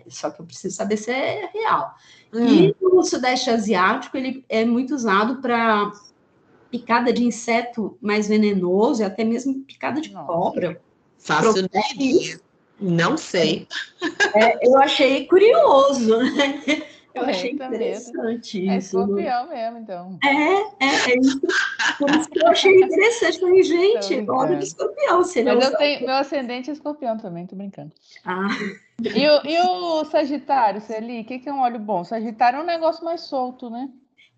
Só 0.09 0.29
que 0.29 0.41
eu 0.41 0.45
preciso 0.45 0.75
saber 0.75 0.97
se 0.97 1.09
é 1.09 1.49
real. 1.53 1.95
Hum. 2.33 2.45
E 2.45 2.75
no 2.81 3.01
Sudeste 3.03 3.49
Asiático, 3.49 4.17
ele 4.17 4.43
é 4.49 4.65
muito 4.65 4.93
usado 4.93 5.41
para 5.41 5.89
picada 6.69 7.11
de 7.11 7.23
inseto 7.23 7.97
mais 8.01 8.27
venenoso, 8.27 9.01
e 9.01 9.05
até 9.05 9.23
mesmo 9.23 9.61
picada 9.61 10.01
de 10.01 10.11
Nossa. 10.11 10.27
cobra. 10.27 10.81
Fácil 11.17 11.67
Não 12.79 13.17
sei. 13.17 13.67
É, 14.35 14.67
eu 14.67 14.77
achei 14.77 15.25
curioso, 15.27 16.17
né? 16.17 16.63
Eu 17.17 17.23
achei 17.23 17.51
interessante 17.51 18.69
é 18.69 18.77
isso. 18.77 18.99
É 18.99 19.01
escorpião 19.01 19.49
mesmo, 19.49 19.77
então. 19.79 20.19
É, 20.23 20.85
é, 20.85 21.11
é 21.11 21.17
isso. 21.17 21.41
Por 21.97 22.09
isso 22.11 22.29
que 22.29 22.39
eu 22.39 22.47
achei 22.47 22.79
interessante. 22.81 23.39
Falei, 23.39 23.63
gente, 23.63 24.29
olha 24.29 24.57
que 24.57 24.63
escorpião. 24.63 25.23
Se 25.23 25.43
Mas 25.43 25.65
eu 25.65 25.77
tenho, 25.77 26.05
meu 26.05 26.15
ascendente 26.15 26.69
é 26.69 26.73
escorpião 26.73 27.17
também, 27.17 27.47
tô 27.47 27.55
brincando. 27.55 27.91
Ah. 28.23 28.47
E 29.01 29.27
o, 29.27 29.41
e 29.45 29.59
o 29.59 30.05
Sagitário, 30.05 30.81
Celi, 30.81 31.21
o 31.21 31.25
que, 31.25 31.39
que 31.39 31.49
é 31.49 31.53
um 31.53 31.61
óleo 31.61 31.79
bom? 31.79 32.03
Sagitário 32.03 32.59
é 32.59 32.61
um 32.61 32.65
negócio 32.65 33.03
mais 33.03 33.21
solto, 33.21 33.69
né? 33.69 33.89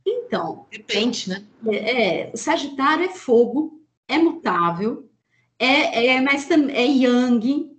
Então. 0.10 0.66
Depende, 0.72 1.30
né? 1.30 1.46
É, 1.68 2.30
é, 2.30 2.36
Sagitário 2.36 3.06
é 3.06 3.10
fogo, 3.10 3.82
é 4.08 4.18
mutável, 4.18 5.10
é, 5.58 6.08
é, 6.08 6.22
mas 6.22 6.50
é 6.50 6.86
yang, 6.86 7.70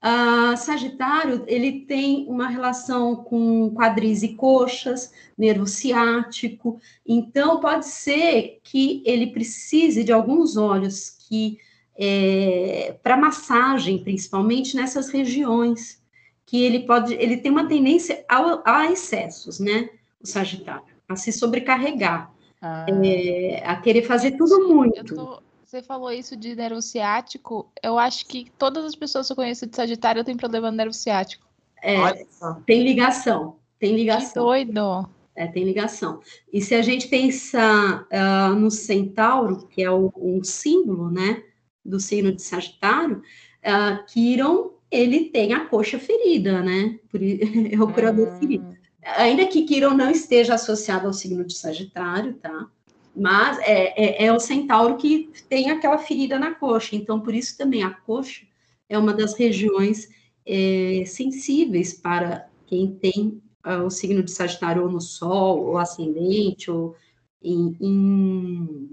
Uh, 0.00 0.56
Sagitário, 0.56 1.42
ele 1.48 1.80
tem 1.80 2.24
uma 2.28 2.46
relação 2.46 3.16
com 3.16 3.74
quadris 3.74 4.22
e 4.22 4.34
coxas, 4.34 5.12
nervo 5.36 5.66
ciático, 5.66 6.80
então 7.04 7.58
pode 7.58 7.84
ser 7.86 8.60
que 8.62 9.02
ele 9.04 9.26
precise 9.26 10.04
de 10.04 10.12
alguns 10.12 10.56
óleos 10.56 11.10
que, 11.10 11.58
é, 11.98 12.96
para 13.02 13.16
massagem, 13.16 14.04
principalmente 14.04 14.76
nessas 14.76 15.08
regiões, 15.08 16.00
que 16.46 16.62
ele 16.62 16.86
pode, 16.86 17.14
ele 17.14 17.36
tem 17.36 17.50
uma 17.50 17.66
tendência 17.66 18.24
ao, 18.28 18.62
a 18.64 18.92
excessos, 18.92 19.58
né, 19.58 19.90
o 20.20 20.26
Sagitário, 20.26 20.84
a 21.08 21.16
se 21.16 21.32
sobrecarregar, 21.32 22.32
ah. 22.60 22.86
é, 23.04 23.62
a 23.64 23.76
querer 23.76 24.02
fazer 24.02 24.32
tudo 24.32 24.68
muito. 24.68 25.42
Você 25.64 25.82
falou 25.82 26.10
isso 26.10 26.34
de 26.34 26.56
nervo 26.56 26.80
ciático. 26.80 27.70
Eu 27.82 27.98
acho 27.98 28.26
que 28.26 28.50
todas 28.58 28.86
as 28.86 28.94
pessoas 28.94 29.26
que 29.26 29.32
eu 29.32 29.36
conheço 29.36 29.66
de 29.66 29.76
Sagitário 29.76 30.24
têm 30.24 30.36
problema 30.36 30.70
no 30.70 30.76
nervo 30.76 30.94
ciático. 30.94 31.46
É, 31.82 32.24
tem 32.64 32.82
ligação. 32.82 33.56
Tem 33.78 33.94
ligação. 33.94 34.28
Que 34.28 34.64
doido. 34.64 35.08
É, 35.36 35.46
tem 35.46 35.64
ligação. 35.64 36.20
E 36.52 36.60
se 36.60 36.74
a 36.74 36.82
gente 36.82 37.06
pensar 37.06 38.06
uh, 38.10 38.54
no 38.54 38.70
centauro, 38.70 39.68
que 39.68 39.82
é 39.82 39.90
o, 39.90 40.10
um 40.16 40.42
símbolo, 40.42 41.10
né, 41.10 41.44
do 41.84 42.00
signo 42.00 42.32
de 42.32 42.42
Sagitário, 42.42 43.18
uh, 43.18 44.04
Quiron, 44.06 44.72
ele 44.90 45.26
tem 45.26 45.52
a 45.52 45.66
coxa 45.66 45.98
ferida, 45.98 46.62
né? 46.62 46.98
Por, 47.10 47.20
é 47.22 47.80
o 47.80 47.92
curador 47.92 48.28
hum. 48.28 48.40
ferido. 48.40 48.77
Ainda 49.02 49.46
que 49.46 49.62
Quiron 49.62 49.94
não 49.94 50.10
esteja 50.10 50.54
associado 50.54 51.06
ao 51.06 51.12
signo 51.12 51.44
de 51.44 51.54
Sagitário, 51.54 52.34
tá? 52.34 52.68
Mas 53.14 53.58
é, 53.60 53.94
é, 53.96 54.26
é, 54.26 54.32
o 54.32 54.38
centauro 54.38 54.96
que 54.96 55.30
tem 55.48 55.70
aquela 55.70 55.98
ferida 55.98 56.38
na 56.38 56.54
coxa. 56.54 56.94
Então, 56.94 57.20
por 57.20 57.34
isso 57.34 57.56
também 57.56 57.82
a 57.82 57.90
coxa 57.90 58.46
é 58.88 58.98
uma 58.98 59.12
das 59.12 59.34
regiões 59.34 60.08
é, 60.46 61.04
sensíveis 61.06 61.92
para 61.92 62.48
quem 62.66 62.94
tem 62.94 63.42
uh, 63.66 63.84
o 63.84 63.90
signo 63.90 64.22
de 64.22 64.30
Sagitário 64.30 64.82
ou 64.82 64.90
no 64.90 65.00
Sol, 65.00 65.64
ou 65.64 65.78
ascendente, 65.78 66.70
ou 66.70 66.96
em, 67.42 67.76
em 67.80 68.90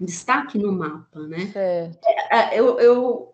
destaque 0.00 0.58
no 0.58 0.72
mapa, 0.72 1.20
né? 1.20 1.52
É, 1.54 1.90
é, 2.30 2.58
eu, 2.58 2.78
eu, 2.78 3.29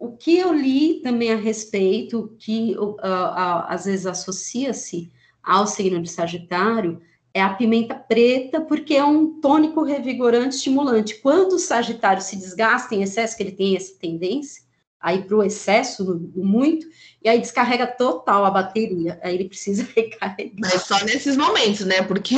o 0.00 0.16
que 0.16 0.38
eu 0.38 0.50
li 0.50 1.02
também 1.02 1.30
a 1.30 1.36
respeito, 1.36 2.34
que 2.38 2.74
uh, 2.78 2.92
uh, 2.92 3.66
às 3.68 3.84
vezes 3.84 4.06
associa-se 4.06 5.12
ao 5.42 5.66
signo 5.66 6.00
de 6.00 6.10
Sagitário, 6.10 7.02
é 7.34 7.42
a 7.42 7.52
pimenta 7.52 7.94
preta, 7.94 8.62
porque 8.62 8.94
é 8.94 9.04
um 9.04 9.40
tônico 9.40 9.82
revigorante, 9.84 10.56
estimulante. 10.56 11.20
Quando 11.20 11.52
o 11.52 11.58
Sagitário 11.58 12.22
se 12.22 12.34
desgasta 12.34 12.94
em 12.94 13.02
excesso, 13.02 13.36
que 13.36 13.42
ele 13.42 13.52
tem 13.52 13.76
essa 13.76 13.94
tendência, 14.00 14.62
aí 14.98 15.22
para 15.22 15.36
o 15.36 15.42
excesso, 15.42 16.18
muito, 16.34 16.86
e 17.22 17.28
aí 17.28 17.38
descarrega 17.38 17.86
total 17.86 18.46
a 18.46 18.50
bateria, 18.50 19.20
aí 19.22 19.34
ele 19.34 19.48
precisa 19.50 19.86
recarregar. 19.94 20.72
Mas 20.72 20.82
só 20.82 21.04
nesses 21.04 21.36
momentos, 21.36 21.84
né? 21.84 22.00
Porque 22.02 22.36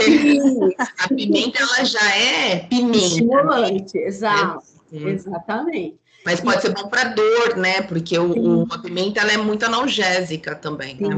a 0.99 1.09
pimenta, 1.09 1.61
ela 1.61 1.85
já 1.85 2.17
é 2.17 2.59
pimenta. 2.67 2.99
Estimulante, 2.99 3.99
exato, 3.99 4.65
é. 4.93 4.97
exatamente. 5.11 6.02
Mas 6.25 6.41
pode 6.41 6.59
e... 6.59 6.61
ser 6.63 6.75
bom 6.75 6.89
para 6.89 7.05
dor, 7.05 7.57
né? 7.57 7.83
Porque 7.83 8.19
o, 8.19 8.63
o, 8.63 8.73
a 8.73 8.79
pimenta, 8.79 9.21
ela 9.21 9.33
é 9.33 9.37
muito 9.37 9.65
analgésica 9.65 10.55
também, 10.55 10.97
né? 11.01 11.09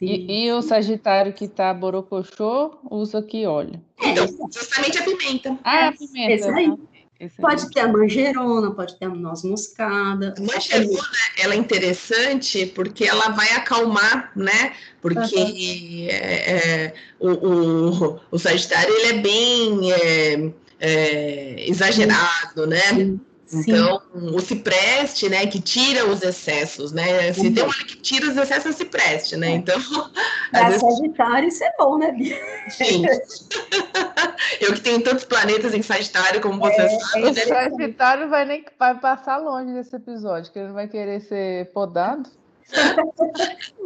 E, 0.00 0.44
e, 0.44 0.52
o 0.52 0.62
Sagitário 0.62 1.32
que 1.32 1.48
tá 1.48 1.72
borocochô 1.72 2.78
usa 2.90 3.22
que 3.22 3.46
óleo? 3.46 3.80
Então, 4.02 4.26
justamente 4.52 4.98
a 4.98 5.02
pimenta. 5.02 5.58
Ah, 5.64 5.76
é 5.76 5.88
a 5.88 5.92
pimenta. 5.92 6.32
Esse 6.32 6.48
aí. 6.48 6.72
Esse 7.18 7.36
pode 7.40 7.64
aí. 7.64 7.70
ter 7.70 7.80
a 7.80 7.88
manjerona, 7.88 8.70
pode 8.72 8.98
ter 8.98 9.06
a 9.06 9.08
noz 9.08 9.42
moscada. 9.42 10.34
A 10.36 10.40
manjerona, 10.40 11.08
ela 11.38 11.54
é 11.54 11.56
interessante 11.56 12.66
porque 12.66 13.04
ela 13.04 13.30
vai 13.30 13.50
acalmar, 13.52 14.32
né? 14.36 14.74
Porque 15.00 15.36
uhum. 15.36 16.06
é, 16.10 16.84
é, 16.84 16.94
o, 17.18 17.30
o, 17.30 18.20
o, 18.30 18.38
Sagitário, 18.38 18.94
ele 18.94 19.06
é 19.06 19.22
bem 19.22 19.92
é, 19.92 20.52
é 20.78 21.70
exagerado, 21.70 22.66
né? 22.66 22.80
Sim. 22.94 23.20
Então, 23.52 24.02
o 24.12 24.40
cipreste, 24.40 25.28
né, 25.28 25.46
que 25.46 25.60
tira 25.60 26.04
os 26.04 26.22
excessos, 26.22 26.92
né? 26.92 27.32
Se 27.32 27.46
uhum. 27.46 27.54
tem 27.54 27.64
um 27.64 27.70
que 27.70 27.96
tira 27.96 28.28
os 28.28 28.36
excessos, 28.36 28.66
é 28.66 28.70
o 28.70 28.72
cipreste, 28.72 29.36
né? 29.36 29.50
Então. 29.50 29.78
Para 30.50 30.68
vezes... 30.68 30.80
Sagitário, 30.80 31.48
isso 31.48 31.64
é 31.64 31.72
bom, 31.78 31.98
né, 31.98 32.12
Bia? 32.12 32.36
Sim. 32.68 33.04
Eu 34.60 34.74
que 34.74 34.80
tenho 34.80 35.00
tantos 35.00 35.24
planetas 35.24 35.74
em 35.74 35.82
Sagitário, 35.82 36.40
como 36.40 36.58
você 36.58 36.82
é, 36.82 36.88
sabe. 36.88 37.22
O 37.22 37.32
né? 37.32 37.40
Sagitário 37.40 38.28
vai, 38.28 38.44
nem, 38.44 38.64
vai 38.78 38.98
passar 38.98 39.36
longe 39.36 39.72
desse 39.72 39.94
episódio, 39.94 40.52
que 40.52 40.58
ele 40.58 40.72
vai 40.72 40.88
querer 40.88 41.20
ser 41.20 41.66
podado 41.66 42.28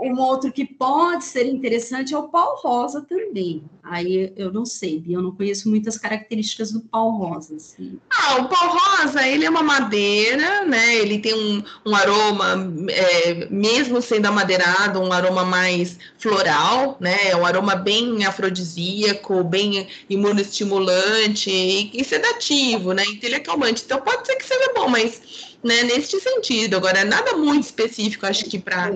um 0.00 0.20
outro 0.20 0.50
que 0.52 0.64
pode 0.64 1.24
ser 1.24 1.46
interessante 1.46 2.14
é 2.14 2.18
o 2.18 2.28
pau 2.28 2.56
rosa 2.60 3.02
também. 3.02 3.64
Aí 3.82 4.32
eu 4.36 4.52
não 4.52 4.66
sei, 4.66 5.04
eu 5.08 5.22
não 5.22 5.30
conheço 5.30 5.68
muitas 5.68 5.96
características 5.96 6.72
do 6.72 6.80
pau 6.80 7.10
rosa. 7.12 7.54
Assim. 7.54 7.98
Ah, 8.10 8.36
o 8.40 8.48
pau 8.48 8.76
rosa, 8.76 9.26
ele 9.26 9.44
é 9.44 9.50
uma 9.50 9.62
madeira, 9.62 10.64
né? 10.64 10.96
Ele 10.96 11.18
tem 11.20 11.34
um, 11.34 11.62
um 11.86 11.94
aroma, 11.94 12.74
é, 12.90 13.46
mesmo 13.48 14.02
sendo 14.02 14.26
amadeirado, 14.26 15.00
um 15.00 15.12
aroma 15.12 15.44
mais 15.44 15.98
floral, 16.18 16.96
né? 17.00 17.16
É 17.28 17.36
um 17.36 17.46
aroma 17.46 17.76
bem 17.76 18.24
afrodisíaco, 18.24 19.44
bem 19.44 19.86
imunoestimulante 20.10 21.50
e, 21.50 22.00
e 22.00 22.04
sedativo, 22.04 22.92
né? 22.92 23.04
Então 23.06 23.28
ele 23.28 23.36
é 23.36 23.40
calmante. 23.40 23.84
Então 23.84 24.00
pode 24.00 24.26
ser 24.26 24.34
que 24.34 24.44
seja 24.44 24.72
bom, 24.74 24.88
mas 24.88 25.22
né, 25.62 25.82
neste 25.82 26.20
sentido. 26.20 26.76
Agora, 26.76 27.04
nada 27.04 27.36
muito 27.36 27.64
específico, 27.64 28.26
acho 28.26 28.44
que 28.44 28.58
para 28.58 28.92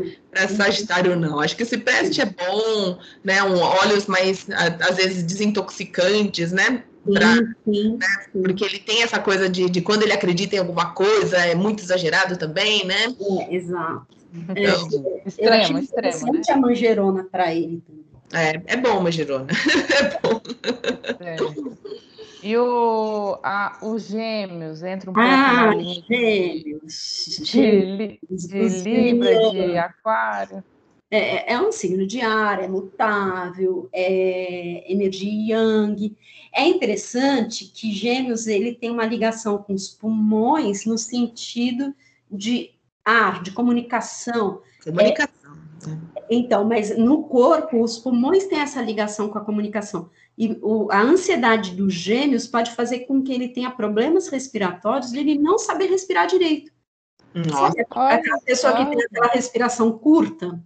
Sagitário, 0.49 1.17
não. 1.17 1.41
Acho 1.41 1.57
que 1.57 1.63
esse 1.63 1.79
preste 1.79 2.21
é 2.21 2.27
bom, 2.27 2.99
né? 3.25 3.43
Um, 3.43 3.59
óleos 3.59 4.07
mais, 4.07 4.47
às 4.89 4.97
vezes, 4.97 5.23
desintoxicantes, 5.23 6.53
né? 6.53 6.85
Pra, 7.05 7.35
sim, 7.35 7.45
sim, 7.65 7.97
né? 7.97 8.07
Porque 8.33 8.65
ele 8.65 8.79
tem 8.79 9.03
essa 9.03 9.19
coisa 9.19 9.49
de, 9.49 9.71
de 9.71 9.81
quando 9.81 10.03
ele 10.03 10.13
acredita 10.13 10.57
em 10.57 10.59
alguma 10.59 10.93
coisa, 10.93 11.39
é 11.39 11.55
muito 11.55 11.83
exagerado 11.83 12.37
também, 12.37 12.85
né? 12.87 13.15
É, 13.41 13.55
exato. 13.55 14.07
Então, 14.33 14.55
é, 14.57 15.23
extremo, 15.27 15.79
extremo. 15.79 16.33
Né? 16.33 16.43
a 16.51 16.57
manjerona 16.57 17.25
para 17.25 17.55
ele 17.55 17.83
também. 17.87 18.10
É, 18.33 18.75
é 18.75 18.77
bom 18.77 19.01
manjerona. 19.01 19.49
é 19.51 20.21
bom. 20.21 20.41
É. 21.21 21.37
E 22.43 22.57
o, 22.57 23.39
a, 23.43 23.79
os 23.83 24.09
gêmeos 24.09 24.83
entram 24.83 25.13
um 25.13 25.15
pouco 25.15 25.21
ah, 25.21 25.67
na 25.67 25.75
linha 25.75 26.03
gêmeos, 26.09 27.41
de, 27.43 28.19
de, 28.31 28.49
de 28.49 28.83
Libra, 28.83 29.51
de 29.51 29.79
Aquário. 29.79 30.65
É, 31.11 31.53
é, 31.53 31.61
um 31.61 31.73
signo 31.73 32.07
de 32.07 32.21
ar, 32.21 32.63
é 32.63 32.69
mutável, 32.69 33.89
é 33.93 34.91
energia 34.91 35.57
yang. 35.57 36.17
É 36.55 36.65
interessante 36.65 37.65
que 37.67 37.93
Gêmeos 37.93 38.47
ele 38.47 38.75
tem 38.75 38.91
uma 38.91 39.05
ligação 39.05 39.59
com 39.59 39.75
os 39.75 39.89
pulmões 39.89 40.87
no 40.87 40.97
sentido 40.97 41.93
de 42.31 42.71
ar, 43.05 43.43
de 43.43 43.51
comunicação. 43.51 44.63
Comunicação. 44.85 45.35
É, 45.35 45.40
então, 46.31 46.65
mas 46.65 46.97
no 46.97 47.25
corpo, 47.25 47.83
os 47.83 47.99
pulmões 47.99 48.47
têm 48.47 48.61
essa 48.61 48.81
ligação 48.83 49.29
com 49.29 49.39
a 49.39 49.45
comunicação. 49.45 50.11
E 50.39 50.59
o, 50.63 50.91
a 50.91 51.01
ansiedade 51.01 51.75
dos 51.75 51.93
gêmeos 51.93 52.47
pode 52.47 52.71
fazer 52.73 53.01
com 53.01 53.23
que 53.23 53.33
ele 53.33 53.49
tenha 53.49 53.71
problemas 53.71 54.29
respiratórios 54.29 55.13
e 55.13 55.19
ele 55.19 55.39
não 55.39 55.59
saber 55.59 55.87
respirar 55.87 56.27
direito. 56.27 56.73
Nossa, 57.35 57.57
Sabe, 57.73 57.87
aquela 57.95 58.41
pessoa 58.41 58.73
que 58.77 58.87
tem 58.87 59.05
aquela 59.05 59.29
respiração 59.33 59.99
curta. 59.99 60.61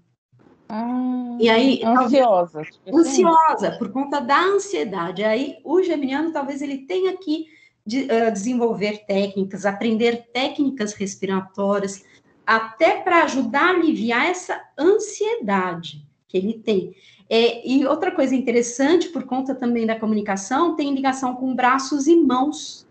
Ah, 0.68 1.36
E 1.40 1.48
aí, 1.48 1.82
ansiosa. 1.84 2.62
assim. 2.62 3.24
ansiosa 3.24 3.72
por 3.78 3.90
conta 3.92 4.20
da 4.20 4.40
ansiedade. 4.40 5.22
Aí 5.22 5.58
o 5.64 5.82
geminiano 5.82 6.32
talvez 6.32 6.62
ele 6.62 6.78
tenha 6.86 7.16
que 7.16 7.46
de- 7.86 8.10
eh, 8.10 8.30
desenvolver 8.30 9.04
técnicas, 9.06 9.66
aprender 9.66 10.28
técnicas 10.32 10.94
respiratórias, 10.94 12.02
até 12.46 13.00
para 13.00 13.24
ajudar 13.24 13.66
a 13.66 13.70
aliviar 13.70 14.26
essa 14.26 14.60
ansiedade 14.78 16.06
que 16.28 16.36
ele 16.36 16.54
tem. 16.54 16.94
É, 17.28 17.66
e 17.66 17.86
outra 17.86 18.10
coisa 18.10 18.34
interessante, 18.34 19.08
por 19.08 19.24
conta 19.24 19.54
também 19.54 19.86
da 19.86 19.98
comunicação, 19.98 20.76
tem 20.76 20.94
ligação 20.94 21.34
com 21.34 21.54
braços 21.54 22.06
e 22.06 22.16
mãos. 22.16 22.86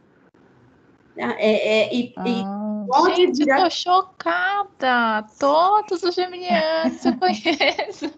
É, 1.16 1.26
é, 1.28 1.96
e, 1.96 2.08
e 2.08 2.14
Ah, 2.18 2.86
pode 2.88 3.16
Gente, 3.16 3.38
virar 3.46 3.64
tô 3.64 3.70
chocada. 3.70 5.26
Todos 5.40 6.02
os 6.02 6.16
geminianos 6.16 7.06
eu 7.06 7.16
conheço. 7.18 8.14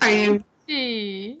aí, 0.00 0.40
Sim. 0.66 1.38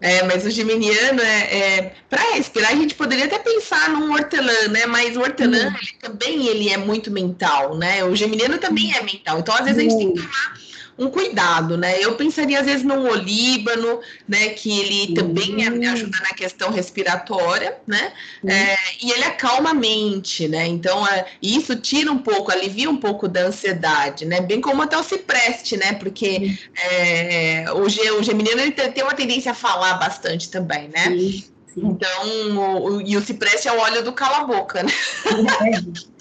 É, 0.00 0.22
mas 0.24 0.44
o 0.44 0.50
geminiano 0.50 1.22
é, 1.22 1.58
é 1.58 1.92
para 2.10 2.34
respirar 2.34 2.72
a 2.72 2.76
gente 2.76 2.94
poderia 2.94 3.24
até 3.24 3.38
pensar 3.38 3.88
num 3.90 4.12
hortelã, 4.12 4.68
né? 4.68 4.84
Mas 4.86 5.16
o 5.16 5.20
hortelã 5.20 5.74
ele 5.80 5.92
também 6.00 6.46
ele 6.48 6.68
é 6.68 6.76
muito 6.76 7.10
mental, 7.10 7.76
né? 7.78 8.04
O 8.04 8.14
geminiano 8.14 8.58
também 8.58 8.94
é 8.94 9.02
mental. 9.02 9.38
Então 9.38 9.54
às 9.54 9.64
vezes 9.64 9.78
a 9.78 9.82
gente 9.82 9.96
tem 9.96 10.12
que 10.12 10.20
tomar 10.20 10.65
um 10.98 11.10
cuidado, 11.10 11.76
né? 11.76 11.96
Eu 12.00 12.14
pensaria 12.16 12.58
às 12.58 12.64
vezes 12.66 12.82
num 12.82 13.06
olíbano, 13.08 14.00
né? 14.26 14.48
Que 14.50 14.80
ele 14.80 15.14
também 15.14 15.64
é- 15.64 15.88
ajuda 15.88 16.18
na 16.20 16.30
questão 16.30 16.70
respiratória, 16.70 17.76
né? 17.86 18.12
Sim. 18.40 18.50
É, 18.50 18.76
e 19.02 19.10
ele 19.10 19.24
acalma 19.24 19.70
a 19.70 19.74
mente, 19.74 20.48
né? 20.48 20.66
Então 20.66 21.06
é, 21.06 21.26
isso 21.42 21.76
tira 21.76 22.10
um 22.10 22.18
pouco, 22.18 22.50
alivia 22.50 22.88
um 22.88 22.96
pouco 22.96 23.28
da 23.28 23.42
ansiedade, 23.42 24.24
né? 24.24 24.40
Bem 24.40 24.60
como 24.60 24.82
até 24.82 24.96
o 24.96 25.02
cipreste, 25.02 25.76
né? 25.76 25.92
Porque 25.94 26.56
é, 26.82 27.66
o, 27.74 27.88
ge- 27.88 28.10
o 28.12 28.22
geminiano 28.22 28.62
ele 28.62 28.72
tem 28.72 29.02
uma 29.02 29.14
tendência 29.14 29.52
a 29.52 29.54
falar 29.54 29.94
bastante 29.94 30.50
também, 30.50 30.88
né? 30.88 31.08
Então, 31.76 32.26
o, 32.56 32.92
o- 32.94 33.00
e 33.02 33.18
o 33.18 33.22
cipreste 33.22 33.68
é 33.68 33.72
o 33.72 33.78
óleo 33.78 34.02
do 34.02 34.12
cala-boca, 34.14 34.82
né? 34.82 34.92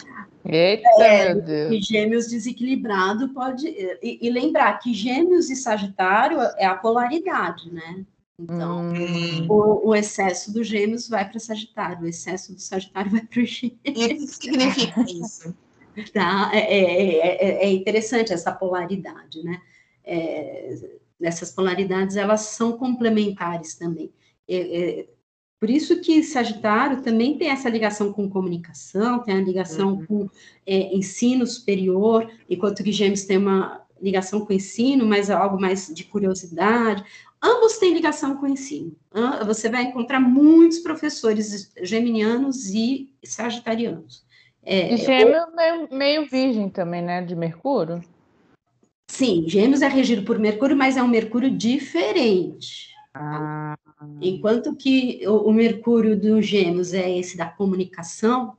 Eita, 0.47 0.87
É, 1.03 1.33
meu 1.33 1.43
Deus. 1.43 1.73
E 1.73 1.81
gêmeos 1.81 2.27
desequilibrado 2.27 3.29
pode. 3.29 3.67
E, 3.67 4.19
e 4.21 4.29
lembrar 4.29 4.77
que 4.79 4.93
gêmeos 4.93 5.49
e 5.49 5.55
sagitário 5.55 6.37
é 6.57 6.65
a 6.65 6.75
polaridade, 6.75 7.71
né? 7.71 8.05
Então, 8.37 8.93
Hum, 8.93 9.47
o, 9.49 9.89
o 9.89 9.95
excesso 9.95 10.53
dos 10.53 10.67
gêmeos 10.67 11.07
vai 11.07 11.27
para 11.27 11.39
sagitário, 11.39 12.03
o 12.03 12.07
excesso 12.07 12.53
do 12.53 12.59
sagitário 12.59 13.09
vai 13.11 13.21
para 13.25 13.41
o 13.41 13.45
gêmeos. 13.45 13.79
O 13.87 13.93
que 13.93 14.27
significa 14.27 15.01
isso? 15.01 15.55
Tá? 16.13 16.51
É, 16.53 16.59
é- 16.59 17.45
é- 17.45 17.65
é 17.65 17.71
interessante 17.71 18.33
essa 18.33 18.51
polaridade, 18.51 19.41
né? 19.43 19.61
É, 20.03 20.75
essas 21.21 21.51
polaridades, 21.51 22.17
elas 22.17 22.41
são 22.41 22.77
complementares 22.77 23.75
também. 23.75 24.11
É, 24.47 24.57
é, 25.01 25.07
por 25.59 25.69
isso 25.69 26.01
que 26.01 26.21
Sagitário 26.23 27.01
também 27.01 27.37
tem 27.37 27.49
essa 27.49 27.69
ligação 27.69 28.11
com 28.11 28.29
comunicação, 28.29 29.19
tem 29.19 29.35
a 29.35 29.41
ligação 29.41 30.05
com 30.05 30.29
é, 30.65 30.95
ensino 30.95 31.47
superior, 31.47 32.29
enquanto 32.49 32.83
que 32.83 32.91
Gêmeos 32.91 33.23
tem 33.23 33.37
uma 33.37 33.81
ligação 34.01 34.45
com 34.45 34.53
ensino, 34.53 35.05
mas 35.05 35.29
é 35.29 35.33
algo 35.33 35.59
mais 35.59 35.87
de 35.93 36.03
curiosidade. 36.03 37.03
Ambos 37.41 37.77
têm 37.77 37.93
ligação 37.93 38.35
com 38.37 38.45
o 38.45 38.49
ensino. 38.49 38.95
Você 39.45 39.69
vai 39.69 39.83
encontrar 39.83 40.19
muitos 40.19 40.79
professores 40.79 41.71
geminianos 41.81 42.69
e 42.73 43.09
sagitarianos. 43.23 44.25
É, 44.63 44.93
E 44.93 44.97
gêmeo 44.97 45.55
meio, 45.55 45.87
meio 45.91 46.25
virgem 46.27 46.69
também, 46.69 47.01
né? 47.01 47.21
De 47.21 47.35
Mercúrio. 47.35 48.03
Sim, 49.07 49.45
Gêmeos 49.47 49.81
é 49.81 49.87
regido 49.87 50.23
por 50.23 50.39
Mercúrio, 50.39 50.75
mas 50.75 50.97
é 50.97 51.03
um 51.03 51.07
Mercúrio 51.07 51.49
diferente. 51.49 52.89
Ah, 53.13 53.77
Enquanto 54.21 54.75
que 54.75 55.21
o, 55.27 55.49
o 55.49 55.53
Mercúrio 55.53 56.19
do 56.19 56.41
Gêmeos 56.41 56.93
é 56.93 57.17
esse 57.17 57.35
da 57.37 57.45
comunicação, 57.45 58.57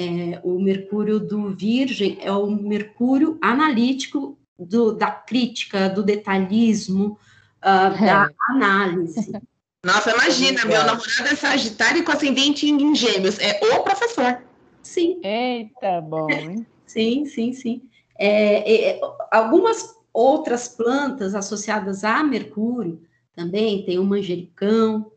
é, 0.00 0.40
o 0.44 0.60
Mercúrio 0.60 1.18
do 1.18 1.50
Virgem 1.54 2.18
é 2.20 2.30
o 2.30 2.46
Mercúrio 2.50 3.36
analítico 3.40 4.38
do- 4.58 4.92
da 4.92 5.10
crítica, 5.10 5.88
do 5.88 6.02
detalhismo, 6.02 7.18
ah, 7.60 7.88
da 7.90 8.30
análise. 8.48 9.32
Nossa, 9.84 10.10
imagina, 10.10 10.64
meu 10.64 10.84
namorado 10.84 11.28
é 11.30 11.36
sagitário 11.36 12.00
e 12.00 12.04
com 12.04 12.10
ascendente 12.10 12.68
em 12.68 12.94
gêmeos. 12.94 13.38
É 13.38 13.60
o 13.74 13.82
professor. 13.82 14.42
Sim, 14.82 15.20
eita, 15.22 16.00
bom, 16.00 16.28
hein? 16.50 16.66
sim, 16.86 17.24
sim, 17.26 17.52
sim. 17.52 17.82
É, 18.18 18.96
é, 18.96 19.00
algumas 19.30 19.94
outras 20.12 20.68
plantas 20.68 21.34
associadas 21.34 22.02
a 22.02 22.24
Mercúrio 22.24 23.00
também 23.38 23.84
tem 23.84 24.00
o 24.00 24.04
manjericão, 24.04 25.12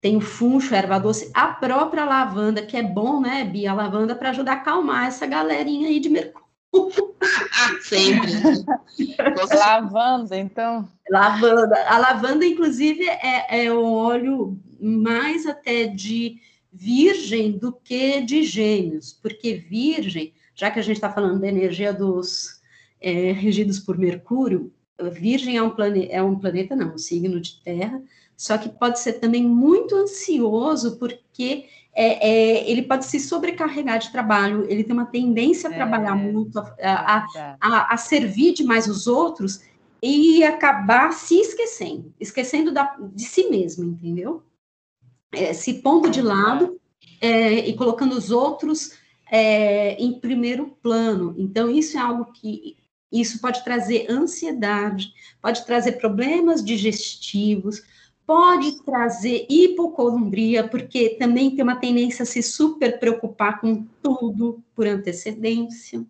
tem 0.00 0.16
o 0.16 0.20
funcho, 0.20 0.74
a 0.74 0.78
erva 0.78 0.98
doce, 0.98 1.30
a 1.34 1.48
própria 1.48 2.06
lavanda, 2.06 2.64
que 2.64 2.74
é 2.74 2.82
bom, 2.82 3.20
né, 3.20 3.44
Bia? 3.44 3.70
A 3.70 3.74
lavanda 3.74 4.14
para 4.14 4.30
ajudar 4.30 4.52
a 4.52 4.54
acalmar 4.56 5.08
essa 5.08 5.26
galerinha 5.26 5.88
aí 5.88 6.00
de 6.00 6.08
Mercúrio. 6.08 6.46
Ah, 6.72 7.76
sempre. 7.84 8.32
Lavanda, 9.58 10.38
então. 10.38 10.88
Lavanda. 11.10 11.76
A 11.86 11.98
lavanda, 11.98 12.46
inclusive, 12.46 13.06
é, 13.06 13.66
é 13.66 13.72
o 13.72 13.92
óleo 13.92 14.58
mais 14.80 15.46
até 15.46 15.86
de 15.86 16.40
virgem 16.72 17.58
do 17.58 17.72
que 17.72 18.22
de 18.22 18.42
gêmeos, 18.42 19.12
porque 19.12 19.54
virgem, 19.54 20.32
já 20.54 20.70
que 20.70 20.78
a 20.78 20.82
gente 20.82 20.96
está 20.96 21.12
falando 21.12 21.40
da 21.40 21.48
energia 21.48 21.92
dos 21.92 22.60
é, 23.00 23.32
regidos 23.32 23.78
por 23.78 23.98
Mercúrio, 23.98 24.72
virgem 25.10 25.56
é 25.56 25.62
um, 25.62 25.70
plane, 25.70 26.08
é 26.10 26.22
um 26.22 26.38
planeta, 26.38 26.74
não, 26.74 26.94
um 26.94 26.98
signo 26.98 27.40
de 27.40 27.60
terra, 27.62 28.02
só 28.36 28.56
que 28.58 28.68
pode 28.68 28.98
ser 29.00 29.14
também 29.14 29.42
muito 29.44 29.94
ansioso, 29.94 30.98
porque 30.98 31.66
é, 31.94 32.28
é, 32.28 32.70
ele 32.70 32.82
pode 32.82 33.06
se 33.06 33.18
sobrecarregar 33.18 33.98
de 33.98 34.12
trabalho, 34.12 34.66
ele 34.68 34.84
tem 34.84 34.92
uma 34.92 35.06
tendência 35.06 35.68
a 35.70 35.72
É. 35.72 35.76
trabalhar 35.76 36.14
muito, 36.14 36.58
a- 36.58 36.74
a, 36.82 37.20
Verdade. 37.20 37.58
a, 37.60 37.94
a 37.94 37.96
servir 37.96 38.52
demais 38.52 38.86
os 38.86 39.06
outros 39.06 39.62
e 40.02 40.44
acabar 40.44 41.12
se 41.12 41.36
esquecendo, 41.40 42.12
esquecendo 42.20 42.70
da, 42.70 42.96
de 43.14 43.22
si 43.24 43.48
mesmo, 43.48 43.84
entendeu? 43.84 44.42
É, 45.32 45.52
se 45.52 45.74
pondo 45.74 46.10
de 46.10 46.20
lado 46.20 46.78
é, 47.20 47.66
e 47.66 47.74
colocando 47.74 48.12
os 48.14 48.30
outros 48.30 48.92
é, 49.30 49.94
em 49.94 50.20
primeiro 50.20 50.66
plano. 50.82 51.34
Então, 51.38 51.70
isso 51.70 51.96
é 51.96 52.00
algo 52.00 52.26
que 52.32 52.76
isso 53.10 53.40
pode 53.40 53.62
trazer 53.64 54.06
ansiedade, 54.10 55.12
pode 55.40 55.64
trazer 55.64 55.92
problemas 55.92 56.64
digestivos, 56.64 57.82
pode 58.26 58.82
trazer 58.84 59.46
hipocondria, 59.48 60.66
porque 60.66 61.10
também 61.10 61.54
tem 61.54 61.62
uma 61.62 61.76
tendência 61.76 62.24
a 62.24 62.26
se 62.26 62.42
super 62.42 62.98
preocupar 62.98 63.60
com 63.60 63.86
tudo 64.02 64.62
por 64.74 64.86
antecedência. 64.86 66.04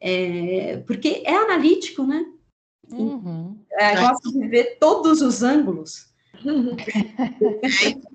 É, 0.00 0.82
porque 0.86 1.22
é 1.24 1.36
analítico, 1.36 2.04
né? 2.04 2.26
Uhum. 2.90 3.56
É, 3.72 4.00
gosta 4.00 4.30
de 4.30 4.48
ver 4.48 4.78
todos 4.80 5.20
os 5.20 5.42
ângulos. 5.42 6.10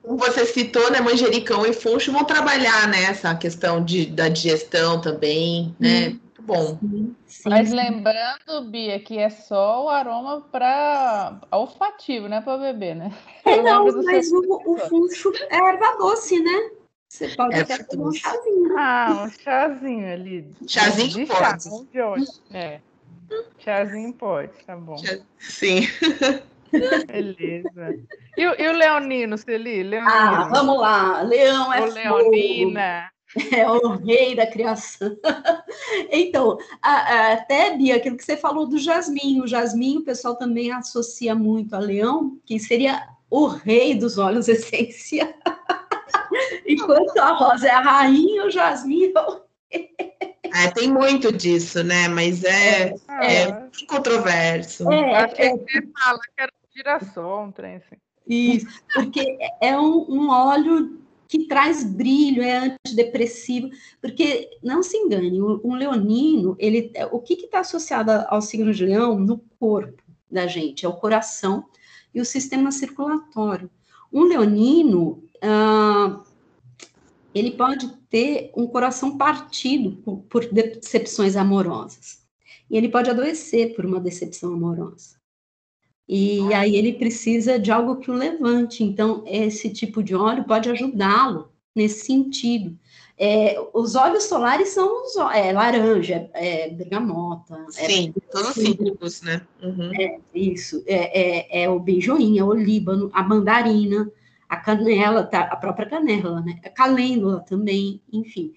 como 0.02 0.18
você 0.18 0.46
citou, 0.48 0.92
né, 0.92 1.00
manjericão 1.00 1.66
e 1.66 1.72
funcho 1.72 2.12
vão 2.12 2.24
trabalhar 2.24 2.88
nessa 2.88 3.36
questão 3.36 3.84
de, 3.86 4.08
da 4.08 4.28
digestão 4.28 5.00
também, 5.00 5.76
né? 5.80 6.10
Muito 6.10 6.25
bom. 6.46 6.80
Sim, 7.26 7.50
Mas 7.50 7.72
lembrando, 7.72 8.70
Bia, 8.70 9.00
que 9.00 9.18
é 9.18 9.30
só 9.30 9.86
o 9.86 9.90
aroma 9.90 10.42
para 10.42 11.42
olfativo, 11.52 12.28
né? 12.28 12.42
Para 12.42 12.58
beber, 12.58 12.96
né? 12.96 13.12
É, 13.46 13.58
Eu 13.60 13.64
não, 13.64 14.04
mas 14.04 14.32
o, 14.32 14.40
o 14.66 14.78
funcho 14.78 15.32
é 15.50 15.56
erva 15.58 15.98
doce, 15.98 16.40
né? 16.42 16.72
Você 17.10 17.30
pode 17.30 17.56
Erva 17.56 17.74
até 17.74 17.84
tomar 17.84 18.10
um 18.10 18.14
chazinho. 18.14 18.78
Ah, 18.78 19.26
um 19.26 19.30
chazinho 19.32 20.12
ali. 20.14 20.52
Chazinho 20.68 21.10
de 21.10 21.26
pode. 21.26 21.64
chá, 21.64 21.70
de 21.92 22.02
hoje. 22.02 22.32
É. 22.54 22.80
Chazinho 23.60 24.14
pode, 24.14 24.52
tá 24.66 24.76
bom. 24.76 24.96
Sim. 25.40 25.82
Beleza. 27.08 28.00
E, 28.38 28.46
o- 28.48 28.56
e 28.62 28.68
o 28.68 28.74
Leonino, 28.74 29.38
Celi? 29.38 29.82
Leonino. 29.84 30.12
Ah, 30.12 30.48
vamos 30.52 30.78
lá. 30.80 31.22
Leão 31.22 31.72
é 31.74 31.82
fogo. 31.88 31.94
Leonina. 31.94 33.10
É 33.54 33.70
o 33.70 33.90
rei 33.98 34.34
da 34.36 34.48
criação. 34.48 35.16
então, 36.10 36.58
a- 36.82 36.90
a- 36.92 37.34
até, 37.34 37.76
Bia, 37.76 37.98
aquilo 37.98 38.16
que 38.18 38.24
você 38.24 38.38
falou 38.38 38.66
do 38.66 38.78
jasmim. 38.78 39.42
O 39.42 39.48
jasmim, 39.48 39.98
o 39.98 40.04
pessoal 40.04 40.36
também 40.36 40.72
associa 40.72 41.36
muito 41.36 41.76
a 41.76 41.80
leão, 41.80 42.40
que 42.46 42.58
seria 42.60 43.08
o 43.30 43.48
rei 43.48 43.94
dos 43.96 44.18
óleos 44.18 44.48
essenciais. 44.50 45.36
Enquanto 46.66 47.18
a 47.18 47.32
rosa 47.32 47.68
é 47.68 47.72
a 47.72 47.82
rainha, 47.82 48.46
o 48.46 48.50
jasmim 48.50 49.12
é 49.14 49.20
o 49.20 49.42
É, 50.54 50.72
tem 50.74 50.90
muito 50.92 51.32
disso, 51.32 51.84
né? 51.84 52.08
Mas 52.08 52.44
é, 52.44 52.94
Ah, 53.08 53.26
É. 53.26 53.52
bem 53.52 53.86
controverso. 53.88 54.90
É, 54.92 55.16
acho 55.18 55.36
que 55.36 55.50
você 55.50 55.88
fala 56.00 56.20
que 56.20 56.42
era 56.42 56.52
girassol, 56.76 57.44
um 57.44 57.52
trem 57.52 57.76
assim. 57.76 57.96
Isso, 58.28 58.68
porque 58.94 59.38
é 59.62 59.78
um, 59.78 60.06
um 60.10 60.30
óleo 60.30 61.05
que 61.36 61.48
traz 61.48 61.84
brilho, 61.84 62.42
é 62.42 62.78
antidepressivo, 62.86 63.70
porque 64.02 64.50
não 64.64 64.82
se 64.82 64.96
engane, 64.96 65.42
um 65.42 65.76
leonino, 65.76 66.56
ele, 66.58 66.94
o 67.12 67.20
que 67.20 67.34
está 67.34 67.60
associado 67.60 68.12
ao 68.30 68.42
signo 68.42 68.74
de 68.74 68.86
leão 68.86 69.20
no 69.20 69.40
corpo 69.60 70.02
da 70.32 70.48
gente? 70.48 70.86
É 70.86 70.90
o 70.90 70.94
coração 70.94 71.66
e 72.14 72.22
o 72.22 72.26
sistema 72.26 72.72
circulatório. 72.72 73.70
Um 74.12 74.24
leonino, 74.24 75.24
ah, 75.42 76.24
ele 77.34 77.52
pode 77.52 77.88
ter 78.10 78.52
um 78.56 78.66
coração 78.66 79.18
partido 79.18 79.98
por, 79.98 80.20
por 80.30 80.46
decepções 80.46 81.36
amorosas. 81.36 82.24
E 82.70 82.78
ele 82.78 82.88
pode 82.88 83.10
adoecer 83.10 83.76
por 83.76 83.86
uma 83.86 84.00
decepção 84.00 84.54
amorosa. 84.54 85.18
E 86.08 86.54
aí 86.54 86.76
ele 86.76 86.94
precisa 86.94 87.58
de 87.58 87.72
algo 87.72 87.98
que 87.98 88.12
o 88.12 88.14
levante. 88.14 88.84
Então, 88.84 89.24
esse 89.26 89.70
tipo 89.72 90.04
de 90.04 90.16
óleo 90.16 90.44
pode 90.44 90.70
ajudá-lo 90.70 91.50
nesse 91.76 92.06
sentido. 92.06 92.78
É, 93.18 93.58
os 93.74 93.96
óleos 93.96 94.26
solares 94.26 94.70
são 94.70 95.04
os, 95.04 95.16
é, 95.34 95.52
laranja, 95.52 96.30
é, 96.34 96.70
bergamota. 96.70 97.66
É 97.78 97.88
Sim, 97.88 98.14
é, 98.16 98.32
todos 98.32 98.54
cítricos, 98.54 99.22
né? 99.22 99.42
Uhum. 99.64 99.92
É, 100.00 100.20
isso. 100.34 100.84
É, 100.86 101.62
é, 101.62 101.64
é 101.64 101.70
o 101.70 101.80
benjoim, 101.80 102.38
é 102.38 102.44
o 102.44 102.54
líbano, 102.54 103.10
a 103.14 103.24
mandarina, 103.24 104.12
a 104.48 104.58
canela, 104.58 105.24
tá, 105.24 105.42
a 105.42 105.56
própria 105.56 105.88
canela, 105.88 106.42
né? 106.42 106.60
A 106.64 106.70
calêndula 106.70 107.40
também, 107.40 108.02
enfim. 108.12 108.54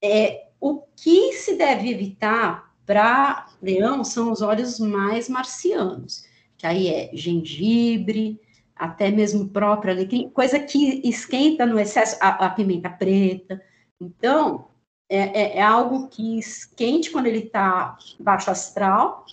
É, 0.00 0.46
o 0.60 0.82
que 0.96 1.32
se 1.32 1.56
deve 1.56 1.90
evitar 1.90 2.72
para 2.86 3.48
leão 3.60 4.04
são 4.04 4.30
os 4.30 4.40
óleos 4.40 4.78
mais 4.78 5.28
marcianos 5.28 6.30
que 6.62 6.66
aí 6.68 6.88
é 6.88 7.10
gengibre, 7.12 8.40
até 8.76 9.10
mesmo 9.10 9.48
próprio 9.48 9.92
alecrim, 9.92 10.30
coisa 10.30 10.60
que 10.60 11.00
esquenta 11.04 11.66
no 11.66 11.78
excesso, 11.78 12.16
a, 12.20 12.46
a 12.46 12.50
pimenta 12.50 12.88
preta. 12.88 13.60
Então, 14.00 14.68
é, 15.08 15.18
é, 15.18 15.56
é, 15.58 15.62
algo 15.62 16.06
que 16.06 16.38
esquente 16.38 17.10
quando 17.10 17.26
ele 17.26 17.40
está 17.40 17.98
baixo 18.20 18.48
astral, 18.48 19.26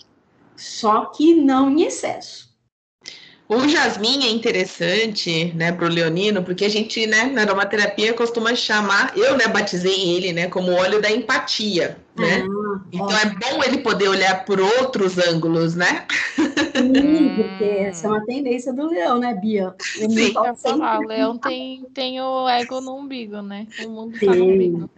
só 0.56 1.04
que 1.06 1.32
não 1.32 1.70
em 1.70 1.82
excesso. 1.82 2.50
O 3.48 3.68
jasmim 3.68 4.24
é 4.24 4.30
interessante, 4.30 5.52
né, 5.54 5.70
para 5.70 5.86
o 5.86 5.88
leonino, 5.88 6.42
porque 6.42 6.64
a 6.64 6.68
gente, 6.68 7.06
né, 7.06 7.26
na 7.26 7.42
aromaterapia 7.42 8.12
costuma 8.12 8.56
chamar, 8.56 9.16
eu, 9.16 9.36
né, 9.36 9.46
batizei 9.46 10.16
ele, 10.16 10.32
né, 10.32 10.48
como 10.48 10.72
óleo 10.72 11.00
da 11.00 11.10
empatia, 11.10 11.96
né? 12.16 12.44
Ah, 12.44 12.59
então 12.92 13.10
é 13.10 13.26
bom 13.26 13.62
ele 13.64 13.78
poder 13.78 14.08
olhar 14.08 14.44
por 14.44 14.60
outros 14.60 15.18
ângulos, 15.18 15.74
né? 15.74 16.06
Sim, 16.36 17.34
porque 17.36 17.64
essa 17.64 18.06
é 18.06 18.10
uma 18.10 18.24
tendência 18.24 18.72
do 18.72 18.86
leão, 18.86 19.18
né, 19.18 19.34
Bia? 19.34 19.74
Sim, 19.80 20.32
eu 20.34 20.56
falar, 20.56 21.00
o 21.00 21.06
leão 21.06 21.38
tem, 21.38 21.84
tem 21.94 22.20
o 22.20 22.48
ego 22.48 22.80
no 22.80 22.96
umbigo, 22.96 23.42
né? 23.42 23.66
O 23.84 23.88
mundo 23.88 24.18
tá 24.18 24.34
no 24.34 24.44
umbigo. 24.44 24.90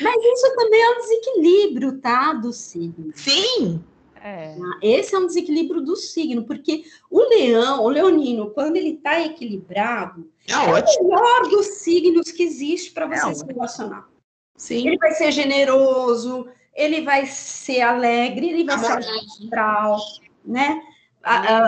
Mas 0.00 0.24
isso 0.24 0.56
também 0.56 0.80
é 0.80 0.90
um 0.90 0.98
desequilíbrio, 0.98 1.98
tá, 2.00 2.32
do 2.32 2.52
signo. 2.52 3.12
Sim, 3.14 3.80
é. 4.22 4.56
Tá? 4.56 4.78
Esse 4.82 5.14
é 5.14 5.18
um 5.18 5.26
desequilíbrio 5.26 5.80
do 5.80 5.96
signo, 5.96 6.44
porque 6.44 6.84
o 7.10 7.20
leão, 7.20 7.84
o 7.84 7.88
leonino, 7.88 8.50
quando 8.50 8.76
ele 8.76 8.90
está 8.90 9.20
equilibrado, 9.20 10.28
é, 10.46 10.52
é 10.52 10.56
o 10.58 11.04
melhor 11.04 11.42
dos 11.48 11.66
signos 11.78 12.30
que 12.30 12.42
existe 12.42 12.90
para 12.90 13.06
você 13.06 13.30
é 13.30 13.34
se 13.34 13.46
relacionar. 13.46 14.08
Sim. 14.56 14.88
Ele 14.88 14.98
vai 14.98 15.12
ser 15.12 15.30
generoso, 15.30 16.48
ele 16.78 17.02
vai 17.02 17.26
ser 17.26 17.80
alegre, 17.82 18.50
ele 18.50 18.64
vai 18.64 18.76
Amor. 18.76 19.02
ser 19.02 19.10
astral, 19.10 20.00
né? 20.44 20.80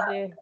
Líder. 0.08 0.36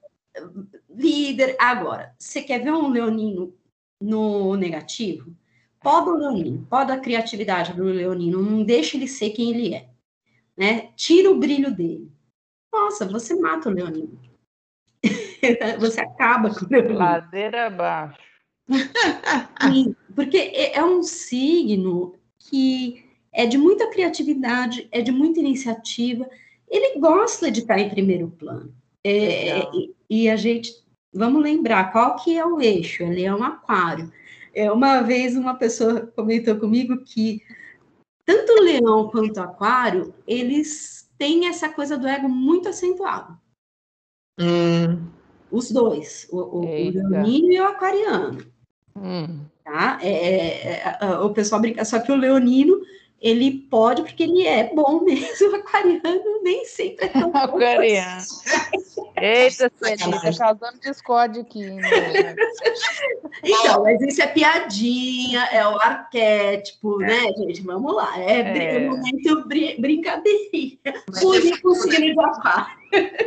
líder. 0.88 1.56
Agora, 1.58 2.14
você 2.18 2.42
quer 2.42 2.62
ver 2.62 2.72
um 2.72 2.88
leonino 2.88 3.54
no 4.00 4.54
negativo? 4.56 5.34
Poda 5.80 6.10
o 6.10 6.16
leonino, 6.16 6.66
poda 6.68 6.94
a 6.94 7.00
criatividade 7.00 7.72
do 7.72 7.84
leonino, 7.84 8.42
não 8.42 8.62
deixa 8.62 8.96
ele 8.96 9.08
ser 9.08 9.30
quem 9.30 9.50
ele 9.50 9.74
é 9.74 9.88
né? 10.58 10.90
Tira 10.96 11.30
o 11.30 11.38
brilho 11.38 11.72
dele. 11.72 12.10
Nossa, 12.72 13.06
você 13.06 13.36
mata 13.36 13.68
o 13.68 13.72
leonino. 13.72 14.20
você 15.78 16.00
acaba 16.00 16.52
com 16.52 16.64
o 16.64 16.68
leonino. 16.68 16.98
Ladeira 16.98 17.66
abaixo. 17.66 18.18
Sim, 19.62 19.94
porque 20.14 20.36
é, 20.36 20.76
é 20.76 20.84
um 20.84 21.02
signo 21.04 22.18
que 22.36 23.07
é 23.32 23.46
de 23.46 23.58
muita 23.58 23.90
criatividade, 23.90 24.88
é 24.90 25.00
de 25.00 25.12
muita 25.12 25.40
iniciativa. 25.40 26.28
Ele 26.68 26.98
gosta 26.98 27.50
de 27.50 27.60
estar 27.60 27.78
em 27.78 27.88
primeiro 27.88 28.28
plano. 28.28 28.74
É, 29.04 29.60
e, 29.74 29.94
e, 30.10 30.30
a 30.30 30.36
gente, 30.36 30.72
vamos 31.12 31.42
lembrar, 31.42 31.92
qual 31.92 32.16
que 32.16 32.36
é 32.36 32.44
o 32.44 32.60
eixo? 32.60 33.02
Ele 33.04 33.24
é 33.24 33.34
um 33.34 33.44
aquário. 33.44 34.12
É, 34.54 34.70
uma 34.72 35.02
vez 35.02 35.36
uma 35.36 35.54
pessoa 35.54 36.06
comentou 36.14 36.56
comigo 36.56 37.04
que 37.04 37.42
tanto 38.24 38.52
o 38.52 38.62
leão 38.62 39.08
quanto 39.08 39.38
o 39.38 39.42
aquário, 39.42 40.12
eles 40.26 41.08
têm 41.16 41.46
essa 41.46 41.68
coisa 41.68 41.96
do 41.96 42.06
ego 42.06 42.28
muito 42.28 42.68
acentuado. 42.68 43.38
Hum. 44.38 45.08
Os 45.50 45.70
dois, 45.70 46.28
o, 46.30 46.36
o, 46.36 46.58
o 46.60 46.90
leonino 46.90 47.52
e 47.52 47.60
o 47.60 47.64
aquariano. 47.64 48.44
Hum. 48.94 49.40
Tá? 49.64 49.98
É, 50.02 50.10
é, 50.10 50.98
é, 51.00 51.18
o 51.20 51.30
pessoal 51.30 51.60
brinca, 51.60 51.84
só 51.84 51.98
que 52.00 52.12
o 52.12 52.16
leonino, 52.16 52.80
ele 53.20 53.66
pode, 53.68 54.02
porque 54.02 54.22
ele 54.22 54.46
é 54.46 54.72
bom 54.72 55.00
mesmo, 55.02 55.50
o 55.50 55.54
aquariano 55.56 56.42
nem 56.42 56.64
sempre 56.64 57.06
é 57.06 57.08
tão 57.08 57.30
aquariano. 57.34 58.22
Eita, 59.16 59.70
Celinha, 59.82 60.20
tá 60.20 60.38
causando 60.38 60.78
discórdia 60.80 61.42
aqui. 61.42 61.68
Né? 61.68 61.82
então, 63.42 63.82
mas 63.82 64.00
isso 64.02 64.22
é 64.22 64.26
piadinha, 64.28 65.44
é 65.46 65.66
o 65.66 65.76
arquétipo, 65.80 67.02
é. 67.02 67.06
né, 67.06 67.32
gente? 67.38 67.62
Vamos 67.62 67.94
lá, 67.94 68.20
é, 68.20 68.40
é. 68.40 68.88
momento 68.88 69.48
br 69.48 69.80
brincadeirinha. 69.80 70.78
Fugir 71.18 71.60
com 71.60 71.70
o 71.70 71.74
signo 71.74 72.14
de 72.14 72.20
aquário. 72.20 72.77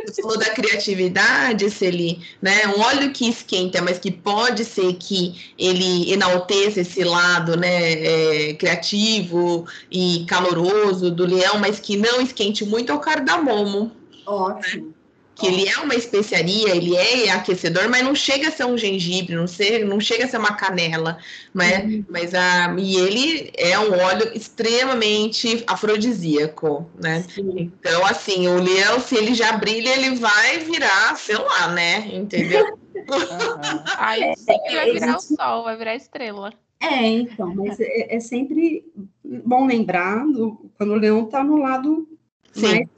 Você 0.06 0.22
falou 0.22 0.38
da 0.38 0.50
criatividade, 0.50 1.70
Celi, 1.70 2.20
né? 2.40 2.66
Um 2.76 2.80
óleo 2.80 3.12
que 3.12 3.28
esquenta, 3.28 3.80
mas 3.80 3.98
que 3.98 4.10
pode 4.10 4.64
ser 4.64 4.94
que 4.94 5.52
ele 5.58 6.12
enalteça 6.12 6.80
esse 6.80 7.04
lado, 7.04 7.56
né, 7.56 7.92
é, 7.92 8.54
criativo 8.54 9.66
e 9.90 10.24
caloroso 10.28 11.10
do 11.10 11.24
leão, 11.24 11.58
mas 11.58 11.78
que 11.78 11.96
não 11.96 12.20
esquente 12.20 12.64
muito 12.64 12.92
é 12.92 12.94
o 12.94 13.00
cardamomo. 13.00 13.92
Ótimo. 14.26 14.86
Né? 14.86 15.01
Que 15.42 15.48
ele 15.48 15.68
é 15.68 15.76
uma 15.78 15.96
especiaria, 15.96 16.76
ele 16.76 16.94
é 16.94 17.30
aquecedor, 17.30 17.88
mas 17.90 18.04
não 18.04 18.14
chega 18.14 18.46
a 18.46 18.50
ser 18.52 18.64
um 18.64 18.78
gengibre, 18.78 19.34
não, 19.34 19.48
ser, 19.48 19.84
não 19.84 19.98
chega 19.98 20.24
a 20.24 20.28
ser 20.28 20.38
uma 20.38 20.54
canela, 20.54 21.18
né? 21.52 21.82
Uhum. 21.82 22.04
Mas 22.08 22.32
a, 22.32 22.72
e 22.78 22.94
ele 22.94 23.50
é 23.56 23.76
um 23.76 23.92
óleo 23.92 24.30
extremamente 24.32 25.64
afrodisíaco, 25.66 26.88
né? 26.94 27.24
Sim. 27.28 27.72
Então, 27.80 28.06
assim, 28.06 28.46
o 28.46 28.62
leão, 28.62 29.00
se 29.00 29.16
ele 29.16 29.34
já 29.34 29.50
brilha, 29.56 29.90
ele 29.90 30.14
vai 30.14 30.60
virar, 30.60 31.16
sei 31.16 31.36
lá, 31.36 31.68
né? 31.72 32.08
Entendeu? 32.12 32.64
Uhum. 32.94 33.82
Aí 33.96 34.32
sim, 34.36 34.58
vai 34.70 34.92
virar 34.92 35.16
o 35.16 35.20
sol, 35.20 35.64
vai 35.64 35.76
virar 35.76 35.96
estrela. 35.96 36.52
É, 36.78 37.04
então, 37.04 37.52
mas 37.52 37.80
é, 37.80 38.14
é 38.14 38.20
sempre 38.20 38.84
bom 39.24 39.66
lembrar 39.66 40.24
do, 40.26 40.70
quando 40.76 40.92
o 40.92 40.96
leão 40.96 41.24
está 41.24 41.42
no 41.42 41.56
lado 41.56 42.06
sim. 42.52 42.62
mais 42.62 42.88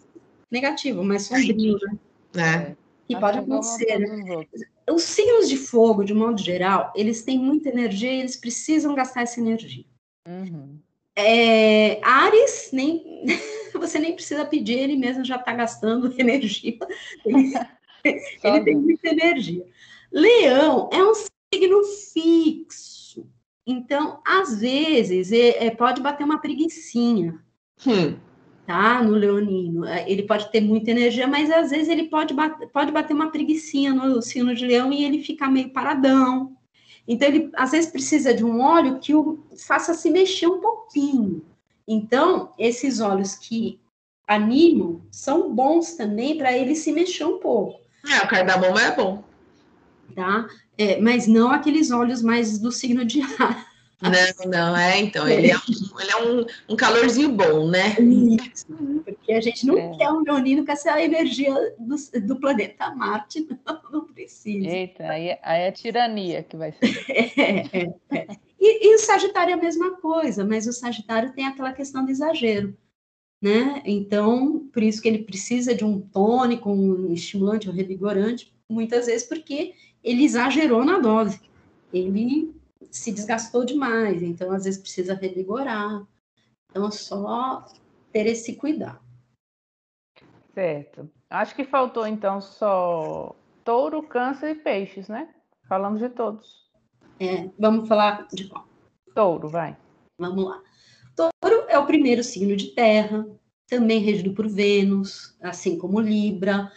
negativo, 0.50 1.02
mais 1.02 1.22
sombrio, 1.22 1.78
né? 1.80 1.98
É. 2.36 2.74
Que 3.06 3.18
pode 3.18 3.38
acontecer. 3.38 3.98
Né? 3.98 4.46
Os 4.90 5.02
signos 5.02 5.48
de 5.48 5.56
fogo, 5.56 6.04
de 6.04 6.14
modo 6.14 6.40
geral, 6.40 6.92
eles 6.96 7.22
têm 7.22 7.38
muita 7.38 7.68
energia 7.68 8.12
e 8.12 8.20
eles 8.20 8.36
precisam 8.36 8.94
gastar 8.94 9.22
essa 9.22 9.40
energia. 9.40 9.84
Uhum. 10.26 10.78
É, 11.16 12.00
Ares, 12.02 12.70
nem, 12.72 13.24
você 13.74 13.98
nem 13.98 14.14
precisa 14.14 14.44
pedir, 14.44 14.78
ele 14.78 14.96
mesmo 14.96 15.24
já 15.24 15.36
está 15.36 15.52
gastando 15.52 16.12
energia. 16.18 16.78
Ele, 17.24 17.52
ele 18.42 18.60
tem 18.64 18.76
muita 18.76 19.08
energia. 19.08 19.64
Leão 20.10 20.88
é 20.92 21.02
um 21.02 21.12
signo 21.14 21.82
fixo. 22.12 23.26
Então, 23.66 24.20
às 24.26 24.60
vezes, 24.60 25.32
é, 25.32 25.66
é, 25.66 25.70
pode 25.70 26.02
bater 26.02 26.24
uma 26.24 26.40
preguiçinha. 26.40 27.38
Hum 27.86 28.16
tá? 28.66 29.02
No 29.02 29.12
leonino. 29.12 29.84
É, 29.84 30.10
ele 30.10 30.22
pode 30.22 30.50
ter 30.50 30.60
muita 30.60 30.90
energia, 30.90 31.26
mas 31.26 31.50
às 31.50 31.70
vezes 31.70 31.88
ele 31.88 32.04
pode 32.04 32.34
bater, 32.34 32.68
pode 32.68 32.92
bater 32.92 33.14
uma 33.14 33.30
preguiçinha 33.30 33.92
no 33.92 34.20
sino 34.22 34.54
de 34.54 34.66
leão 34.66 34.92
e 34.92 35.04
ele 35.04 35.22
fica 35.22 35.48
meio 35.48 35.70
paradão. 35.70 36.56
Então, 37.06 37.28
ele 37.28 37.50
às 37.54 37.72
vezes 37.72 37.90
precisa 37.90 38.32
de 38.32 38.44
um 38.44 38.60
óleo 38.60 38.98
que 38.98 39.14
o 39.14 39.38
faça 39.58 39.92
se 39.92 40.10
mexer 40.10 40.46
um 40.46 40.60
pouquinho. 40.60 41.44
Então, 41.86 42.52
esses 42.58 43.00
óleos 43.00 43.34
que 43.34 43.78
animam 44.26 45.02
são 45.10 45.54
bons 45.54 45.94
também 45.94 46.38
para 46.38 46.56
ele 46.56 46.74
se 46.74 46.92
mexer 46.92 47.24
um 47.24 47.38
pouco. 47.38 47.78
É, 48.10 48.24
o 48.24 48.28
cardamomo 48.28 48.78
é 48.78 48.96
bom. 48.96 49.22
Tá? 50.14 50.46
É, 50.78 51.00
mas 51.00 51.26
não 51.26 51.50
aqueles 51.50 51.90
óleos 51.90 52.22
mais 52.22 52.58
do 52.58 52.72
signo 52.72 53.04
de 53.04 53.20
ar. 53.38 53.73
Não, 54.04 54.50
não, 54.50 54.76
é, 54.76 55.00
então, 55.00 55.26
ele 55.26 55.50
é, 55.50 55.56
um, 55.56 56.00
ele 56.00 56.10
é 56.10 56.22
um, 56.22 56.46
um 56.74 56.76
calorzinho 56.76 57.30
bom, 57.30 57.68
né? 57.68 57.96
Isso, 57.98 58.66
porque 59.04 59.32
a 59.32 59.40
gente 59.40 59.66
não 59.66 59.78
é. 59.78 59.96
quer 59.96 60.10
um 60.10 60.22
leonino 60.22 60.64
com 60.64 60.72
essa 60.72 61.02
energia 61.02 61.54
do, 61.78 61.96
do 62.20 62.36
planeta 62.36 62.94
Marte, 62.94 63.46
não, 63.66 63.80
não 63.90 64.04
precisa. 64.06 64.68
Eita, 64.68 65.04
aí, 65.04 65.38
aí 65.42 65.62
é 65.62 65.72
tirania 65.72 66.42
que 66.42 66.56
vai 66.56 66.72
ser. 66.72 66.84
É, 67.36 67.78
é, 67.78 67.94
é. 68.10 68.26
E, 68.60 68.88
e 68.88 68.94
o 68.94 68.98
Sagitário 68.98 69.50
é 69.50 69.54
a 69.54 69.60
mesma 69.60 69.96
coisa, 69.96 70.44
mas 70.44 70.66
o 70.66 70.72
Sagitário 70.72 71.32
tem 71.32 71.46
aquela 71.46 71.72
questão 71.72 72.04
do 72.04 72.10
exagero. 72.10 72.76
Né? 73.42 73.82
Então, 73.84 74.70
por 74.72 74.82
isso 74.82 75.02
que 75.02 75.08
ele 75.08 75.18
precisa 75.18 75.74
de 75.74 75.84
um 75.84 76.00
tônico, 76.00 76.70
um 76.70 77.12
estimulante, 77.12 77.68
um 77.68 77.72
revigorante, 77.72 78.54
muitas 78.70 79.06
vezes 79.06 79.26
porque 79.26 79.74
ele 80.02 80.24
exagerou 80.24 80.82
na 80.84 80.98
dose. 80.98 81.40
Ele 81.92 82.54
se 82.94 83.10
desgastou 83.12 83.64
demais, 83.64 84.22
então 84.22 84.52
às 84.52 84.64
vezes 84.64 84.80
precisa 84.80 85.14
revigorar. 85.14 86.06
Então, 86.70 86.86
é 86.86 86.90
só 86.92 87.66
ter 88.12 88.26
esse 88.26 88.54
cuidado. 88.54 89.00
Certo. 90.54 91.10
Acho 91.28 91.56
que 91.56 91.64
faltou 91.64 92.06
então 92.06 92.40
só 92.40 93.34
touro, 93.64 94.02
câncer 94.02 94.52
e 94.52 94.54
peixes, 94.54 95.08
né? 95.08 95.28
Falamos 95.68 95.98
de 95.98 96.08
todos. 96.08 96.70
É, 97.18 97.50
vamos 97.58 97.88
falar 97.88 98.28
de 98.32 98.48
qual? 98.48 98.68
Touro, 99.12 99.48
vai. 99.48 99.76
Vamos 100.16 100.44
lá. 100.44 100.62
Touro 101.16 101.66
é 101.68 101.76
o 101.78 101.86
primeiro 101.86 102.22
signo 102.22 102.56
de 102.56 102.68
terra, 102.68 103.26
também 103.66 104.00
regido 104.00 104.32
por 104.34 104.48
Vênus, 104.48 105.36
assim 105.42 105.76
como 105.76 106.00
Libra. 106.00 106.70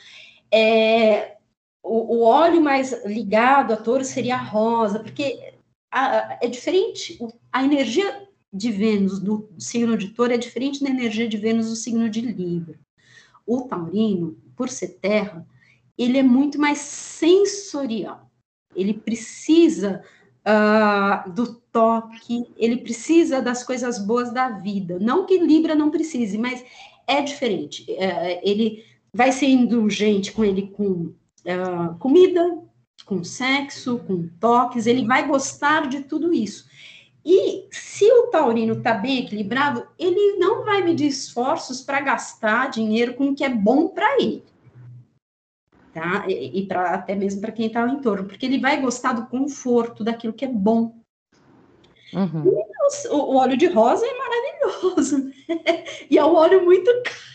É, 0.51 1.37
o, 1.83 2.17
o 2.17 2.23
óleo 2.23 2.61
mais 2.61 3.05
ligado 3.05 3.73
a 3.73 3.77
touro 3.77 4.03
seria 4.03 4.35
a 4.35 4.43
rosa, 4.43 4.99
porque 4.99 5.56
a, 5.91 6.37
é 6.41 6.47
diferente. 6.47 7.19
A 7.51 7.63
energia 7.63 8.27
de 8.51 8.71
Vênus 8.71 9.19
do 9.19 9.49
signo 9.57 9.97
de 9.97 10.09
touro 10.09 10.33
é 10.33 10.37
diferente 10.37 10.83
da 10.83 10.89
energia 10.89 11.27
de 11.27 11.37
Vênus 11.37 11.69
do 11.69 11.75
signo 11.75 12.09
de 12.09 12.21
Libra. 12.21 12.79
O 13.45 13.61
taurino, 13.63 14.37
por 14.55 14.69
ser 14.69 14.99
terra, 14.99 15.45
ele 15.97 16.17
é 16.17 16.23
muito 16.23 16.59
mais 16.59 16.79
sensorial. 16.79 18.29
Ele 18.75 18.93
precisa 18.93 20.03
uh, 20.45 21.31
do 21.31 21.55
toque, 21.71 22.45
ele 22.57 22.77
precisa 22.77 23.41
das 23.41 23.63
coisas 23.63 23.99
boas 23.99 24.31
da 24.31 24.49
vida. 24.49 24.99
Não 24.99 25.25
que 25.25 25.37
Libra 25.37 25.75
não 25.75 25.89
precise, 25.91 26.37
mas 26.37 26.63
é 27.07 27.21
diferente. 27.21 27.83
Uh, 27.89 28.39
ele 28.43 28.83
vai 29.13 29.31
ser 29.31 29.47
indulgente 29.47 30.31
com 30.31 30.43
ele 30.43 30.67
com 30.67 31.13
uh, 31.45 31.97
comida, 31.99 32.61
com 33.05 33.23
sexo, 33.23 33.99
com 33.99 34.27
toques, 34.39 34.85
ele 34.85 35.05
vai 35.05 35.27
gostar 35.27 35.87
de 35.87 36.01
tudo 36.03 36.33
isso. 36.33 36.67
E 37.25 37.67
se 37.71 38.09
o 38.09 38.27
taurino 38.27 38.75
está 38.75 38.93
bem 38.93 39.19
equilibrado, 39.19 39.85
ele 39.99 40.37
não 40.37 40.63
vai 40.63 40.81
medir 40.81 41.07
esforços 41.07 41.81
para 41.81 41.99
gastar 41.99 42.69
dinheiro 42.69 43.15
com 43.15 43.29
o 43.29 43.35
que 43.35 43.43
é 43.43 43.49
bom 43.49 43.89
para 43.89 44.15
ele. 44.15 44.45
Tá? 45.93 46.25
E, 46.27 46.59
e 46.59 46.65
pra, 46.67 46.93
até 46.93 47.15
mesmo 47.15 47.41
para 47.41 47.51
quem 47.51 47.67
está 47.67 47.81
ao 47.81 47.89
entorno, 47.89 48.25
porque 48.25 48.45
ele 48.45 48.59
vai 48.59 48.79
gostar 48.79 49.13
do 49.13 49.25
conforto, 49.27 50.03
daquilo 50.03 50.31
que 50.31 50.45
é 50.45 50.47
bom. 50.47 50.95
Uhum. 52.13 52.63
O, 53.09 53.15
o, 53.15 53.35
óleo 53.35 53.57
de 53.57 53.67
rosa 53.67 54.05
é 54.05 54.13
maravilhoso, 54.17 55.17
né? 55.17 55.83
e 56.09 56.17
é 56.17 56.23
um 56.23 56.35
óleo 56.35 56.63
muito 56.63 56.89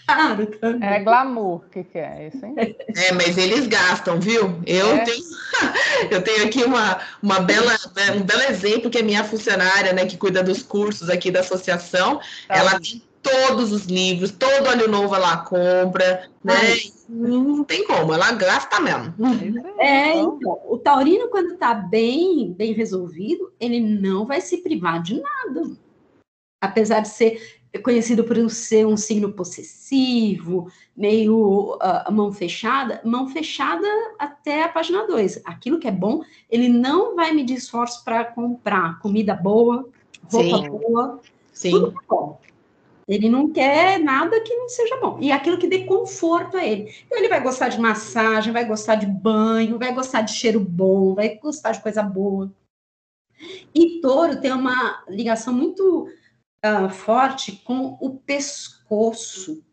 caro 0.07 0.47
também. 0.47 0.89
É 0.89 1.01
glamour, 1.01 1.57
o 1.57 1.70
que, 1.70 1.85
que 1.85 1.99
é 1.99 2.29
isso, 2.29 2.45
hein? 2.45 2.55
É, 2.59 3.12
mas 3.12 3.37
eles 3.37 3.66
gastam, 3.66 4.18
viu? 4.18 4.61
Eu 4.66 4.95
é. 4.95 5.05
tenho, 5.05 5.25
eu 6.11 6.23
tenho 6.23 6.45
aqui 6.47 6.64
uma, 6.64 6.99
uma 7.23 7.41
bela, 7.41 7.73
né, 7.95 8.12
um 8.12 8.23
belo 8.23 8.43
exemplo 8.43 8.91
que 8.91 8.99
é 8.99 9.03
minha 9.03 9.25
funcionária, 9.25 9.93
né, 9.93 10.07
que 10.07 10.16
cuida 10.16 10.43
dos 10.43 10.62
cursos 10.62 11.11
aqui 11.11 11.31
da 11.31 11.41
associação. 11.41 12.18
Tá 12.49 12.57
ela 12.57 12.81
tem 12.81 13.03
todos 13.23 13.73
os 13.73 13.85
livros, 13.87 14.33
todo 14.33 14.68
óleo 14.68 14.89
novo 14.89 15.14
ela 15.14 15.39
compra, 15.39 16.29
né? 16.43 16.77
Não 17.09 17.62
tem 17.62 17.87
como, 17.87 18.12
ela 18.12 18.33
gasta 18.33 18.81
mesmo. 18.81 19.14
É, 19.79 20.14
então, 20.14 20.61
o 20.68 20.77
taurino, 20.79 21.29
quando 21.29 21.53
está 21.53 21.73
bem, 21.73 22.53
bem 22.53 22.73
resolvido, 22.73 23.53
ele 23.61 23.81
não 23.81 24.27
vai 24.27 24.41
se 24.41 24.59
privar 24.59 25.01
de 25.03 25.20
nada. 25.20 25.70
Apesar 26.61 27.01
de 27.01 27.09
ser 27.09 27.62
conhecido 27.83 28.25
por 28.25 28.51
ser 28.51 28.87
um 28.87 28.97
signo 28.97 29.33
possessivo, 29.33 30.70
meio 30.97 31.75
uh, 31.77 32.12
mão 32.12 32.33
fechada, 32.33 33.01
mão 33.05 33.29
fechada 33.29 33.87
até 34.18 34.64
a 34.64 34.68
página 34.68 35.07
2. 35.07 35.43
Aquilo 35.45 35.79
que 35.79 35.89
é 35.89 35.93
bom, 35.93 36.23
ele 36.51 36.68
não 36.68 37.16
vai 37.16 37.33
medir 37.33 37.57
esforço 37.57 38.05
para 38.05 38.25
comprar 38.25 38.99
comida 38.99 39.35
boa, 39.35 39.89
roupa 40.31 40.59
Sim. 40.59 40.68
boa, 40.70 41.20
Sim. 41.53 41.70
tudo 41.70 41.89
é 41.89 42.07
bom. 42.09 42.41
Ele 43.07 43.28
não 43.28 43.53
quer 43.53 43.98
nada 43.98 44.40
que 44.40 44.55
não 44.55 44.68
seja 44.68 44.96
bom. 44.98 45.18
E 45.20 45.32
aquilo 45.32 45.59
que 45.59 45.66
dê 45.66 45.84
conforto 45.84 46.57
a 46.57 46.64
ele. 46.64 46.92
Então, 47.05 47.18
ele 47.18 47.28
vai 47.28 47.42
gostar 47.42 47.68
de 47.68 47.80
massagem, 47.80 48.53
vai 48.53 48.64
gostar 48.64 48.94
de 48.94 49.07
banho, 49.07 49.78
vai 49.78 49.94
gostar 49.94 50.22
de 50.22 50.32
cheiro 50.32 50.61
bom, 50.61 51.14
vai 51.14 51.36
gostar 51.36 51.72
de 51.72 51.82
coisa 51.82 52.03
boa. 52.03 52.53
E 53.74 54.00
touro 54.00 54.40
tem 54.40 54.53
uma 54.53 55.05
ligação 55.09 55.53
muito 55.53 56.09
uh, 56.64 56.88
forte 56.90 57.53
com 57.64 57.98
o 58.00 58.18
pescoço 58.18 59.64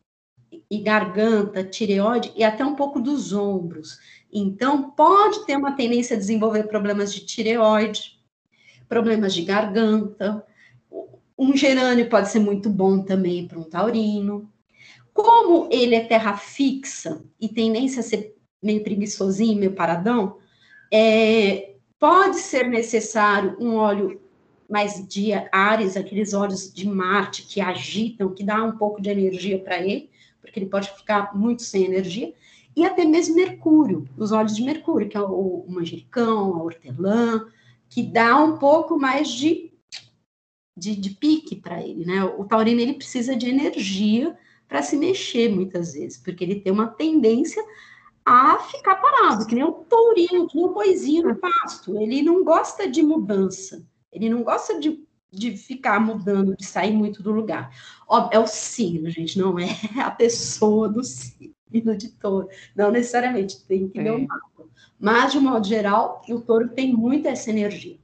e 0.69 0.79
garganta, 0.79 1.63
tireoide 1.63 2.31
e 2.35 2.43
até 2.43 2.65
um 2.65 2.75
pouco 2.75 2.99
dos 2.99 3.33
ombros. 3.33 3.99
Então, 4.31 4.91
pode 4.91 5.45
ter 5.45 5.55
uma 5.55 5.75
tendência 5.75 6.15
a 6.15 6.19
desenvolver 6.19 6.63
problemas 6.63 7.13
de 7.13 7.25
tireoide, 7.25 8.19
problemas 8.87 9.33
de 9.33 9.43
garganta, 9.43 10.45
um 11.39 11.55
gerânio 11.55 12.09
pode 12.09 12.29
ser 12.29 12.39
muito 12.39 12.69
bom 12.69 13.01
também 13.01 13.47
para 13.47 13.57
um 13.57 13.63
taurino. 13.63 14.51
Como 15.13 15.69
ele 15.71 15.95
é 15.95 16.03
terra 16.03 16.35
fixa 16.35 17.23
e 17.39 17.47
tendência 17.47 18.01
a 18.01 18.03
ser 18.03 18.35
meio 18.61 18.83
preguiçosinho, 18.83 19.57
meio 19.57 19.71
paradão, 19.71 20.37
é, 20.91 21.75
pode 21.97 22.39
ser 22.39 22.67
necessário 22.67 23.55
um 23.57 23.75
óleo 23.75 24.21
mais 24.69 25.07
de 25.07 25.31
Ares, 25.51 25.95
aqueles 25.95 26.33
óleos 26.33 26.71
de 26.73 26.85
Marte 26.85 27.43
que 27.43 27.61
agitam, 27.61 28.33
que 28.33 28.43
dá 28.43 28.61
um 28.61 28.77
pouco 28.77 29.01
de 29.01 29.09
energia 29.09 29.57
para 29.59 29.79
ele, 29.79 30.09
porque 30.41 30.59
ele 30.59 30.69
pode 30.69 30.91
ficar 30.91 31.35
muito 31.35 31.63
sem 31.63 31.85
energia, 31.85 32.33
e 32.75 32.85
até 32.85 33.05
mesmo 33.05 33.35
Mercúrio, 33.35 34.07
os 34.17 34.31
óleos 34.31 34.55
de 34.55 34.61
Mercúrio, 34.61 35.07
que 35.07 35.17
é 35.17 35.21
o, 35.21 35.63
o 35.65 35.71
manjericão, 35.71 36.55
a 36.55 36.63
hortelã, 36.63 37.45
que 37.89 38.03
dá 38.03 38.37
um 38.37 38.57
pouco 38.57 38.99
mais 38.99 39.29
de 39.29 39.68
de, 40.79 40.95
de 40.95 41.09
pique 41.11 41.57
para 41.57 41.81
ele, 41.81 42.05
né? 42.05 42.23
O 42.23 42.45
taurino 42.45 42.79
ele 42.79 42.93
precisa 42.93 43.35
de 43.35 43.49
energia 43.49 44.37
para 44.67 44.81
se 44.81 44.95
mexer 44.95 45.49
muitas 45.49 45.93
vezes, 45.93 46.17
porque 46.17 46.43
ele 46.43 46.61
tem 46.61 46.71
uma 46.71 46.87
tendência 46.87 47.63
a 48.23 48.59
ficar 48.59 48.95
parado, 48.97 49.47
que 49.47 49.55
nem 49.55 49.63
o 49.63 49.71
tourinho, 49.71 50.47
que 50.47 50.55
nem 50.55 50.65
o 50.65 50.73
boizinho 50.73 51.27
no 51.27 51.35
pasto. 51.35 51.97
Ele 51.97 52.21
não 52.21 52.43
gosta 52.43 52.87
de 52.89 53.01
mudança, 53.01 53.83
ele 54.11 54.29
não 54.29 54.43
gosta 54.43 54.79
de, 54.79 55.03
de 55.31 55.57
ficar 55.57 55.99
mudando, 55.99 56.55
de 56.55 56.65
sair 56.65 56.93
muito 56.93 57.23
do 57.23 57.31
lugar. 57.31 57.71
Ó, 58.07 58.29
é 58.31 58.37
o 58.37 58.45
signo, 58.45 59.09
gente, 59.09 59.37
não 59.37 59.57
é 59.57 59.67
a 60.03 60.11
pessoa 60.11 60.87
do 60.87 61.03
signo 61.03 61.97
de 61.97 62.09
touro. 62.09 62.47
Não 62.75 62.91
necessariamente, 62.91 63.65
tem 63.65 63.89
que 63.89 64.01
ver 64.01 64.11
o 64.11 64.27
mapa. 64.27 64.49
Mas, 64.99 65.31
de 65.31 65.37
um 65.39 65.41
modo 65.41 65.65
geral, 65.65 66.21
o 66.29 66.41
touro 66.41 66.69
tem 66.69 66.93
muito 66.93 67.27
essa 67.27 67.49
energia. 67.49 67.97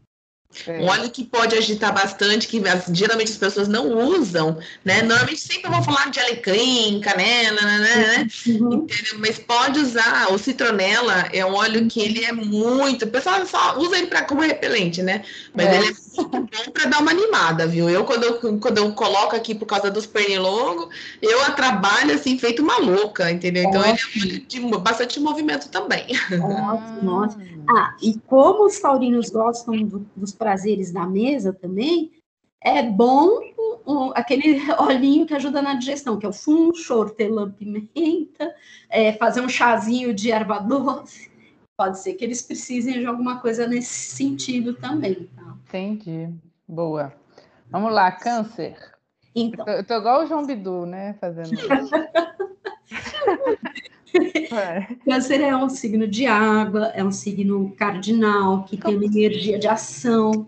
É. 0.68 0.80
Um 0.80 0.86
óleo 0.86 1.10
que 1.10 1.24
pode 1.24 1.56
agitar 1.56 1.94
bastante, 1.94 2.48
que 2.48 2.62
geralmente 2.94 3.32
as 3.32 3.38
pessoas 3.38 3.68
não 3.68 3.88
usam, 3.92 4.58
né? 4.84 5.02
Normalmente 5.02 5.40
sempre 5.40 5.70
vão 5.70 5.84
falar 5.84 6.10
de 6.10 6.20
alecrim, 6.20 7.00
canela, 7.02 7.62
né? 7.62 7.78
né? 7.80 8.28
Uhum. 8.48 8.88
Mas 9.18 9.40
pode 9.40 9.80
usar. 9.80 10.32
O 10.32 10.38
citronela 10.38 11.30
é 11.34 11.46
um 11.46 11.54
óleo 11.54 11.88
que 11.88 12.00
ele 12.02 12.24
é 12.26 12.32
muito. 12.32 13.06
O 13.06 13.10
pessoal 13.10 13.46
só 13.46 13.78
usa 13.78 13.98
ele 13.98 14.08
para 14.08 14.24
como 14.24 14.42
repelente, 14.42 15.02
né? 15.02 15.24
Mas 15.54 15.68
é. 15.68 15.76
ele 15.78 15.90
é 15.90 15.94
bom 16.24 16.46
para 16.74 16.86
dar 16.86 17.02
uma 17.02 17.12
animada, 17.12 17.68
viu? 17.68 17.90
Eu 17.90 18.06
quando, 18.06 18.24
eu, 18.24 18.60
quando 18.60 18.78
eu 18.78 18.92
coloco 18.94 19.36
aqui 19.36 19.54
por 19.54 19.66
causa 19.66 19.92
dos 19.92 20.06
pernilongos, 20.06 20.88
eu 21.22 21.42
a 21.44 21.52
trabalho 21.52 22.14
assim, 22.14 22.38
feito 22.38 22.62
uma 22.62 22.78
louca, 22.78 23.32
entendeu? 23.32 23.64
Então 23.64 23.84
ele 23.84 24.38
é 24.38 24.40
de 24.40 24.60
bastante 24.78 25.20
movimento 25.20 25.70
também. 25.70 26.08
Nossa, 26.32 27.02
nossa. 27.02 27.40
Ah, 27.70 27.96
e 28.02 28.20
como 28.28 28.66
os 28.66 28.80
taurinos 28.80 29.30
gostam 29.30 29.76
do, 29.84 30.06
dos 30.16 30.32
prazeres 30.32 30.92
da 30.92 31.06
mesa 31.06 31.52
também, 31.54 32.12
é 32.62 32.82
bom 32.82 33.40
um, 33.86 34.12
aquele 34.16 34.60
olhinho 34.80 35.26
que 35.26 35.34
ajuda 35.34 35.62
na 35.62 35.76
digestão, 35.76 36.18
que 36.18 36.26
é 36.26 36.30
o 36.30 36.34
funcho, 36.34 36.96
hortelã, 36.96 37.50
pimenta, 37.52 38.54
é, 38.90 39.14
fazer 39.14 39.42
um 39.42 39.50
chazinho 39.50 40.14
de 40.14 40.32
erva 40.32 40.60
doce. 40.60 41.35
Pode 41.78 42.00
ser 42.00 42.14
que 42.14 42.24
eles 42.24 42.42
precisem 42.42 43.00
de 43.00 43.06
alguma 43.06 43.40
coisa 43.40 43.68
nesse 43.68 44.16
sentido 44.16 44.74
também. 44.76 45.30
Tá? 45.36 45.58
Entendi. 45.68 46.30
Boa. 46.68 47.14
Vamos 47.70 47.92
lá, 47.92 48.12
câncer. 48.12 48.76
Então. 49.36 49.66
Eu 49.68 49.74
tô, 49.74 49.80
eu 49.80 49.84
tô 49.86 49.98
igual 49.98 50.24
o 50.24 50.26
João 50.26 50.46
Bidu, 50.46 50.86
né? 50.86 51.16
Fazendo. 51.20 51.52
Câncer 55.04 55.42
é 55.42 55.56
um 55.56 55.70
signo 55.70 56.08
de 56.08 56.26
água, 56.26 56.88
é 56.96 57.04
um 57.04 57.12
signo 57.12 57.76
cardinal, 57.76 58.64
que 58.64 58.78
tem 58.78 58.96
uma 58.96 59.06
energia 59.06 59.60
de 59.60 59.68
ação, 59.68 60.48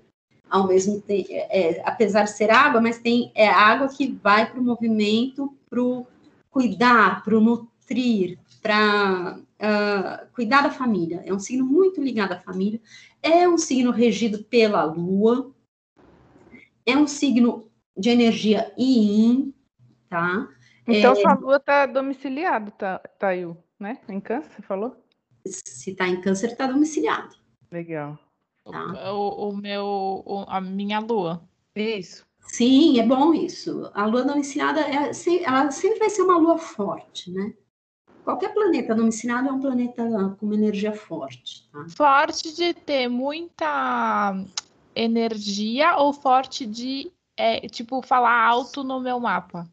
ao 0.50 0.68
mesmo 0.68 1.02
tempo, 1.02 1.28
é, 1.30 1.72
é, 1.72 1.82
apesar 1.86 2.24
de 2.24 2.32
ser 2.32 2.50
água, 2.50 2.80
mas 2.80 3.00
tem 3.00 3.32
é 3.36 3.48
água 3.48 3.90
que 3.90 4.18
vai 4.24 4.50
para 4.50 4.60
o 4.60 4.64
movimento, 4.64 5.54
para 5.70 5.82
o 5.82 6.08
cuidar, 6.50 7.24
para 7.24 7.38
o 7.38 7.42
nutrir, 7.42 8.40
para 8.62 9.38
uh, 9.58 10.32
cuidar 10.34 10.62
da 10.62 10.72
família. 10.72 11.22
É 11.26 11.34
um 11.34 11.40
signo 11.40 11.66
muito 11.66 12.02
ligado 12.02 12.34
à 12.34 12.40
família. 12.40 12.82
É 13.22 13.48
um 13.48 13.58
signo 13.58 13.92
regido 13.92 14.44
pela 14.44 14.84
lua, 14.84 15.54
é 16.86 16.96
um 16.96 17.08
signo 17.08 17.70
de 17.96 18.10
energia 18.10 18.74
yin, 18.78 19.54
tá? 20.10 20.48
Então, 20.88 21.12
é, 21.12 21.16
sua 21.16 21.34
lua 21.34 21.58
está 21.58 21.86
domiciliado, 21.86 22.72
tá, 22.72 23.00
Tail, 23.20 23.58
né? 23.78 24.00
Em 24.08 24.22
câncer, 24.22 24.52
você 24.52 24.62
falou? 24.62 24.96
Se 25.46 25.92
está 25.92 26.08
em 26.08 26.22
câncer, 26.22 26.52
está 26.52 26.68
domiciliado. 26.68 27.36
Legal. 27.72 28.18
Tá? 28.64 29.14
O, 29.14 29.50
o, 29.50 29.58
meu, 29.58 30.24
o, 30.26 30.46
a 30.48 30.62
minha 30.62 31.00
lua. 31.00 31.48
Isso. 31.76 32.26
Sim, 32.40 33.00
é 33.00 33.06
bom 33.06 33.34
isso. 33.34 33.92
A 33.94 34.06
lua 34.06 34.24
domiciliada, 34.24 34.80
é, 34.82 35.12
ela 35.44 35.72
sempre 35.72 36.00
vai 36.00 36.10
ser 36.10 36.22
uma 36.22 36.38
lua 36.38 36.58
forte, 36.58 37.32
né? 37.32 37.54
Qualquer 38.28 38.54
planeta 38.54 38.94
domiciliado 38.94 39.48
é 39.48 39.52
um 39.54 39.62
planeta 39.62 40.04
com 40.38 40.48
uma 40.48 40.56
energia 40.56 40.92
forte. 40.92 41.66
Tá? 41.72 41.86
Forte 41.96 42.54
de 42.54 42.74
ter 42.74 43.08
muita 43.08 44.36
energia 44.94 45.96
ou 45.96 46.12
forte 46.12 46.66
de, 46.66 47.10
é, 47.38 47.62
tipo, 47.70 48.02
falar 48.02 48.38
alto 48.46 48.84
no 48.84 49.00
meu 49.00 49.18
mapa? 49.18 49.66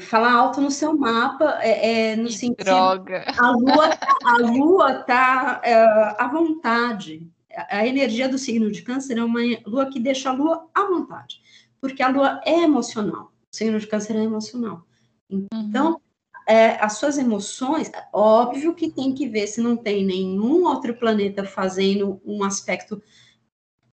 falar 0.00 0.32
alto 0.32 0.60
no 0.60 0.72
seu 0.72 0.92
mapa 0.98 1.60
é, 1.60 2.14
é 2.14 2.16
no 2.16 2.26
que 2.26 2.32
sentido 2.32 2.64
droga. 2.64 3.26
a 3.38 3.50
lua 3.52 3.90
a 4.24 4.38
lua 4.38 4.94
tá 4.94 5.60
é, 5.62 5.84
à 6.18 6.26
vontade 6.26 7.30
a 7.70 7.86
energia 7.86 8.28
do 8.28 8.36
signo 8.36 8.72
de 8.72 8.82
câncer 8.82 9.18
é 9.18 9.22
uma 9.22 9.38
lua 9.64 9.86
que 9.86 10.00
deixa 10.00 10.30
a 10.30 10.32
lua 10.32 10.68
à 10.74 10.84
vontade 10.86 11.40
porque 11.80 12.02
a 12.02 12.08
lua 12.08 12.40
é 12.44 12.62
emocional 12.62 13.30
o 13.52 13.56
signo 13.56 13.78
de 13.78 13.86
câncer 13.86 14.16
é 14.16 14.24
emocional 14.24 14.82
então 15.30 15.92
uhum. 15.92 16.00
É, 16.46 16.76
as 16.82 16.98
suas 16.98 17.16
emoções 17.16 17.90
óbvio 18.12 18.74
que 18.74 18.90
tem 18.90 19.14
que 19.14 19.26
ver 19.26 19.46
se 19.46 19.60
não 19.60 19.76
tem 19.76 20.04
nenhum 20.04 20.64
outro 20.64 20.94
planeta 20.94 21.44
fazendo 21.44 22.20
um 22.24 22.44
aspecto 22.44 23.02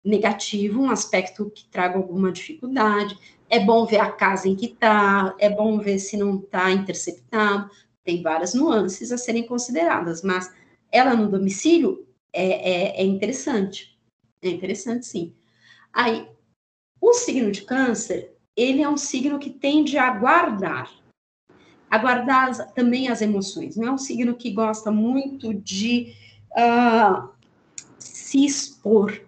negativo 0.03 0.81
um 0.81 0.89
aspecto 0.89 1.49
que 1.51 1.65
traga 1.69 1.97
alguma 1.97 2.31
dificuldade. 2.31 3.17
É 3.49 3.59
bom 3.59 3.85
ver 3.85 3.99
a 3.99 4.11
casa 4.11 4.47
em 4.47 4.55
que 4.55 4.67
está, 4.67 5.35
é 5.37 5.49
bom 5.49 5.77
ver 5.77 5.99
se 5.99 6.17
não 6.17 6.37
está 6.39 6.71
interceptado, 6.71 7.69
tem 8.03 8.21
várias 8.21 8.53
nuances 8.53 9.11
a 9.11 9.17
serem 9.17 9.45
consideradas, 9.45 10.23
mas 10.23 10.51
ela 10.91 11.15
no 11.15 11.29
domicílio 11.29 12.07
é, 12.33 12.45
é, 12.45 13.01
é 13.01 13.03
interessante, 13.03 13.97
é 14.41 14.49
interessante 14.49 15.05
sim. 15.05 15.35
Aí, 15.91 16.27
o 16.99 17.13
signo 17.13 17.51
de 17.51 17.63
câncer, 17.63 18.33
ele 18.55 18.81
é 18.81 18.89
um 18.89 18.97
signo 18.97 19.37
que 19.37 19.49
tende 19.49 19.97
a 19.97 20.09
guardar, 20.11 20.91
aguardar 21.91 22.73
também 22.73 23.09
as 23.09 23.21
emoções, 23.21 23.75
não 23.75 23.89
é 23.89 23.91
um 23.91 23.97
signo 23.97 24.33
que 24.33 24.49
gosta 24.49 24.89
muito 24.89 25.53
de 25.53 26.13
uh, 26.57 27.29
se 27.99 28.45
expor, 28.45 29.21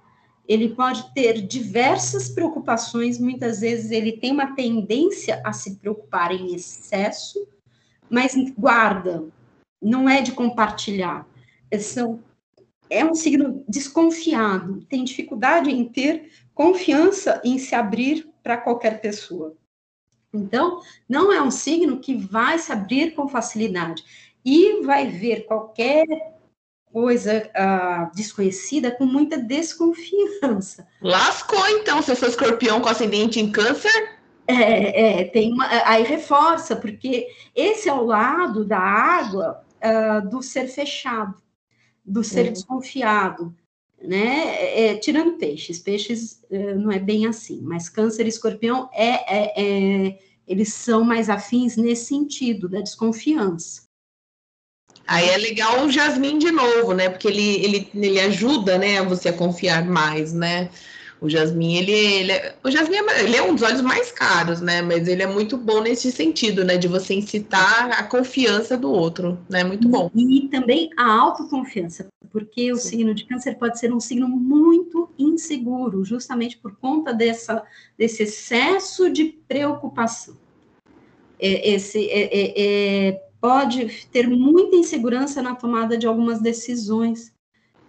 ele 0.47 0.69
pode 0.69 1.13
ter 1.13 1.41
diversas 1.41 2.29
preocupações, 2.29 3.19
muitas 3.19 3.59
vezes 3.59 3.91
ele 3.91 4.13
tem 4.13 4.31
uma 4.31 4.55
tendência 4.55 5.41
a 5.43 5.53
se 5.53 5.75
preocupar 5.75 6.31
em 6.31 6.53
excesso, 6.53 7.47
mas 8.09 8.33
guarda, 8.57 9.25
não 9.81 10.07
é 10.07 10.21
de 10.21 10.31
compartilhar. 10.31 11.27
São, 11.79 12.19
é 12.89 13.03
um 13.03 13.15
signo 13.15 13.63
desconfiado, 13.67 14.85
tem 14.89 15.03
dificuldade 15.03 15.69
em 15.69 15.87
ter 15.87 16.29
confiança 16.53 17.41
em 17.43 17.57
se 17.57 17.73
abrir 17.73 18.29
para 18.43 18.57
qualquer 18.57 19.01
pessoa. 19.01 19.55
Então, 20.33 20.81
não 21.07 21.31
é 21.31 21.41
um 21.41 21.51
signo 21.51 21.99
que 21.99 22.15
vai 22.15 22.57
se 22.57 22.71
abrir 22.71 23.11
com 23.11 23.27
facilidade 23.27 24.03
e 24.43 24.81
vai 24.81 25.07
ver 25.07 25.45
qualquer 25.45 26.05
coisa 26.91 27.49
uh, 27.49 28.15
desconhecida 28.15 28.91
com 28.91 29.05
muita 29.05 29.37
desconfiança. 29.37 30.87
Lascou, 31.01 31.67
então, 31.69 32.01
se 32.01 32.11
eu 32.11 32.15
sou 32.15 32.27
escorpião 32.27 32.81
com 32.81 32.89
ascendente 32.89 33.39
em 33.39 33.51
câncer? 33.51 34.19
É, 34.47 35.21
é, 35.21 35.23
tem 35.25 35.53
uma, 35.53 35.65
aí 35.85 36.03
reforça, 36.03 36.75
porque 36.75 37.27
esse 37.55 37.87
é 37.87 37.93
o 37.93 38.05
lado 38.05 38.65
da 38.65 38.77
água 38.77 39.63
uh, 39.77 40.29
do 40.29 40.41
ser 40.41 40.67
fechado, 40.67 41.35
do 42.03 42.23
ser 42.23 42.47
uhum. 42.47 42.53
desconfiado, 42.53 43.55
né? 44.03 44.55
É, 44.55 44.87
é, 44.87 44.95
tirando 44.97 45.37
peixes, 45.37 45.79
peixes 45.79 46.43
uh, 46.49 46.75
não 46.77 46.91
é 46.91 46.99
bem 46.99 47.25
assim, 47.25 47.61
mas 47.61 47.89
câncer 47.89 48.25
e 48.25 48.29
escorpião 48.29 48.89
é, 48.93 49.09
é, 49.09 49.53
é, 49.55 50.19
eles 50.47 50.73
são 50.73 51.03
mais 51.03 51.29
afins 51.29 51.77
nesse 51.77 52.05
sentido, 52.05 52.67
da 52.67 52.81
desconfiança. 52.81 53.83
Aí 55.07 55.29
é 55.29 55.37
legal 55.37 55.85
o 55.85 55.91
Jasmine 55.91 56.39
de 56.39 56.51
novo, 56.51 56.93
né? 56.93 57.09
Porque 57.09 57.27
ele, 57.27 57.55
ele, 57.63 57.89
ele 57.93 58.19
ajuda, 58.19 58.77
né, 58.77 59.01
você 59.01 59.29
a 59.29 59.33
confiar 59.33 59.85
mais, 59.85 60.31
né? 60.31 60.69
O 61.23 61.29
Jasmine, 61.29 61.77
ele, 61.77 61.91
ele 61.93 62.31
é, 62.33 62.53
o 62.61 62.69
Jasmine, 62.69 63.07
é 63.07 63.23
ele 63.23 63.37
é 63.37 63.41
um 63.41 63.55
dos 63.55 63.63
olhos 63.63 63.79
mais 63.79 64.11
caros, 64.11 64.59
né? 64.59 64.81
Mas 64.81 65.07
ele 65.07 65.23
é 65.23 65.25
muito 65.25 65.55
bom 65.55 65.81
nesse 65.81 66.11
sentido, 66.11 66.65
né? 66.65 66.77
De 66.77 66.85
você 66.85 67.13
incitar 67.13 67.91
a 67.91 68.03
confiança 68.03 68.77
do 68.77 68.91
outro, 68.91 69.39
né? 69.49 69.63
Muito 69.63 69.87
bom. 69.87 70.11
E, 70.13 70.39
e 70.39 70.49
também 70.49 70.89
a 70.97 71.09
autoconfiança, 71.09 72.09
porque 72.29 72.73
o 72.73 72.75
Sim. 72.75 72.89
signo 72.89 73.15
de 73.15 73.23
câncer 73.23 73.57
pode 73.57 73.79
ser 73.79 73.93
um 73.93 74.01
signo 74.01 74.27
muito 74.27 75.09
inseguro, 75.17 76.03
justamente 76.03 76.57
por 76.57 76.75
conta 76.75 77.13
dessa, 77.13 77.63
desse 77.97 78.23
excesso 78.23 79.09
de 79.09 79.23
preocupação. 79.47 80.35
É, 81.39 81.71
esse, 81.73 82.05
é, 82.09 82.29
é, 82.33 83.07
é 83.07 83.21
pode 83.39 84.07
ter 84.11 84.27
muita 84.27 84.75
insegurança 84.75 85.41
na 85.41 85.55
tomada 85.55 85.97
de 85.97 86.05
algumas 86.05 86.41
decisões, 86.41 87.32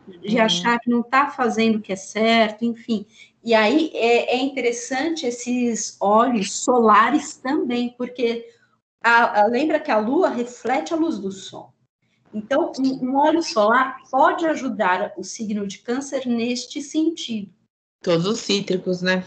de 0.07 0.37
uhum. 0.37 0.43
achar 0.43 0.79
que 0.81 0.91
não 0.91 1.01
está 1.01 1.31
fazendo 1.31 1.77
o 1.77 1.81
que 1.81 1.93
é 1.93 1.97
certo, 1.97 2.65
enfim. 2.65 3.07
E 3.43 3.55
aí 3.55 3.91
é, 3.95 4.37
é 4.37 4.43
interessante 4.43 5.27
esses 5.27 5.97
olhos 6.01 6.53
solares 6.53 7.37
também, 7.37 7.95
porque 7.97 8.49
a, 9.03 9.43
a, 9.43 9.47
lembra 9.47 9.79
que 9.81 9.91
a 9.91 9.99
Lua 9.99 10.31
reflete 10.31 10.95
a 10.95 10.97
luz 10.97 11.19
do 11.19 11.31
Sol. 11.31 11.73
Então, 12.33 12.73
um, 12.79 13.11
um 13.11 13.17
óleo 13.17 13.43
solar 13.43 13.99
pode 14.11 14.45
ajudar 14.47 15.13
o 15.17 15.23
signo 15.23 15.67
de 15.67 15.79
câncer 15.79 16.27
neste 16.27 16.83
sentido. 16.83 17.53
Todos 18.03 18.27
os 18.27 18.41
cítricos, 18.41 19.03
né? 19.03 19.25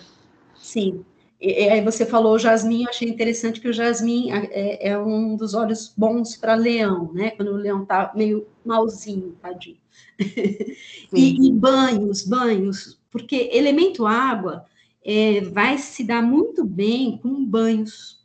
Sim. 0.55 1.05
E, 1.39 1.69
aí 1.69 1.81
você 1.81 2.05
falou 2.05 2.33
o 2.33 2.39
jasmim, 2.39 2.83
eu 2.83 2.89
achei 2.89 3.07
interessante 3.07 3.61
que 3.61 3.67
o 3.67 3.73
jasmim 3.73 4.31
é, 4.31 4.89
é 4.89 4.97
um 4.97 5.35
dos 5.35 5.53
olhos 5.53 5.93
bons 5.95 6.35
para 6.35 6.55
leão, 6.55 7.13
né? 7.13 7.31
Quando 7.31 7.51
o 7.51 7.57
leão 7.57 7.85
tá 7.85 8.11
meio 8.15 8.47
malzinho, 8.65 9.37
tadinho. 9.41 9.77
e, 11.13 11.47
e, 11.47 11.51
banhos, 11.51 12.23
banhos, 12.23 12.99
porque 13.11 13.49
elemento 13.53 14.05
água 14.05 14.65
é, 15.05 15.41
vai 15.41 15.77
se 15.77 16.03
dar 16.03 16.23
muito 16.23 16.65
bem 16.65 17.17
com 17.17 17.45
banhos. 17.45 18.17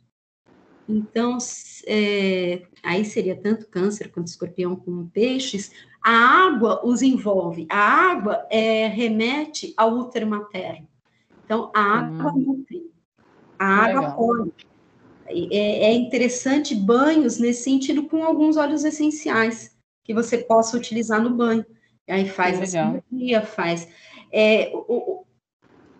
Então, 0.89 1.37
é, 1.87 2.63
aí 2.81 3.05
seria 3.05 3.35
tanto 3.35 3.67
câncer 3.67 4.11
quanto 4.11 4.27
escorpião 4.27 4.75
com 4.75 5.07
peixes. 5.07 5.71
A 6.03 6.11
água 6.11 6.85
os 6.85 7.01
envolve. 7.01 7.65
A 7.69 7.77
água 7.77 8.45
é, 8.49 8.87
remete 8.87 9.73
ao 9.77 9.93
útero 9.97 10.27
materno. 10.27 10.87
Então, 11.45 11.71
a 11.73 11.99
água 11.99 12.33
hum. 12.33 12.82
A 13.57 13.65
água 13.65 14.11
pode. 14.11 14.51
É, 15.27 15.85
é 15.85 15.93
interessante 15.93 16.75
banhos 16.75 17.37
nesse 17.37 17.63
sentido 17.63 18.03
com 18.03 18.23
alguns 18.23 18.57
óleos 18.57 18.83
essenciais 18.83 19.75
que 20.03 20.13
você 20.13 20.37
possa 20.37 20.77
utilizar 20.77 21.21
no 21.21 21.29
banho. 21.29 21.65
Aí 22.07 22.27
faz 22.27 22.61
a 22.61 22.65
cirurgia, 22.65 23.41
faz. 23.41 23.87
É, 24.31 24.71
o, 24.73 25.25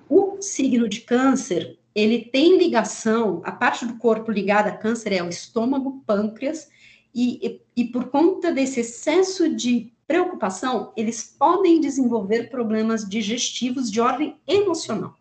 o, 0.09 0.35
o 0.35 0.41
signo 0.41 0.89
de 0.89 1.01
câncer, 1.01 1.79
ele 1.95 2.25
tem 2.25 2.57
ligação, 2.57 3.41
a 3.45 3.51
parte 3.51 3.85
do 3.85 3.97
corpo 3.97 4.31
ligada 4.31 4.69
a 4.69 4.77
câncer 4.77 5.13
é 5.13 5.23
o 5.23 5.29
estômago, 5.29 6.03
pâncreas, 6.05 6.67
e, 7.15 7.47
e, 7.47 7.61
e, 7.83 7.85
por 7.85 8.09
conta 8.09 8.51
desse 8.51 8.79
excesso 8.79 9.55
de 9.55 9.93
preocupação, 10.07 10.91
eles 10.97 11.23
podem 11.23 11.79
desenvolver 11.79 12.49
problemas 12.49 13.07
digestivos 13.07 13.91
de 13.91 14.01
ordem 14.01 14.35
emocional. 14.47 15.15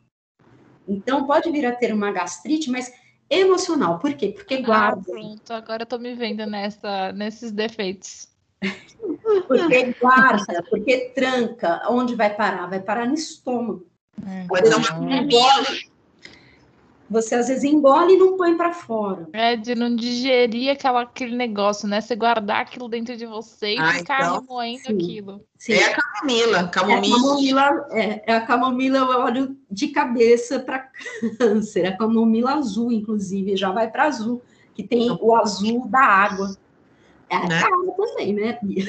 Então, 0.87 1.26
pode 1.26 1.51
vir 1.51 1.66
a 1.66 1.74
ter 1.74 1.93
uma 1.93 2.12
gastrite, 2.12 2.70
mas 2.70 2.93
emocional. 3.30 3.99
Por 3.99 4.14
quê? 4.14 4.28
Porque 4.28 4.55
ah, 4.55 4.62
guarda. 4.62 5.01
Ah, 5.01 5.05
pronto, 5.05 5.53
agora 5.53 5.83
eu 5.83 5.87
tô 5.87 5.99
me 5.99 6.14
vendo 6.14 6.45
nessa, 6.47 7.12
nesses 7.12 7.53
defeitos. 7.53 8.28
porque 9.49 9.95
guarda, 10.01 10.62
porque 10.68 11.12
tranca. 11.14 11.83
Onde 11.89 12.14
vai 12.14 12.35
parar? 12.35 12.66
Vai 12.68 12.80
parar 12.80 13.07
no 13.07 13.14
estômago. 13.14 13.87
Pode 14.49 14.68
dar 14.68 14.76
uma 14.76 15.22
você 17.12 17.34
às 17.34 17.48
vezes 17.48 17.62
engole 17.62 18.14
e 18.14 18.16
não 18.16 18.36
põe 18.36 18.56
para 18.56 18.72
fora. 18.72 19.28
É, 19.32 19.54
de 19.54 19.74
não 19.74 19.94
digerir 19.94 20.72
aquela, 20.72 21.02
aquele 21.02 21.36
negócio, 21.36 21.86
né? 21.86 22.00
Você 22.00 22.16
guardar 22.16 22.62
aquilo 22.62 22.88
dentro 22.88 23.16
de 23.16 23.26
você 23.26 23.74
e 23.74 23.78
ah, 23.78 23.92
ficar 23.92 24.20
então, 24.20 24.40
remoendo 24.40 24.86
sim, 24.86 24.94
aquilo. 24.94 25.44
Sim. 25.58 25.74
É 25.74 25.84
a 25.84 25.94
camomila. 25.94 26.68
camomila. 26.68 27.04
É 27.04 27.04
a 27.04 27.20
camomila, 27.20 27.86
é, 27.90 28.22
é 28.26 28.34
a 28.34 28.40
camomila 28.40 28.98
eu 28.98 29.20
olho 29.20 29.56
de 29.70 29.88
cabeça 29.88 30.58
para 30.58 30.90
câncer. 31.38 31.86
A 31.86 31.96
camomila 31.96 32.54
azul, 32.54 32.90
inclusive, 32.90 33.56
já 33.56 33.70
vai 33.70 33.90
para 33.90 34.04
azul, 34.04 34.42
que 34.74 34.82
tem 34.82 35.10
o 35.10 35.36
azul 35.36 35.86
da 35.88 36.00
água. 36.00 36.56
É 37.28 37.36
a 37.36 37.46
né? 37.46 37.62
água 37.62 37.94
também, 37.96 38.32
né, 38.32 38.52
Pia? 38.54 38.84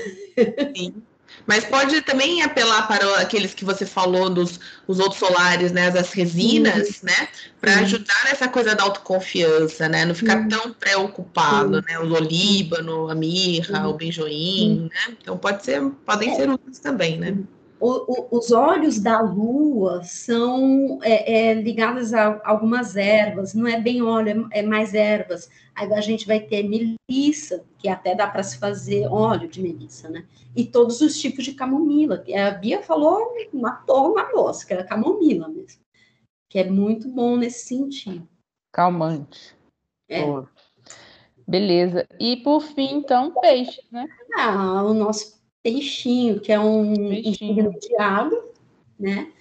Sim. 0.75 1.03
Mas 1.45 1.65
pode 1.65 2.01
também 2.01 2.41
apelar 2.41 2.87
para 2.87 3.19
aqueles 3.19 3.53
que 3.53 3.65
você 3.65 3.85
falou 3.85 4.29
dos 4.29 4.59
os 4.87 4.99
outros 4.99 5.19
solares, 5.19 5.71
né, 5.71 5.87
as 5.87 6.11
resinas, 6.11 7.01
uhum. 7.01 7.09
né, 7.09 7.27
para 7.59 7.79
ajudar 7.79 8.25
nessa 8.25 8.47
coisa 8.47 8.75
da 8.75 8.83
autoconfiança, 8.83 9.87
né, 9.87 10.05
não 10.05 10.15
ficar 10.15 10.39
uhum. 10.39 10.47
tão 10.49 10.73
preocupado, 10.73 11.81
né, 11.81 11.99
o 11.99 12.13
olíbano, 12.13 13.09
a 13.09 13.15
mirra, 13.15 13.87
o 13.87 13.93
benjoim, 13.93 14.89
né, 14.93 15.15
então 15.21 15.37
pode 15.37 15.63
ser, 15.63 15.81
podem 16.05 16.31
é. 16.31 16.35
ser 16.35 16.49
úteis 16.49 16.79
também, 16.79 17.17
né. 17.17 17.37
O, 17.83 18.05
o, 18.07 18.37
os 18.37 18.49
olhos 18.53 18.97
da 18.97 19.19
lua 19.19 20.01
são 20.03 20.99
é, 21.03 21.49
é, 21.49 21.53
ligados 21.53 22.13
a 22.13 22.41
algumas 22.45 22.95
ervas, 22.95 23.53
não 23.53 23.67
é 23.67 23.77
bem 23.77 24.01
óleo, 24.01 24.47
é, 24.53 24.59
é 24.59 24.61
mais 24.61 24.93
ervas. 24.93 25.49
Aí 25.75 25.91
a 25.91 25.99
gente 25.99 26.25
vai 26.25 26.39
ter 26.39 26.63
melissa, 26.63 27.65
que 27.77 27.89
até 27.89 28.15
dá 28.15 28.25
para 28.25 28.41
se 28.41 28.57
fazer 28.57 29.05
óleo 29.07 29.49
de 29.49 29.61
melissa, 29.61 30.07
né? 30.07 30.25
E 30.55 30.63
todos 30.63 31.01
os 31.01 31.19
tipos 31.19 31.43
de 31.43 31.55
camomila. 31.55 32.23
A 32.33 32.51
Bia 32.51 32.81
falou, 32.81 33.33
matou 33.51 34.13
uma 34.13 34.31
moça, 34.31 34.65
que 34.65 34.71
era 34.71 34.85
camomila 34.85 35.49
mesmo. 35.49 35.81
Que 36.49 36.59
é 36.59 36.69
muito 36.69 37.09
bom 37.09 37.35
nesse 37.35 37.67
sentido. 37.67 38.25
Calmante. 38.71 39.57
É. 40.07 40.21
Beleza. 41.45 42.07
E 42.17 42.37
por 42.37 42.61
fim, 42.61 42.95
então, 42.95 43.33
peixe, 43.41 43.81
né? 43.91 44.07
Ah, 44.37 44.83
o 44.83 44.93
nosso 44.93 45.42
peixinho, 45.63 46.41
que 46.41 46.51
é 46.51 46.59
um, 46.59 46.91
um 46.91 47.33
signo 47.33 47.73
de 47.79 47.95
água, 47.97 48.51
né? 48.99 49.31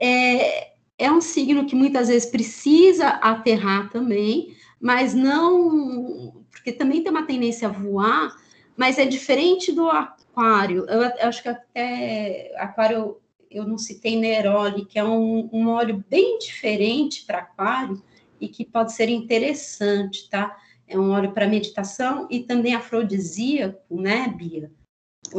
É, 0.00 0.74
é 0.96 1.10
um 1.10 1.20
signo 1.20 1.66
que 1.66 1.74
muitas 1.74 2.08
vezes 2.08 2.30
precisa 2.30 3.08
aterrar 3.08 3.90
também, 3.90 4.56
mas 4.80 5.12
não. 5.12 6.44
Porque 6.50 6.72
também 6.72 7.02
tem 7.02 7.10
uma 7.10 7.26
tendência 7.26 7.68
a 7.68 7.72
voar, 7.72 8.34
mas 8.76 8.98
é 8.98 9.04
diferente 9.04 9.72
do 9.72 9.90
aquário. 9.90 10.86
Eu, 10.88 11.02
eu 11.02 11.28
acho 11.28 11.42
que 11.42 11.48
até 11.48 12.54
aquário 12.56 13.18
eu 13.50 13.66
não 13.66 13.78
citei 13.78 14.16
Neroli, 14.16 14.84
que 14.84 14.98
é 14.98 15.04
um, 15.04 15.48
um 15.52 15.68
óleo 15.68 16.04
bem 16.08 16.38
diferente 16.38 17.24
para 17.24 17.38
aquário 17.38 18.02
e 18.40 18.48
que 18.48 18.64
pode 18.64 18.92
ser 18.92 19.08
interessante, 19.08 20.28
tá? 20.28 20.56
É 20.86 20.98
um 20.98 21.10
óleo 21.10 21.32
para 21.32 21.46
meditação 21.46 22.26
e 22.30 22.40
também 22.40 22.74
afrodisíaco, 22.74 24.00
né, 24.00 24.28
Bia? 24.36 24.70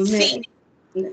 Sim. 0.05 0.41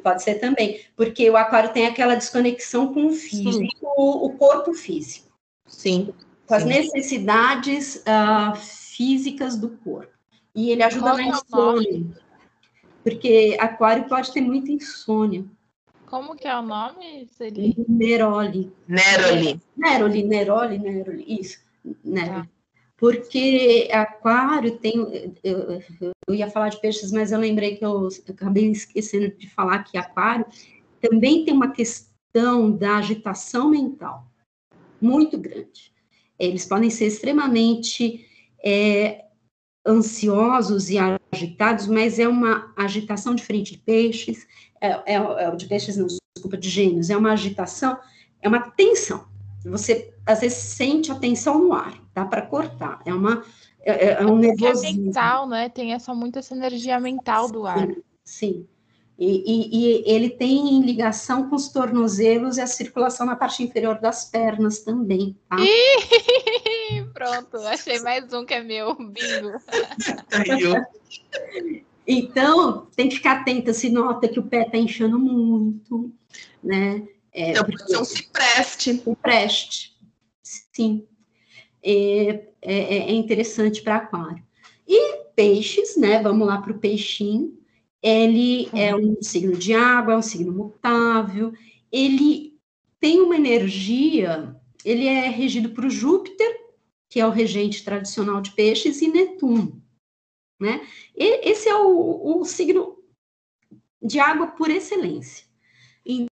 Pode 0.02 0.22
ser 0.22 0.36
também, 0.36 0.80
porque 0.96 1.28
o 1.28 1.36
aquário 1.36 1.72
tem 1.72 1.86
aquela 1.86 2.14
desconexão 2.14 2.94
com 2.94 3.06
o 3.06 3.12
físico, 3.12 3.84
o, 3.96 4.26
o 4.26 4.30
corpo 4.36 4.72
físico. 4.74 5.26
Sim. 5.66 6.14
Com 6.46 6.54
as 6.54 6.64
necessidades 6.64 7.96
uh, 7.96 8.54
físicas 8.56 9.56
do 9.56 9.70
corpo. 9.70 10.12
E 10.54 10.70
ele 10.70 10.82
ajuda 10.82 11.06
Qual 11.06 11.16
na 11.16 11.22
é 11.22 11.28
insônia. 11.28 12.06
Porque 13.02 13.56
aquário 13.58 14.04
pode 14.08 14.32
ter 14.32 14.40
muita 14.40 14.70
insônia. 14.70 15.44
Como 16.06 16.36
que 16.36 16.46
é 16.46 16.56
o 16.56 16.62
nome? 16.62 17.26
Seria? 17.26 17.74
Neroli. 17.88 18.70
Neroli. 18.86 19.60
Neroli, 19.76 20.22
Neroli, 20.22 20.78
Neroli, 20.78 21.24
isso. 21.26 21.58
Neroli. 22.04 22.42
Tá 22.42 22.48
porque 23.02 23.88
aquário 23.90 24.78
tem. 24.78 24.94
Eu, 25.42 25.82
eu, 26.28 26.34
ia 26.36 26.48
falar 26.48 26.68
de 26.68 26.80
peixes, 26.80 27.10
mas 27.10 27.32
eu 27.32 27.38
lembrei 27.40 27.74
que 27.74 27.84
eu, 27.84 28.02
eu 28.02 28.32
acabei 28.32 28.70
esquecendo 28.70 29.36
de 29.36 29.50
falar 29.50 29.82
que 29.82 29.98
aquário 29.98 30.46
também 31.00 31.44
tem 31.44 31.52
uma 31.52 31.72
questão 31.72 32.70
da 32.70 32.98
agitação 32.98 33.70
mental 33.70 34.24
muito 35.00 35.36
grande. 35.36 35.92
Eles 36.38 36.64
podem 36.64 36.90
ser 36.90 37.06
extremamente 37.06 38.24
é, 38.64 39.24
ansiosos 39.84 40.88
e 40.88 40.96
agitados, 41.32 41.88
mas 41.88 42.20
é 42.20 42.28
uma 42.28 42.72
agitação 42.76 43.34
diferente 43.34 43.72
de 43.72 43.78
peixes, 43.78 44.46
é, 44.80 44.90
é, 44.90 45.16
é 45.16 45.56
de 45.56 45.66
peixes, 45.66 45.96
não, 45.96 46.06
desculpa, 46.06 46.56
de 46.56 46.68
gêmeos, 46.68 47.10
é 47.10 47.16
uma 47.16 47.32
agitação, 47.32 47.98
é 48.40 48.48
uma 48.48 48.60
tensão. 48.60 49.26
Você 49.64 50.14
às 50.24 50.40
vezes 50.40 50.58
sente 50.58 51.10
a 51.10 51.16
tensão 51.16 51.58
no 51.58 51.72
ar, 51.72 52.00
dá 52.14 52.24
para 52.24 52.42
cortar. 52.42 53.00
É 53.04 53.12
uma 53.12 53.42
é, 53.80 54.06
é, 54.06 54.12
é 54.22 54.26
um 54.26 54.36
nervosismo. 54.36 55.00
É 55.00 55.04
mental, 55.04 55.48
né? 55.48 55.68
Tem 55.68 55.92
essa 55.92 56.14
muito 56.14 56.38
essa 56.38 56.54
energia 56.54 56.98
mental 57.00 57.50
do 57.50 57.66
ar. 57.66 57.86
Sim. 57.88 58.02
sim. 58.24 58.68
E, 59.18 59.44
e, 59.46 59.68
e, 59.76 60.12
ele 60.12 60.30
tem 60.30 60.80
ligação 60.80 61.48
com 61.48 61.54
os 61.54 61.68
tornozelos 61.68 62.56
e 62.56 62.60
a 62.60 62.66
circulação 62.66 63.26
na 63.26 63.36
parte 63.36 63.62
inferior 63.62 64.00
das 64.00 64.24
pernas 64.24 64.80
também, 64.80 65.36
tá? 65.48 65.56
Pronto, 67.14 67.58
achei 67.58 68.00
mais 68.00 68.32
um 68.32 68.44
que 68.44 68.54
é 68.54 68.62
meu, 68.62 68.96
bingo. 68.96 69.58
então, 72.04 72.86
tem 72.96 73.08
que 73.08 73.16
ficar 73.16 73.42
atenta 73.42 73.72
se 73.72 73.90
nota 73.90 74.26
que 74.26 74.40
o 74.40 74.44
pé 74.44 74.64
tá 74.64 74.78
inchando 74.78 75.18
muito, 75.20 76.10
né? 76.64 77.06
É, 77.32 77.50
então, 77.50 77.64
porque 77.64 78.04
se 78.04 78.28
preste. 78.28 78.94
Se 78.94 79.16
preste, 79.22 79.96
sim. 80.42 81.06
É, 81.82 82.48
é, 82.62 82.98
é 83.10 83.12
interessante 83.12 83.82
para 83.82 83.96
aquário. 83.96 84.42
E 84.86 85.22
peixes, 85.34 85.96
né? 85.96 86.22
Vamos 86.22 86.46
lá 86.46 86.60
para 86.60 86.72
o 86.72 86.78
peixinho. 86.78 87.58
Ele 88.02 88.68
é 88.72 88.94
um 88.94 89.22
signo 89.22 89.56
de 89.56 89.74
água, 89.74 90.14
é 90.14 90.16
um 90.16 90.22
signo 90.22 90.52
mutável. 90.52 91.52
Ele 91.90 92.58
tem 92.98 93.20
uma 93.20 93.36
energia, 93.36 94.56
ele 94.84 95.06
é 95.06 95.28
regido 95.28 95.70
por 95.70 95.88
Júpiter, 95.88 96.60
que 97.08 97.20
é 97.20 97.26
o 97.26 97.30
regente 97.30 97.84
tradicional 97.84 98.40
de 98.40 98.52
peixes, 98.52 99.02
e 99.02 99.08
Netuno. 99.08 99.82
Né? 100.58 100.86
E, 101.16 101.50
esse 101.50 101.68
é 101.68 101.76
o, 101.76 102.40
o 102.40 102.44
signo 102.44 102.98
de 104.00 104.18
água 104.18 104.48
por 104.48 104.70
excelência. 104.70 105.46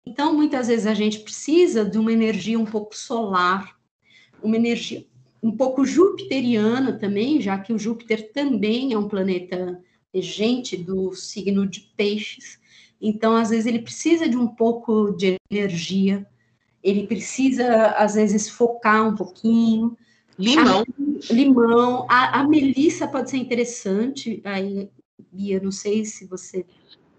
Então, 0.05 0.33
muitas 0.33 0.67
vezes 0.67 0.85
a 0.85 0.93
gente 0.93 1.19
precisa 1.19 1.83
de 1.83 1.97
uma 1.97 2.13
energia 2.13 2.59
um 2.59 2.65
pouco 2.65 2.95
solar, 2.95 3.79
uma 4.41 4.55
energia 4.55 5.05
um 5.45 5.55
pouco 5.55 5.85
jupiteriana 5.85 6.93
também, 6.93 7.39
já 7.39 7.59
que 7.59 7.71
o 7.71 7.77
Júpiter 7.77 8.31
também 8.33 8.93
é 8.93 8.97
um 8.97 9.07
planeta 9.07 9.79
regente 10.11 10.75
do 10.75 11.13
signo 11.13 11.67
de 11.67 11.81
peixes. 11.95 12.59
Então, 12.99 13.35
às 13.35 13.51
vezes, 13.51 13.67
ele 13.67 13.83
precisa 13.83 14.27
de 14.27 14.35
um 14.35 14.47
pouco 14.47 15.11
de 15.11 15.35
energia, 15.51 16.25
ele 16.81 17.05
precisa, 17.05 17.89
às 17.91 18.15
vezes, 18.15 18.49
focar 18.49 19.07
um 19.07 19.15
pouquinho. 19.15 19.95
Limão. 20.39 20.81
A, 20.81 21.33
limão. 21.33 22.07
A, 22.09 22.39
a 22.39 22.47
melissa 22.47 23.07
pode 23.07 23.29
ser 23.29 23.37
interessante. 23.37 24.41
Aí, 24.43 24.89
Bia, 25.31 25.59
não 25.61 25.71
sei 25.71 26.05
se 26.05 26.25
você 26.25 26.65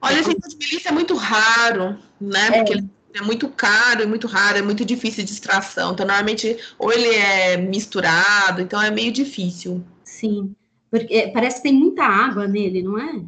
Olha, 0.00 0.18
esse 0.18 0.34
tipo 0.34 0.48
de 0.48 0.56
milícia 0.56 0.88
é 0.88 0.92
muito 0.92 1.14
raro, 1.14 1.96
né? 2.20 2.48
É. 2.48 2.52
Porque 2.58 2.72
ele 2.74 2.90
é 3.18 3.22
muito 3.22 3.48
caro 3.48 4.02
e 4.02 4.06
muito 4.06 4.26
raro, 4.26 4.58
é 4.58 4.62
muito 4.62 4.84
difícil 4.84 5.24
de 5.24 5.32
extração. 5.32 5.92
Então, 5.92 6.06
normalmente, 6.06 6.56
ou 6.78 6.92
ele 6.92 7.08
é 7.08 7.56
misturado, 7.56 8.60
então 8.60 8.80
é 8.80 8.90
meio 8.90 9.12
difícil. 9.12 9.82
Sim, 10.04 10.54
porque 10.90 11.30
parece 11.32 11.56
que 11.56 11.64
tem 11.64 11.72
muita 11.72 12.04
água 12.04 12.46
nele, 12.46 12.82
não 12.82 12.98
é? 12.98 13.22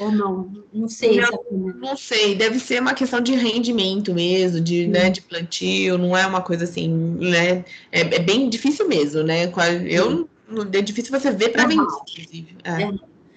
Ou 0.00 0.10
não? 0.10 0.52
Não 0.72 0.88
sei. 0.88 1.20
Não, 1.20 1.74
não 1.74 1.96
sei, 1.96 2.34
deve 2.34 2.58
ser 2.58 2.80
uma 2.80 2.92
questão 2.92 3.20
de 3.20 3.34
rendimento 3.34 4.12
mesmo, 4.12 4.60
de, 4.60 4.86
né, 4.86 5.10
de 5.10 5.22
plantio, 5.22 5.96
não 5.96 6.16
é 6.16 6.26
uma 6.26 6.42
coisa 6.42 6.64
assim, 6.64 6.88
né? 6.88 7.64
É, 7.90 8.00
é 8.00 8.18
bem 8.18 8.48
difícil 8.48 8.88
mesmo, 8.88 9.22
né? 9.22 9.50
Eu, 9.88 10.28
é 10.72 10.82
difícil 10.82 11.18
você 11.18 11.30
ver 11.30 11.50
para 11.50 11.66
vender, 11.66 11.82
inclusive. 11.82 12.56
É. 12.64 12.82
É. 12.82 12.92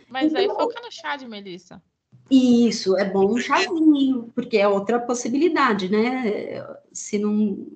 Mas 0.10 0.34
aí 0.34 0.47
foca 0.47 0.82
no 0.82 0.91
chá 0.91 1.16
de 1.16 1.28
melissa. 1.28 1.82
Isso, 2.30 2.98
é 2.98 3.06
bom 3.06 3.34
um 3.34 3.38
chazinho, 3.38 4.32
porque 4.36 4.58
é 4.58 4.68
outra 4.68 5.00
possibilidade, 5.00 5.90
né? 5.90 6.64
Se 6.92 7.18
não. 7.18 7.68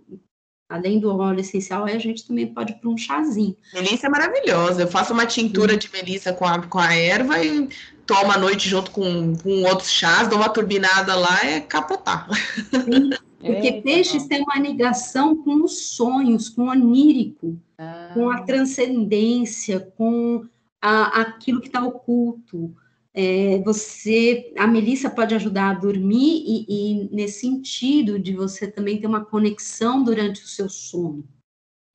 Além 0.69 0.99
do 0.99 1.15
óleo 1.15 1.39
essencial, 1.39 1.85
a 1.85 1.97
gente 1.99 2.25
também 2.25 2.47
pode 2.47 2.71
ir 2.71 2.75
para 2.75 2.89
um 2.89 2.97
chazinho. 2.97 3.55
Melissa 3.73 4.07
é 4.07 4.09
maravilhosa. 4.09 4.81
Eu 4.81 4.87
faço 4.87 5.13
uma 5.13 5.25
tintura 5.25 5.73
Sim. 5.73 5.79
de 5.79 5.91
melissa 5.91 6.33
com 6.33 6.45
a, 6.45 6.65
com 6.65 6.79
a 6.79 6.95
erva 6.95 7.43
e 7.43 7.69
tomo 8.05 8.31
à 8.31 8.37
noite 8.37 8.67
junto 8.67 8.91
com, 8.91 9.35
com 9.35 9.63
outros 9.63 9.91
chás, 9.91 10.27
dou 10.27 10.39
uma 10.39 10.49
turbinada 10.49 11.15
lá 11.15 11.39
é 11.43 11.59
capotar. 11.59 12.27
Sim, 12.71 13.09
porque 13.39 13.67
Eita, 13.67 13.81
peixes 13.81 14.25
têm 14.25 14.41
uma 14.41 14.57
ligação 14.57 15.35
com 15.43 15.63
os 15.63 15.89
sonhos, 15.89 16.49
com 16.49 16.63
o 16.63 16.69
onírico, 16.69 17.59
ah. 17.77 18.11
com 18.13 18.29
a 18.29 18.41
transcendência, 18.41 19.79
com 19.97 20.45
a, 20.81 21.21
aquilo 21.21 21.61
que 21.61 21.67
está 21.67 21.83
oculto. 21.83 22.73
É, 23.15 23.59
você, 23.59 24.51
a 24.57 24.65
Melissa 24.65 25.07
pode 25.07 25.35
ajudar 25.35 25.69
a 25.69 25.79
dormir 25.79 26.43
e, 26.47 26.65
e, 26.67 27.15
nesse 27.15 27.41
sentido 27.41 28.17
de 28.17 28.33
você 28.33 28.67
também 28.67 28.99
ter 28.99 29.05
uma 29.05 29.23
conexão 29.23 30.03
durante 30.03 30.41
o 30.41 30.47
seu 30.47 30.67
sono, 30.67 31.23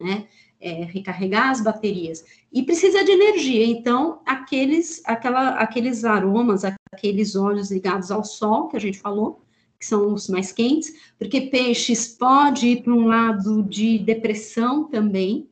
né? 0.01 0.29
É, 0.61 0.85
recarregar 0.85 1.51
as 1.51 1.61
baterias 1.61 2.25
e 2.53 2.65
precisa 2.65 3.05
de 3.05 3.13
energia. 3.13 3.65
Então, 3.65 4.21
aqueles, 4.27 5.01
aquela, 5.05 5.51
aqueles 5.51 6.05
aromas, 6.05 6.63
aqueles 6.93 7.37
óleos 7.37 7.71
ligados 7.71 8.11
ao 8.11 8.25
sol 8.25 8.69
que 8.69 8.77
a 8.77 8.81
gente 8.81 8.99
falou, 8.99 9.41
que 9.79 9.87
são 9.87 10.13
os 10.13 10.29
mais 10.29 10.51
quentes, 10.51 10.93
porque 11.17 11.43
peixes 11.43 12.09
pode 12.09 12.67
ir 12.67 12.83
para 12.83 12.93
um 12.93 13.07
lado 13.07 13.63
de 13.63 13.99
depressão 13.99 14.85
também. 14.85 15.49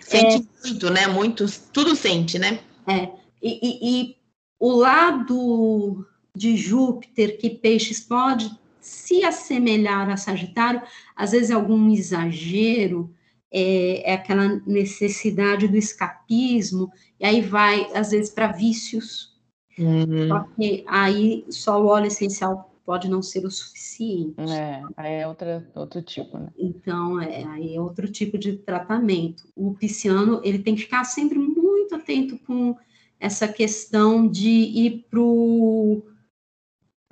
Sente 0.00 0.36
é, 0.36 0.68
muito, 0.68 0.90
né? 0.90 1.06
Muito, 1.08 1.46
tudo 1.72 1.96
sente, 1.96 2.38
né? 2.38 2.60
É. 2.86 3.08
E, 3.42 3.58
e, 3.62 4.10
e 4.10 4.19
o 4.60 4.72
lado 4.72 6.06
de 6.36 6.54
Júpiter 6.56 7.38
que 7.38 7.48
Peixes 7.48 7.98
pode 7.98 8.50
se 8.78 9.24
assemelhar 9.24 10.10
a 10.10 10.16
Sagitário, 10.16 10.82
às 11.16 11.32
vezes 11.32 11.50
algum 11.50 11.90
exagero, 11.90 13.12
é, 13.50 14.10
é 14.10 14.14
aquela 14.14 14.60
necessidade 14.66 15.66
do 15.66 15.76
escapismo, 15.76 16.90
e 17.18 17.24
aí 17.24 17.40
vai, 17.40 17.90
às 17.94 18.10
vezes, 18.10 18.30
para 18.30 18.52
vícios, 18.52 19.34
uhum. 19.78 20.28
porque 20.28 20.84
aí 20.86 21.44
só 21.48 21.82
o 21.82 21.86
óleo 21.86 22.06
essencial 22.06 22.70
pode 22.84 23.08
não 23.08 23.22
ser 23.22 23.44
o 23.44 23.50
suficiente. 23.50 24.34
É, 24.40 24.82
aí 24.96 25.14
é 25.14 25.28
outra, 25.28 25.68
outro 25.74 26.02
tipo, 26.02 26.38
né? 26.38 26.48
Então, 26.58 27.20
é, 27.20 27.44
aí 27.44 27.76
é 27.76 27.80
outro 27.80 28.10
tipo 28.10 28.36
de 28.36 28.56
tratamento. 28.56 29.44
O 29.54 29.74
pisciano, 29.74 30.40
ele 30.44 30.58
tem 30.58 30.74
que 30.74 30.82
ficar 30.82 31.04
sempre 31.04 31.38
muito 31.38 31.94
atento 31.94 32.38
com 32.38 32.76
essa 33.20 33.46
questão 33.46 34.26
de 34.26 34.48
ir 34.48 35.06
para 35.10 35.20
o 35.20 36.02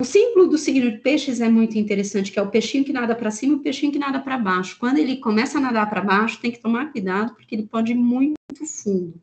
o 0.01 0.05
símbolo 0.05 0.47
do 0.47 0.57
signo 0.57 0.89
de 0.89 0.99
peixes 0.99 1.41
é 1.41 1.49
muito 1.49 1.77
interessante, 1.77 2.31
que 2.31 2.39
é 2.39 2.41
o 2.41 2.49
peixinho 2.49 2.85
que 2.85 2.93
nada 2.93 3.13
para 3.13 3.29
cima 3.29 3.53
e 3.53 3.55
o 3.57 3.61
peixinho 3.61 3.91
que 3.91 3.99
nada 3.99 4.17
para 4.17 4.37
baixo. 4.37 4.77
Quando 4.79 4.97
ele 4.97 5.17
começa 5.17 5.57
a 5.57 5.61
nadar 5.61 5.89
para 5.89 5.99
baixo, 5.99 6.39
tem 6.39 6.53
que 6.53 6.61
tomar 6.61 6.89
cuidado, 6.93 7.35
porque 7.35 7.53
ele 7.53 7.67
pode 7.67 7.91
ir 7.91 7.95
muito 7.95 8.37
fundo 8.65 9.13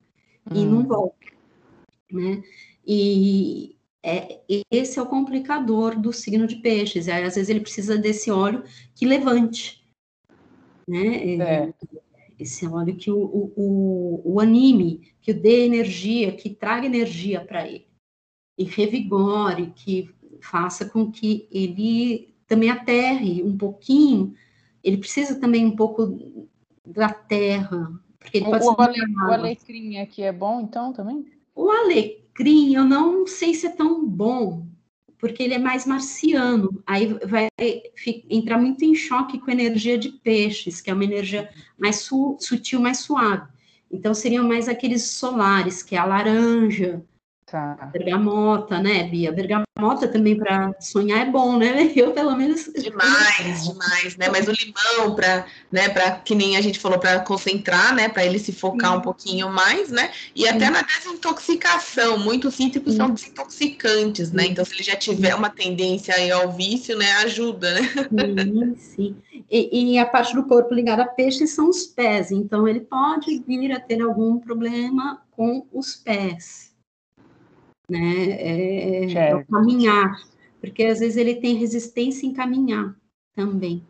e 0.53 0.64
não 0.66 0.80
hum. 0.80 0.87
volta. 0.87 1.16
Né? 2.12 2.43
E 2.87 3.74
é, 4.03 4.39
esse 4.70 4.99
é 4.99 5.03
o 5.03 5.07
complicador 5.07 5.99
do 5.99 6.12
signo 6.12 6.47
de 6.47 6.57
peixes. 6.57 7.09
É, 7.09 7.24
às 7.24 7.37
vezes 7.37 7.49
ele 7.49 7.61
precisa 7.61 7.97
desse 7.97 8.30
óleo 8.30 8.62
que 8.95 9.07
levante. 9.07 9.82
Né? 10.87 11.37
É. 11.37 11.74
Esse 12.39 12.66
óleo 12.66 12.97
que 12.97 13.11
o, 13.11 13.53
o, 13.57 14.22
o 14.24 14.41
anime, 14.41 15.12
que 15.20 15.30
o 15.30 15.41
dê 15.41 15.64
energia, 15.64 16.32
que 16.32 16.51
traga 16.51 16.87
energia 16.87 17.41
para 17.41 17.66
ele. 17.66 17.87
E 18.59 18.64
revigore, 18.64 19.72
que 19.74 20.11
faça 20.41 20.87
com 20.87 21.11
que 21.11 21.49
ele 21.51 22.34
também 22.47 22.70
aterre 22.70 23.43
um 23.43 23.57
pouquinho, 23.57 24.34
ele 24.82 24.99
precisa 24.99 25.41
também 25.41 25.64
um 25.64 25.74
pouco 25.74 26.49
da 26.84 27.09
terra, 27.09 27.93
porque 28.18 28.39
ele 28.39 28.47
pode 28.47 28.64
o, 28.64 28.80
ale, 28.80 29.01
o 29.01 29.32
alecrim 29.32 29.99
aqui 29.99 30.22
é 30.22 30.32
bom, 30.32 30.61
então, 30.61 30.93
também? 30.93 31.26
O 31.55 31.70
alecrim, 31.70 32.74
eu 32.74 32.84
não 32.84 33.26
sei 33.26 33.55
se 33.55 33.66
é 33.66 33.70
tão 33.70 34.07
bom, 34.07 34.66
porque 35.18 35.42
ele 35.42 35.54
é 35.54 35.58
mais 35.58 35.86
marciano, 35.86 36.82
aí 36.86 37.16
vai 37.24 37.48
entrar 38.28 38.58
muito 38.58 38.84
em 38.84 38.94
choque 38.94 39.38
com 39.38 39.50
a 39.50 39.54
energia 39.54 39.98
de 39.98 40.10
peixes, 40.10 40.80
que 40.80 40.90
é 40.90 40.94
uma 40.94 41.04
energia 41.04 41.50
mais 41.78 42.00
su, 42.00 42.36
sutil, 42.40 42.80
mais 42.80 42.98
suave. 42.98 43.48
Então, 43.90 44.12
seriam 44.12 44.46
mais 44.46 44.68
aqueles 44.68 45.02
solares, 45.10 45.82
que 45.82 45.94
é 45.94 45.98
a 45.98 46.04
laranja, 46.04 47.02
Tá. 47.49 47.76
Bergamota, 47.92 48.80
né, 48.80 49.05
Bia? 49.05 49.30
Bergamota 49.30 50.09
também 50.09 50.36
para 50.36 50.74
sonhar 50.80 51.28
é 51.28 51.30
bom, 51.30 51.57
né? 51.57 51.92
Eu, 51.94 52.11
pelo 52.11 52.34
menos. 52.34 52.64
Demais, 52.74 53.68
demais, 53.68 54.16
né? 54.16 54.28
Mas 54.28 54.49
o 54.49 54.53
limão, 54.53 55.14
para, 55.14 55.47
né, 55.70 55.88
para 55.88 56.11
que 56.16 56.34
nem 56.34 56.57
a 56.57 56.61
gente 56.61 56.80
falou, 56.80 56.99
para 56.99 57.20
concentrar, 57.20 57.94
né? 57.94 58.09
Para 58.09 58.26
ele 58.26 58.40
se 58.40 58.51
focar 58.51 58.90
Sim. 58.90 58.99
um 58.99 59.01
pouquinho 59.01 59.49
mais, 59.49 59.90
né? 59.90 60.11
E 60.34 60.42
Sim. 60.42 60.49
até 60.49 60.70
na 60.70 60.82
desintoxicação. 60.82 62.18
Muitos 62.18 62.57
cítricos 62.57 62.94
Sim. 62.94 62.99
são 62.99 63.11
desintoxicantes, 63.11 64.32
né? 64.32 64.47
Então, 64.47 64.64
se 64.64 64.74
ele 64.74 64.82
já 64.82 64.97
tiver 64.97 65.32
uma 65.32 65.49
tendência 65.49 66.16
aí 66.16 66.32
ao 66.32 66.51
vício, 66.51 66.99
né? 66.99 67.12
Ajuda, 67.18 67.74
né? 67.74 67.82
Sim, 68.76 68.76
sim. 68.76 69.16
E, 69.49 69.92
e 69.92 69.99
a 70.01 70.07
parte 70.07 70.34
do 70.34 70.42
corpo 70.42 70.74
ligada 70.74 71.05
a 71.05 71.07
peixe 71.07 71.47
são 71.47 71.68
os 71.68 71.86
pés. 71.86 72.32
Então, 72.32 72.66
ele 72.66 72.80
pode 72.80 73.38
vir 73.47 73.70
a 73.70 73.78
ter 73.78 74.03
algum 74.03 74.40
problema 74.40 75.22
com 75.30 75.64
os 75.72 75.94
pés 75.94 76.74
né? 77.91 78.30
É, 78.30 79.05
é 79.05 79.45
caminhar, 79.45 80.16
porque 80.61 80.84
às 80.84 81.01
vezes 81.01 81.16
ele 81.16 81.37
tem 81.37 81.57
resistência 81.57 82.26
em 82.26 82.32
caminhar 82.32 82.97
também. 83.34 83.87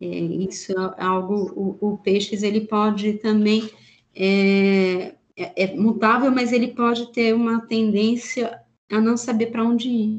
É, 0.00 0.06
isso 0.06 0.72
é 0.72 1.02
algo, 1.02 1.78
o, 1.80 1.92
o 1.92 1.98
peixes 1.98 2.42
ele 2.42 2.66
pode 2.66 3.14
também 3.14 3.70
é, 4.14 5.14
é, 5.36 5.64
é, 5.64 5.76
mutável, 5.76 6.30
mas 6.30 6.52
ele 6.52 6.68
pode 6.68 7.12
ter 7.12 7.34
uma 7.34 7.60
tendência 7.66 8.62
a 8.90 9.00
não 9.00 9.16
saber 9.16 9.46
para 9.46 9.64
onde 9.64 9.88
ir, 9.88 10.16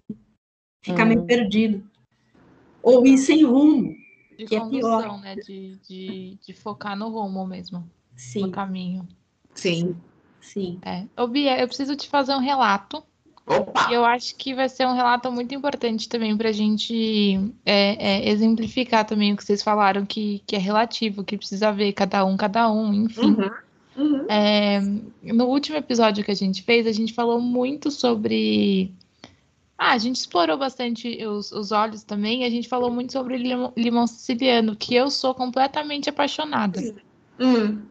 ficar 0.83 1.03
hum. 1.03 1.09
meio 1.09 1.25
perdido, 1.25 1.89
ou 2.81 3.05
ir 3.05 3.17
sem 3.17 3.43
rumo, 3.43 3.95
de 4.37 4.45
que 4.45 4.59
condução, 4.59 4.99
é 4.99 5.03
pior. 5.03 5.21
Né? 5.21 5.35
De, 5.35 5.75
de, 5.87 6.37
de 6.45 6.53
focar 6.53 6.97
no 6.97 7.09
rumo 7.09 7.45
mesmo, 7.45 7.89
Sim. 8.15 8.41
no 8.41 8.51
caminho. 8.51 9.07
Sim. 9.53 9.95
Sim. 10.41 10.79
É. 10.83 11.03
Ô, 11.15 11.27
Bia, 11.27 11.59
eu 11.59 11.67
preciso 11.67 11.95
te 11.95 12.07
fazer 12.07 12.33
um 12.33 12.39
relato. 12.39 13.03
Opa. 13.45 13.87
Eu 13.91 14.03
acho 14.03 14.35
que 14.35 14.53
vai 14.53 14.67
ser 14.67 14.85
um 14.85 14.93
relato 14.93 15.31
muito 15.31 15.55
importante 15.55 16.09
também 16.09 16.35
para 16.35 16.49
a 16.49 16.53
gente 16.53 17.39
é, 17.65 18.25
é, 18.25 18.29
exemplificar 18.29 19.05
também 19.05 19.31
o 19.31 19.37
que 19.37 19.43
vocês 19.43 19.63
falaram, 19.63 20.05
que, 20.05 20.43
que 20.45 20.55
é 20.55 20.59
relativo, 20.59 21.23
que 21.23 21.37
precisa 21.37 21.71
ver 21.71 21.93
cada 21.93 22.25
um, 22.25 22.35
cada 22.35 22.69
um, 22.69 22.93
enfim. 22.93 23.35
Uhum. 23.35 23.49
Uhum. 23.97 24.25
É, 24.29 24.79
no 25.23 25.45
último 25.45 25.77
episódio 25.77 26.23
que 26.23 26.29
a 26.29 26.35
gente 26.35 26.61
fez, 26.61 26.85
a 26.85 26.91
gente 26.91 27.13
falou 27.13 27.41
muito 27.41 27.89
sobre. 27.89 28.93
Ah, 29.77 29.93
a 29.93 29.97
gente 29.97 30.17
explorou 30.17 30.57
bastante 30.57 31.25
os, 31.25 31.51
os 31.51 31.71
olhos 31.71 32.03
também, 32.03 32.43
a 32.43 32.49
gente 32.49 32.67
falou 32.67 32.91
muito 32.91 33.13
sobre 33.13 33.37
limão, 33.37 33.73
limão 33.77 34.07
siciliano, 34.07 34.75
que 34.75 34.93
eu 34.93 35.09
sou 35.09 35.33
completamente 35.33 36.09
apaixonada. 36.09 36.79
Uhum. 37.39 37.81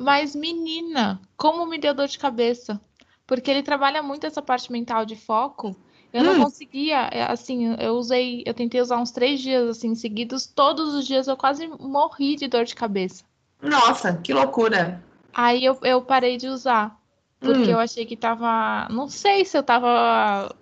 Mas, 0.00 0.34
menina, 0.34 1.20
como 1.36 1.66
me 1.66 1.78
deu 1.78 1.94
dor 1.94 2.08
de 2.08 2.18
cabeça. 2.18 2.80
Porque 3.26 3.50
ele 3.50 3.62
trabalha 3.62 4.02
muito 4.02 4.26
essa 4.26 4.40
parte 4.40 4.72
mental 4.72 5.04
de 5.04 5.14
foco. 5.14 5.76
Eu 6.12 6.22
hum. 6.22 6.24
não 6.24 6.44
conseguia, 6.44 7.08
é, 7.12 7.30
assim, 7.30 7.76
eu 7.78 7.94
usei, 7.94 8.42
eu 8.46 8.54
tentei 8.54 8.80
usar 8.80 8.96
uns 8.96 9.10
três 9.10 9.40
dias, 9.40 9.68
assim, 9.68 9.94
seguidos. 9.94 10.46
Todos 10.46 10.94
os 10.94 11.06
dias 11.06 11.28
eu 11.28 11.36
quase 11.36 11.66
morri 11.66 12.36
de 12.36 12.48
dor 12.48 12.64
de 12.64 12.74
cabeça. 12.74 13.22
Nossa, 13.60 14.14
que 14.14 14.32
loucura. 14.32 15.02
Aí 15.34 15.64
eu, 15.64 15.78
eu 15.82 16.00
parei 16.00 16.38
de 16.38 16.48
usar. 16.48 16.98
Porque 17.38 17.68
hum. 17.68 17.70
eu 17.70 17.78
achei 17.78 18.04
que 18.06 18.16
tava. 18.16 18.88
Não 18.90 19.08
sei 19.08 19.44
se 19.44 19.56
eu 19.56 19.62
tava. 19.62 20.54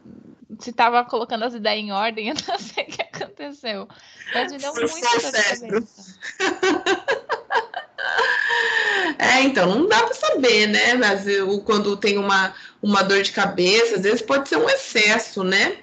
Se 0.58 0.72
tava 0.72 1.04
colocando 1.04 1.44
as 1.44 1.54
ideias 1.54 1.84
em 1.84 1.92
ordem, 1.92 2.28
eu 2.30 2.34
não 2.48 2.58
sei 2.58 2.84
o 2.84 2.86
que 2.88 3.02
aconteceu. 3.02 3.88
Mas 4.34 4.52
me 4.52 4.58
deu 4.58 4.74
muito 4.74 4.90
dor 4.90 4.98
de 4.98 5.32
cabeça. 5.32 6.18
É, 9.18 9.42
então, 9.42 9.66
não 9.66 9.88
dá 9.88 10.02
para 10.02 10.14
saber, 10.14 10.66
né? 10.66 10.94
Mas 10.94 11.24
quando 11.64 11.96
tem 11.96 12.18
uma, 12.18 12.54
uma 12.82 13.02
dor 13.02 13.22
de 13.22 13.32
cabeça, 13.32 13.96
às 13.96 14.02
vezes 14.02 14.22
pode 14.22 14.48
ser 14.48 14.56
um 14.56 14.68
excesso, 14.68 15.42
né? 15.42 15.78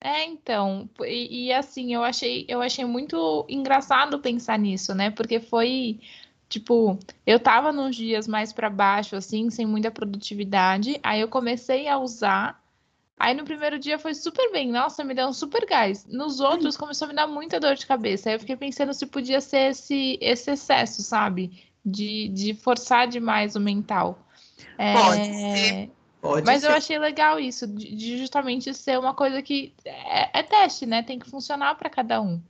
É, 0.00 0.22
então, 0.24 0.88
e, 1.00 1.46
e, 1.46 1.52
assim, 1.52 1.94
eu 1.94 2.04
achei, 2.04 2.44
eu 2.46 2.60
achei 2.60 2.84
muito 2.84 3.46
engraçado 3.48 4.18
pensar 4.18 4.58
nisso, 4.58 4.94
né? 4.94 5.10
Porque 5.10 5.40
foi, 5.40 5.98
tipo, 6.46 6.98
eu 7.26 7.40
tava 7.40 7.72
nos 7.72 7.96
dias 7.96 8.28
mais 8.28 8.52
para 8.52 8.68
baixo, 8.68 9.16
assim, 9.16 9.48
sem 9.48 9.64
muita 9.64 9.90
produtividade, 9.90 11.00
aí 11.02 11.22
eu 11.22 11.28
comecei 11.28 11.88
a 11.88 11.98
usar, 11.98 12.62
aí 13.18 13.34
no 13.34 13.44
primeiro 13.44 13.78
dia 13.78 13.98
foi 13.98 14.14
super 14.14 14.50
bem, 14.52 14.70
nossa, 14.70 15.04
me 15.04 15.14
deu 15.14 15.28
um 15.28 15.32
super 15.32 15.66
gás. 15.66 16.06
Nos 16.06 16.40
outros 16.40 16.76
começou 16.76 17.06
a 17.06 17.08
me 17.08 17.14
dar 17.14 17.26
muita 17.26 17.60
dor 17.60 17.74
de 17.74 17.86
cabeça, 17.86 18.28
aí 18.28 18.36
eu 18.36 18.40
fiquei 18.40 18.56
pensando 18.56 18.92
se 18.94 19.06
podia 19.06 19.40
ser 19.40 19.70
esse, 19.70 20.18
esse 20.20 20.50
excesso, 20.50 21.02
sabe? 21.02 21.72
de, 21.84 22.28
de 22.28 22.54
forçar 22.54 23.06
demais 23.06 23.54
o 23.54 23.60
mental. 23.60 24.18
É, 24.78 24.94
Pode 24.94 25.26
ser. 25.26 25.90
Pode 26.20 26.46
mas 26.46 26.62
ser. 26.62 26.68
eu 26.68 26.72
achei 26.72 26.98
legal 26.98 27.38
isso, 27.38 27.66
de, 27.66 28.16
justamente 28.16 28.72
ser 28.72 28.98
uma 28.98 29.12
coisa 29.12 29.42
que 29.42 29.74
é, 29.84 30.40
é 30.40 30.42
teste, 30.42 30.86
né? 30.86 31.02
Tem 31.02 31.18
que 31.18 31.28
funcionar 31.28 31.74
para 31.74 31.90
cada 31.90 32.20
um. 32.20 32.40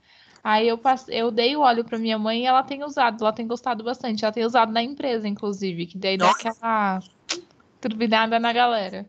Aí 0.41 0.67
eu, 0.67 0.77
passei, 0.77 1.19
eu 1.19 1.31
dei 1.31 1.55
o 1.55 1.61
óleo 1.61 1.83
para 1.83 1.97
minha 1.97 2.17
mãe 2.17 2.43
e 2.43 2.45
ela 2.45 2.63
tem 2.63 2.83
usado, 2.83 3.21
ela 3.23 3.33
tem 3.33 3.47
gostado 3.47 3.83
bastante. 3.83 4.23
Ela 4.23 4.31
tem 4.31 4.45
usado 4.45 4.71
na 4.71 4.81
empresa, 4.81 5.27
inclusive, 5.27 5.87
que 5.87 5.97
daí 5.97 6.17
Nossa. 6.17 6.43
dá 6.43 6.49
aquela 6.51 6.99
turbinada 7.81 8.39
na 8.39 8.53
galera. 8.53 9.05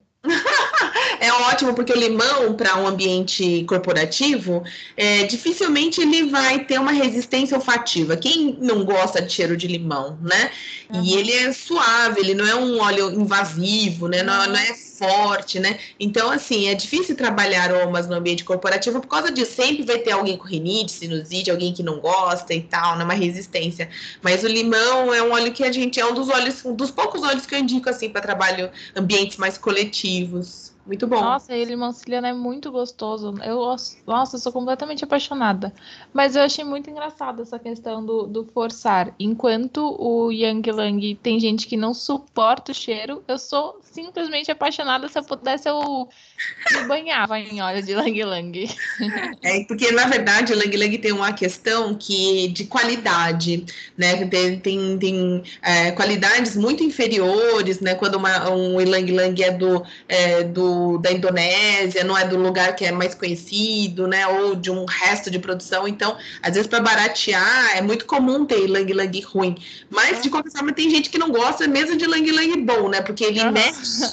É 1.21 1.33
ótimo 1.33 1.75
porque 1.75 1.93
o 1.93 1.97
limão 1.97 2.55
para 2.55 2.77
um 2.79 2.87
ambiente 2.87 3.65
corporativo 3.65 4.63
é, 4.97 5.25
dificilmente 5.25 6.01
ele 6.01 6.25
vai 6.25 6.65
ter 6.65 6.79
uma 6.79 6.93
resistência 6.93 7.57
olfativa. 7.57 8.17
Quem 8.17 8.57
não 8.61 8.85
gosta 8.85 9.21
de 9.21 9.33
cheiro 9.33 9.57
de 9.57 9.67
limão, 9.67 10.19
né? 10.23 10.51
Uhum. 10.91 11.03
E 11.03 11.15
ele 11.15 11.33
é 11.33 11.53
suave, 11.53 12.21
ele 12.21 12.35
não 12.35 12.47
é 12.47 12.55
um 12.55 12.81
óleo 12.81 13.11
invasivo, 13.11 14.09
né? 14.09 14.23
Não, 14.23 14.47
não 14.47 14.57
é 14.57 14.75
forte, 14.75 15.61
né? 15.61 15.79
Então, 16.01 16.31
assim, 16.31 16.69
é 16.69 16.75
difícil 16.75 17.17
trabalhar 17.17 17.71
aromas 17.71 18.09
no 18.09 18.15
ambiente 18.15 18.45
corporativo 18.45 19.01
por 19.01 19.09
causa 19.09 19.31
disso. 19.31 19.53
Sempre 19.53 19.85
vai 19.85 19.99
ter 19.99 20.13
alguém 20.13 20.37
com 20.37 20.45
rinite, 20.45 20.93
sinusite, 20.93 21.51
alguém 21.51 21.73
que 21.73 21.83
não 21.83 22.01
gosta 22.01 22.55
e 22.55 22.63
tal, 22.63 22.97
né? 22.97 23.05
Uma 23.05 23.15
resistência. 23.15 23.89
Mas 24.23 24.43
o 24.43 24.49
limão 24.49 25.13
é 25.13 25.23
um 25.23 25.33
óleo 25.33 25.53
que 25.53 25.65
a 25.65 25.73
gente 25.73 26.01
é 26.01 26.07
um 26.07 26.15
dos 26.15 26.29
óleos, 26.29 26.65
um 26.65 26.75
dos 26.75 26.91
poucos 26.91 27.23
óleos 27.23 27.47
que 27.47 27.55
eu 27.55 27.59
indico 27.59 27.89
assim 27.91 28.09
para 28.09 28.21
trabalho 28.21 28.71
ambientes 28.95 29.37
mais 29.37 29.59
coletivos. 29.59 30.76
Muito 30.87 31.05
bom. 31.07 31.21
Nossa, 31.21 31.55
e 31.55 31.65
limão 31.65 31.93
siciliano 31.93 32.29
é 32.29 32.33
muito 32.33 32.71
gostoso. 32.71 33.35
Eu, 33.43 33.59
nossa, 34.07 34.37
eu 34.37 34.41
sou 34.41 34.53
completamente 34.53 35.03
apaixonada. 35.03 35.73
Mas 36.15 36.37
eu 36.37 36.43
achei 36.43 36.65
muito 36.65 36.89
engraçado 36.89 37.43
essa 37.43 37.59
questão 37.59 38.05
do, 38.05 38.27
do 38.27 38.45
forçar. 38.45 39.13
Enquanto 39.19 39.97
o 39.99 40.31
Yang 40.31 40.71
Lang 40.71 41.15
tem 41.17 41.41
gente 41.41 41.67
que 41.67 41.77
não 41.77 41.93
suporta 41.93 42.71
o 42.71 42.75
cheiro, 42.75 43.25
eu 43.27 43.37
sou 43.37 43.81
simplesmente 43.83 44.51
apaixonada. 44.51 45.09
Se 45.09 45.19
eu 45.19 45.25
pudesse, 45.25 45.69
eu 45.69 46.09
me 46.73 46.85
banhava 46.87 47.41
em 47.41 47.61
óleo 47.61 47.83
de 47.83 47.95
Lang 47.95 48.25
Lang. 48.25 48.69
É, 49.43 49.65
porque, 49.65 49.91
na 49.91 50.07
verdade, 50.07 50.53
o 50.53 50.57
Lang 50.57 50.77
Lang 50.77 50.99
tem 50.99 51.13
uma 51.13 51.33
questão 51.33 51.97
que 51.97 52.49
de 52.49 52.65
qualidade, 52.65 53.65
né? 53.97 54.25
Tem, 54.27 54.61
tem, 54.61 54.99
tem 54.99 55.43
é, 55.63 55.91
qualidades 55.91 56.57
muito 56.57 56.85
inferiores, 56.85 57.81
né? 57.81 57.97
Quando 57.97 58.15
uma, 58.15 58.51
um 58.51 58.77
Lang 58.77 59.11
Lang 59.11 59.43
é 59.43 59.51
do, 59.51 59.85
é, 60.09 60.45
do 60.45 60.76
da 60.99 61.13
Indonésia, 61.13 62.05
não 62.05 62.17
é 62.17 62.27
do 62.27 62.37
lugar 62.37 62.75
que 62.75 62.85
é 62.85 62.93
mais 62.93 63.15
conhecido, 63.15 64.07
né? 64.07 64.27
Ou 64.27 64.55
de 64.55 64.71
um 64.71 64.85
resto 64.85 65.31
de 65.31 65.39
produção. 65.39 65.87
Então, 65.87 66.17
às 66.43 66.55
vezes, 66.55 66.67
para 66.67 66.81
baratear, 66.81 67.77
é 67.77 67.83
muito 67.83 68.07
comum 68.07 68.45
ter 68.45 68.67
lang 68.67 68.93
lang 68.93 69.21
ruim. 69.23 69.57
Mas, 69.91 70.23
de 70.23 70.31
qualquer 70.31 70.51
forma, 70.51 70.73
tem 70.73 70.91
gente 70.91 71.11
que 71.11 71.19
não 71.19 71.31
gosta 71.31 71.67
mesmo 71.67 71.97
de 71.97 72.07
lang 72.07 72.31
lang 72.31 72.57
bom, 72.63 72.89
né? 72.89 73.01
Porque 73.01 73.25
ele 73.25 73.45
mexe. 73.51 74.05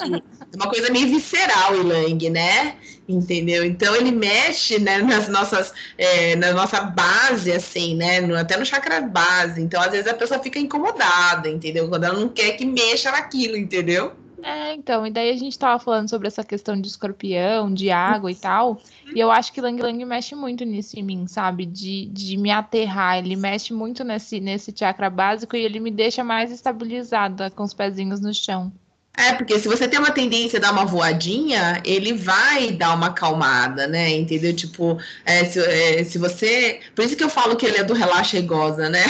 É 0.53 0.55
uma 0.55 0.69
coisa 0.69 0.91
meio 0.91 1.07
visceral, 1.07 1.73
o 1.73 1.81
Ilang, 1.81 2.29
né? 2.29 2.75
Entendeu? 3.09 3.65
Então 3.65 3.95
ele 3.95 4.11
mexe 4.11 4.77
né, 4.79 4.99
nas 4.99 5.27
nossas, 5.27 5.73
é, 5.97 6.35
na 6.35 6.53
nossa 6.53 6.79
base, 6.81 7.51
assim, 7.51 7.95
né? 7.95 8.21
No, 8.21 8.35
até 8.37 8.55
no 8.55 8.65
chakra 8.65 9.01
base. 9.01 9.61
Então, 9.61 9.81
às 9.81 9.91
vezes, 9.91 10.07
a 10.07 10.13
pessoa 10.13 10.39
fica 10.39 10.59
incomodada, 10.59 11.49
entendeu? 11.49 11.89
Quando 11.89 12.03
ela 12.03 12.19
não 12.19 12.29
quer 12.29 12.51
que 12.51 12.65
mexa 12.65 13.11
naquilo, 13.11 13.57
entendeu? 13.57 14.13
É, 14.43 14.73
então, 14.73 15.07
e 15.07 15.09
daí 15.09 15.29
a 15.29 15.37
gente 15.37 15.57
tava 15.57 15.79
falando 15.79 16.09
sobre 16.09 16.27
essa 16.27 16.43
questão 16.43 16.79
de 16.79 16.89
escorpião, 16.89 17.73
de 17.73 17.89
água 17.89 18.29
e 18.29 18.35
tal, 18.35 18.81
e 19.15 19.17
eu 19.17 19.31
acho 19.31 19.53
que 19.53 19.61
Lang 19.61 19.81
Lang 19.81 20.03
mexe 20.03 20.35
muito 20.35 20.65
nisso 20.65 20.99
em 20.99 21.03
mim, 21.03 21.27
sabe? 21.27 21.65
De, 21.65 22.07
de 22.07 22.35
me 22.35 22.51
aterrar, 22.51 23.17
ele 23.17 23.37
mexe 23.37 23.73
muito 23.73 24.03
nesse, 24.03 24.41
nesse 24.41 24.73
chakra 24.75 25.09
básico 25.09 25.55
e 25.55 25.61
ele 25.61 25.79
me 25.79 25.89
deixa 25.89 26.25
mais 26.25 26.51
estabilizada 26.51 27.49
com 27.49 27.63
os 27.63 27.73
pezinhos 27.73 28.19
no 28.19 28.33
chão. 28.33 28.71
É, 29.15 29.33
porque 29.33 29.59
se 29.59 29.67
você 29.67 29.87
tem 29.87 29.99
uma 29.99 30.09
tendência 30.09 30.57
a 30.57 30.61
dar 30.61 30.71
uma 30.71 30.85
voadinha, 30.85 31.79
ele 31.85 32.13
vai 32.13 32.71
dar 32.71 32.95
uma 32.95 33.07
acalmada, 33.07 33.85
né? 33.85 34.09
Entendeu? 34.09 34.55
Tipo, 34.55 34.97
é, 35.23 35.45
se, 35.45 35.59
é, 35.59 36.03
se 36.03 36.17
você. 36.17 36.79
Por 36.95 37.05
isso 37.05 37.15
que 37.15 37.23
eu 37.23 37.29
falo 37.29 37.55
que 37.55 37.65
ele 37.65 37.77
é 37.77 37.83
do 37.83 37.93
relaxa 37.93 38.39
e 38.39 38.41
goza, 38.41 38.89
né? 38.89 39.03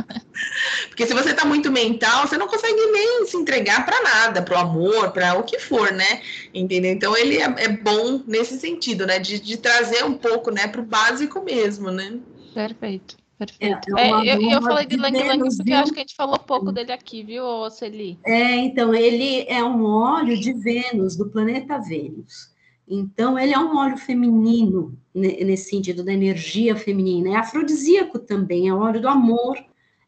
porque 0.88 1.06
se 1.06 1.12
você 1.12 1.34
tá 1.34 1.44
muito 1.44 1.70
mental, 1.70 2.26
você 2.26 2.38
não 2.38 2.48
consegue 2.48 2.80
nem 2.86 3.26
se 3.26 3.36
entregar 3.36 3.84
para 3.84 4.02
nada, 4.02 4.40
para 4.40 4.56
o 4.56 4.60
amor, 4.60 5.12
para 5.12 5.38
o 5.38 5.42
que 5.42 5.58
for, 5.58 5.92
né? 5.92 6.22
Entendeu? 6.54 6.90
Então 6.90 7.14
ele 7.14 7.36
é, 7.36 7.54
é 7.58 7.68
bom 7.68 8.22
nesse 8.26 8.58
sentido, 8.58 9.06
né? 9.06 9.18
De, 9.18 9.38
de 9.38 9.58
trazer 9.58 10.02
um 10.02 10.14
pouco, 10.14 10.50
né, 10.50 10.66
para 10.66 10.80
o 10.80 10.84
básico 10.84 11.44
mesmo, 11.44 11.90
né? 11.90 12.14
Perfeito. 12.54 13.19
Perfeito. 13.40 13.96
É, 13.96 14.10
é 14.10 14.36
eu, 14.36 14.50
eu 14.50 14.60
falei 14.60 14.84
de 14.84 14.98
Lang 14.98 15.18
Lang 15.18 15.56
porque 15.56 15.72
acho 15.72 15.92
que 15.94 15.98
a 15.98 16.02
gente 16.02 16.14
falou 16.14 16.38
pouco 16.38 16.70
dele 16.70 16.92
aqui, 16.92 17.24
viu, 17.24 17.70
Celi? 17.70 18.18
É, 18.22 18.56
então, 18.56 18.94
ele 18.94 19.46
é 19.48 19.64
um 19.64 19.82
óleo 19.82 20.38
de 20.38 20.52
Vênus, 20.52 21.16
do 21.16 21.26
planeta 21.30 21.78
Vênus. 21.78 22.50
Então, 22.86 23.38
ele 23.38 23.54
é 23.54 23.58
um 23.58 23.78
óleo 23.78 23.96
feminino, 23.96 24.94
nesse 25.14 25.70
sentido, 25.70 26.04
da 26.04 26.12
energia 26.12 26.76
feminina. 26.76 27.30
É 27.30 27.36
afrodisíaco 27.36 28.18
também, 28.18 28.68
é 28.68 28.74
óleo 28.74 29.00
do 29.00 29.08
amor, 29.08 29.56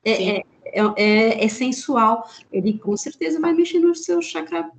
é, 0.05 0.37
é, 0.37 0.43
é, 0.75 1.45
é, 1.47 1.49
sensual. 1.49 2.29
Ele, 2.53 2.79
com 2.79 2.95
certeza, 2.99 3.41
vai 3.41 3.55
mexer 3.55 3.79
no 3.79 3.95
seu 3.95 4.21
chakra 4.21 4.71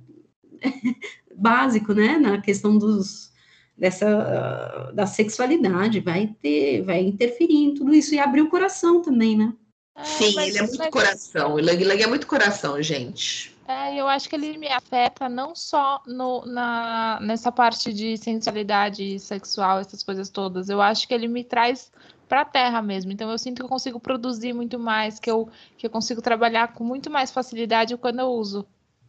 básico, 1.34 1.92
né? 1.92 2.18
Na 2.18 2.40
questão 2.40 2.78
dos 2.78 3.32
dessa 3.76 4.92
da 4.94 5.06
sexualidade, 5.06 6.00
vai 6.00 6.28
ter, 6.40 6.82
vai 6.82 7.00
interferir 7.00 7.56
em 7.56 7.74
tudo 7.74 7.94
isso 7.94 8.14
e 8.14 8.18
abrir 8.18 8.42
o 8.42 8.48
coração 8.48 9.02
também, 9.02 9.36
né? 9.36 9.52
É, 9.96 10.04
Sim, 10.04 10.40
ele 10.40 10.58
é 10.58 10.62
muito 10.62 10.90
coração. 10.90 11.54
O 11.54 11.60
Lang 11.60 11.84
Lang 11.84 12.02
é 12.02 12.06
muito 12.06 12.26
coração, 12.26 12.80
gente. 12.82 13.54
É, 13.66 13.98
eu 13.98 14.06
acho 14.06 14.28
que 14.28 14.36
ele 14.36 14.58
me 14.58 14.68
afeta 14.68 15.28
não 15.28 15.54
só 15.54 16.02
no, 16.06 16.44
na, 16.44 17.18
nessa 17.22 17.50
parte 17.50 17.92
de 17.94 18.16
sensualidade 18.18 19.18
sexual, 19.18 19.78
essas 19.78 20.02
coisas 20.02 20.28
todas. 20.28 20.68
Eu 20.68 20.82
acho 20.82 21.08
que 21.08 21.14
ele 21.14 21.26
me 21.26 21.42
traz 21.42 21.90
para 22.28 22.42
a 22.42 22.44
terra 22.44 22.82
mesmo. 22.82 23.10
Então 23.12 23.30
eu 23.30 23.38
sinto 23.38 23.56
que 23.56 23.62
eu 23.62 23.68
consigo 23.68 23.98
produzir 23.98 24.52
muito 24.52 24.78
mais, 24.78 25.18
que 25.18 25.30
eu, 25.30 25.48
que 25.78 25.86
eu 25.86 25.90
consigo 25.90 26.20
trabalhar 26.20 26.74
com 26.74 26.84
muito 26.84 27.10
mais 27.10 27.30
facilidade 27.30 27.96
quando 27.96 28.20
eu 28.20 28.28
uso. 28.28 28.66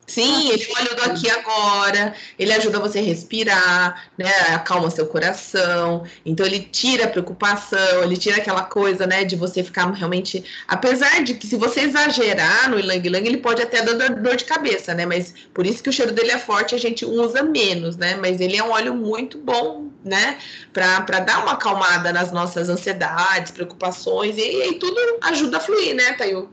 Sim, 0.08 0.50
ele 0.52 0.68
olha 0.78 0.94
do 0.96 1.02
aqui 1.04 1.30
agora, 1.30 2.14
ele 2.38 2.54
ajuda 2.54 2.80
você 2.80 3.00
a 3.00 3.02
respirar, 3.02 4.10
né? 4.18 4.30
Acalma 4.54 4.92
seu 4.92 5.08
coração. 5.08 6.06
Então 6.24 6.46
ele 6.46 6.60
tira 6.60 7.06
a 7.06 7.08
preocupação, 7.08 8.04
ele 8.04 8.16
tira 8.16 8.38
aquela 8.38 8.64
coisa, 8.64 9.08
né, 9.08 9.24
de 9.24 9.36
você 9.36 9.64
ficar 9.64 9.90
realmente. 9.92 10.44
Apesar 10.68 11.24
de 11.24 11.34
que 11.34 11.48
se 11.48 11.56
você 11.56 11.82
exagerar 11.82 12.70
no 12.70 12.80
ilang 12.80 13.06
ilang, 13.06 13.26
ele 13.28 13.38
pode 13.38 13.62
até 13.64 13.82
dar 13.82 14.10
dor 14.10 14.36
de 14.36 14.46
cabeça, 14.46 14.94
né? 14.94 15.06
Mas 15.08 15.34
por 15.54 15.66
isso 15.66 15.82
que 15.82 15.90
o 15.90 15.94
cheiro 15.94 16.12
dele 16.12 16.32
é 16.32 16.40
forte, 16.40 16.76
a 16.76 16.78
gente 16.80 17.04
usa 17.04 17.42
menos, 17.42 17.98
né? 17.98 18.16
Mas 18.16 18.40
ele 18.40 18.58
é 18.58 18.64
um 18.64 18.70
óleo 18.72 18.94
muito 18.96 19.40
bom, 19.40 19.92
né? 20.04 20.38
Para 20.72 21.20
dar 21.22 21.42
uma 21.44 21.54
acalmada 21.54 22.14
nas 22.14 22.32
nossas 22.32 22.70
ansiedades, 22.70 23.52
preocupações, 23.52 24.38
e, 24.38 24.70
e 24.70 24.80
tudo 24.80 24.96
ajuda 25.24 25.58
a 25.58 25.60
fluir, 25.60 25.96
né, 25.96 26.14
Tayo? 26.14 26.50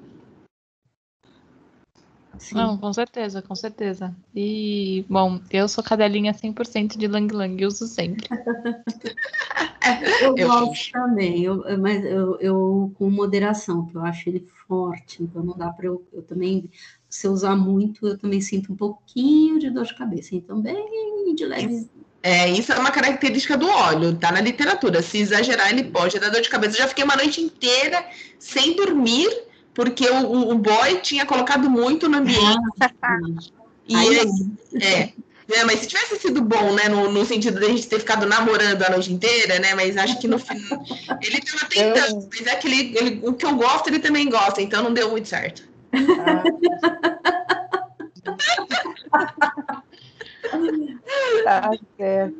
Sim. 2.43 2.57
Não, 2.57 2.77
com 2.77 2.93
certeza, 2.93 3.41
com 3.41 3.55
certeza. 3.55 4.13
E, 4.35 5.07
bom, 5.09 5.41
eu 5.49 5.69
sou 5.69 5.83
cadelinha 5.83 6.35
100% 6.35 6.99
de 6.99 7.07
Lang 7.07 7.33
Lang, 7.33 7.65
uso 7.65 7.87
sempre. 7.87 8.27
eu, 10.21 10.37
eu 10.37 10.49
gosto 10.49 10.91
também, 10.91 11.45
eu, 11.45 11.63
mas 11.79 12.05
eu, 12.05 12.37
eu, 12.41 12.93
com 12.99 13.09
moderação, 13.09 13.85
porque 13.85 13.97
eu 13.97 14.05
acho 14.05 14.29
ele 14.29 14.49
forte, 14.67 15.23
então 15.23 15.45
não 15.45 15.57
dá 15.57 15.71
para 15.71 15.87
eu, 15.87 16.05
eu 16.13 16.21
também, 16.23 16.69
se 17.09 17.29
eu 17.29 17.33
usar 17.33 17.55
muito, 17.55 18.09
eu 18.09 18.19
também 18.19 18.41
sinto 18.41 18.73
um 18.73 18.77
pouquinho 18.77 19.61
de 19.61 19.71
dor 19.71 19.85
de 19.85 19.95
cabeça, 19.95 20.35
então 20.35 20.61
bem 20.61 21.33
de 21.37 21.47
leve. 21.47 21.89
É, 22.25 22.51
isso 22.51 22.73
é 22.73 22.79
uma 22.79 22.91
característica 22.91 23.57
do 23.57 23.69
óleo, 23.69 24.17
tá 24.17 24.33
na 24.33 24.41
literatura. 24.41 25.01
Se 25.01 25.19
exagerar, 25.19 25.71
ele 25.71 25.85
pode 25.85 26.19
dar 26.19 26.29
dor 26.29 26.41
de 26.41 26.49
cabeça. 26.49 26.77
Eu 26.77 26.83
já 26.83 26.89
fiquei 26.89 27.05
uma 27.05 27.17
noite 27.17 27.41
inteira 27.41 28.05
sem 28.39 28.75
dormir 28.77 29.29
porque 29.75 30.09
o, 30.09 30.51
o 30.51 30.59
boy 30.59 31.01
tinha 31.03 31.25
colocado 31.27 31.69
muito 31.71 32.09
no 32.09 32.19
ambiente. 32.19 32.59
e 33.89 33.97
aí, 33.97 34.19
é, 34.81 35.13
é, 35.51 35.65
mas 35.65 35.81
se 35.81 35.87
tivesse 35.87 36.17
sido 36.17 36.41
bom, 36.43 36.75
né, 36.75 36.89
no, 36.89 37.11
no 37.11 37.25
sentido 37.25 37.59
de 37.59 37.67
a 37.67 37.69
gente 37.69 37.89
ter 37.89 37.99
ficado 37.99 38.27
namorando 38.27 38.83
a 38.83 38.91
noite 38.91 39.13
inteira, 39.13 39.59
né, 39.59 39.75
mas 39.75 39.97
acho 39.97 40.19
que 40.19 40.29
no 40.29 40.39
final 40.39 40.85
ele 41.21 41.39
estava 41.39 41.65
tentando, 41.69 42.29
mas 42.31 42.47
é 42.47 42.57
que 42.57 42.69
ele, 42.69 42.97
ele, 42.97 43.21
o 43.25 43.33
que 43.33 43.45
eu 43.45 43.55
gosto 43.57 43.89
ele 43.89 43.99
também 43.99 44.29
gosta, 44.29 44.63
então 44.63 44.83
não 44.83 44.93
deu 44.93 45.11
muito 45.11 45.29
certo. 45.29 45.63
Ah. 45.93 46.43
Tá 51.45 51.71
certo. 51.97 52.37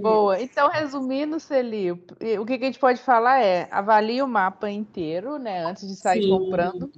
Boa. 0.00 0.40
Então, 0.40 0.68
resumindo, 0.68 1.38
Celi, 1.40 1.92
o 1.92 1.98
que, 2.44 2.54
a 2.54 2.58
gente 2.58 2.78
pode 2.78 3.00
falar 3.00 3.40
é 3.40 3.68
avalie 3.70 4.22
o 4.22 4.28
mapa 4.28 4.70
inteiro, 4.70 5.38
né? 5.38 5.64
Antes 5.64 5.86
de 5.88 5.96
sair 5.96 6.22
Sim. 6.22 6.28
comprando. 6.28 6.90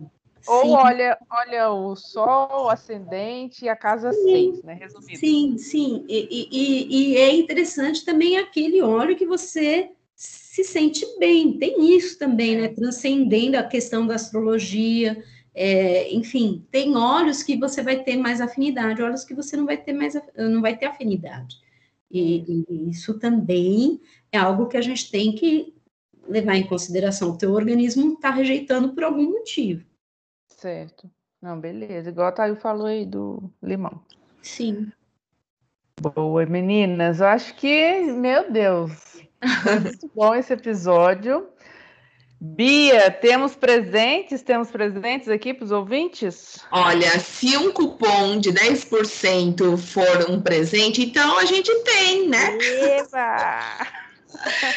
Ou 0.46 0.62
sim. 0.62 0.72
olha, 0.72 1.18
olha 1.30 1.70
o 1.70 1.96
Sol, 1.96 2.66
o 2.66 2.68
ascendente 2.68 3.64
e 3.64 3.68
a 3.68 3.76
casa 3.76 4.12
6, 4.12 4.62
né? 4.62 4.74
Resumindo. 4.74 5.18
Sim, 5.18 5.56
sim. 5.56 6.04
E, 6.06 6.48
e, 6.50 7.12
e, 7.12 7.16
é 7.16 7.34
interessante 7.34 8.04
também 8.04 8.36
aquele 8.36 8.82
óleo 8.82 9.16
que 9.16 9.26
você 9.26 9.90
se 10.14 10.62
sente 10.62 11.06
bem. 11.18 11.58
Tem 11.58 11.96
isso 11.96 12.18
também, 12.18 12.60
né? 12.60 12.68
Transcendendo 12.68 13.56
a 13.56 13.62
questão 13.62 14.06
da 14.06 14.16
astrologia. 14.16 15.22
É, 15.55 16.12
enfim, 16.12 16.66
tem 16.70 16.96
óleos 16.96 17.42
que 17.42 17.57
você 17.57 17.82
vai 17.82 18.02
ter 18.02 18.16
mais 18.16 18.40
afinidade, 18.40 19.02
óleos 19.02 19.24
que 19.24 19.34
você 19.34 19.57
não 19.57 19.66
vai 19.66 19.76
ter 19.76 19.92
mais, 19.92 20.14
não 20.36 20.61
vai 20.61 20.76
ter 20.76 20.86
afinidade. 20.86 21.62
E, 22.11 22.64
e 22.68 22.90
isso 22.90 23.18
também 23.18 24.00
é 24.32 24.38
algo 24.38 24.66
que 24.66 24.76
a 24.76 24.82
gente 24.82 25.11
tem 25.11 25.34
que 25.34 25.74
levar 26.28 26.57
em 26.57 26.66
consideração. 26.66 27.30
O 27.30 27.38
teu 27.38 27.52
organismo 27.52 28.14
está 28.14 28.30
rejeitando 28.30 28.92
por 28.94 29.05
algum 29.05 29.30
motivo. 29.30 29.84
Certo. 30.48 31.11
Não, 31.40 31.61
beleza. 31.61 32.09
Igual 32.09 32.28
a 32.28 32.32
Thayu 32.32 32.57
falou 32.57 32.86
aí 32.86 33.05
do 33.05 33.50
limão. 33.62 34.00
Sim. 34.42 34.90
Boa, 36.00 36.46
meninas. 36.46 37.20
Eu 37.20 37.26
acho 37.26 37.55
que, 37.55 38.00
meu 38.00 38.50
Deus, 38.50 39.20
muito 39.80 40.11
bom 40.14 40.34
esse 40.34 40.52
episódio. 40.52 41.46
Bia, 42.47 43.11
temos 43.11 43.57
presentes? 43.57 44.42
Temos 44.42 44.70
presentes 44.70 45.28
aqui 45.28 45.55
para 45.55 45.64
os 45.64 45.70
ouvintes? 45.70 46.59
Olha, 46.70 47.18
se 47.18 47.57
um 47.57 47.72
cupom 47.72 48.38
de 48.38 48.53
10% 48.53 49.78
for 49.78 50.30
um 50.30 50.42
presente, 50.42 51.03
então 51.03 51.38
a 51.38 51.47
gente 51.47 51.74
tem, 51.82 52.28
né? 52.28 52.59
Eba! 52.99 53.86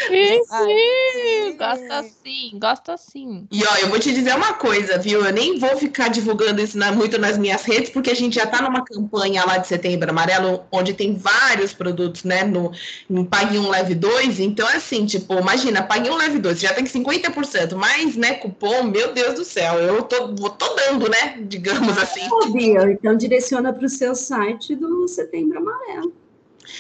Sim, 0.08 0.42
sim, 0.44 1.58
gosta 1.58 2.04
sim, 2.24 2.60
gosta 2.60 2.98
sim. 2.98 3.48
E 3.52 3.64
ó, 3.64 3.76
eu 3.78 3.90
vou 3.90 4.00
te 4.00 4.14
dizer 4.14 4.36
uma 4.36 4.54
coisa, 4.54 4.98
viu? 4.98 5.26
Eu 5.26 5.34
nem 5.34 5.58
vou 5.60 5.78
ficar 5.78 6.10
divulgando 6.10 6.62
isso 6.62 6.78
na, 6.78 6.92
muito 6.92 7.18
nas 7.18 7.38
minhas 7.38 7.64
redes, 7.64 7.90
porque 7.90 8.12
a 8.12 8.16
gente 8.16 8.36
já 8.36 8.46
tá 8.46 8.62
numa 8.62 8.84
campanha 8.84 9.44
lá 9.46 9.58
de 9.58 9.68
Setembro 9.68 10.10
Amarelo, 10.10 10.66
onde 10.72 10.94
tem 10.94 11.16
vários 11.16 11.74
produtos, 11.74 12.24
né? 12.24 12.44
No, 12.44 12.72
no 13.10 13.26
Pague 13.26 13.58
um 13.58 13.70
Leve 13.70 13.96
2. 13.96 14.40
Então, 14.40 14.68
é 14.70 14.78
assim, 14.78 15.06
tipo, 15.06 15.34
imagina, 15.34 15.84
Pague 15.84 16.10
um 16.10 16.16
Leve 16.16 16.40
2, 16.40 16.60
já 16.60 16.74
tem 16.74 16.86
50%, 16.86 17.76
mais, 17.76 18.16
né, 18.16 18.36
cupom, 18.36 18.84
meu 18.84 19.14
Deus 19.14 19.36
do 19.36 19.46
céu, 19.46 19.80
eu 19.80 20.04
tô, 20.04 20.30
tô 20.34 20.76
dando, 20.76 21.10
né? 21.10 21.40
Digamos 21.42 21.98
assim. 21.98 22.28
Bia, 22.52 22.92
então 22.92 23.16
direciona 23.16 23.74
para 23.74 23.86
o 23.86 23.90
seu 23.90 24.16
site 24.16 24.76
do 24.76 25.08
Setembro 25.08 25.60
Amarelo. 25.60 26.14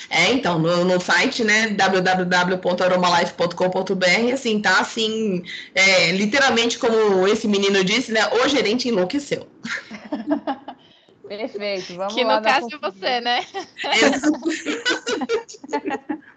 É, 0.10 0.32
então, 0.32 0.58
no, 0.60 0.86
no 0.86 1.00
site, 1.00 1.44
né, 1.44 1.70
www.aromalife.com.br, 1.70 4.34
assim, 4.34 4.62
tá 4.62 4.80
assim, 4.80 5.44
é, 5.74 6.12
literalmente 6.12 6.78
como 6.78 7.28
esse 7.28 7.48
menino 7.48 7.84
disse, 7.84 8.12
né, 8.12 8.28
o 8.28 8.48
gerente 8.48 8.88
enlouqueceu. 8.88 9.48
Perfeito, 11.28 11.96
vamos 11.96 12.14
que 12.14 12.24
lá. 12.24 12.38
no 12.38 12.44
caso 12.44 12.68
é 12.72 12.78
você, 12.78 13.20
né? 13.20 13.44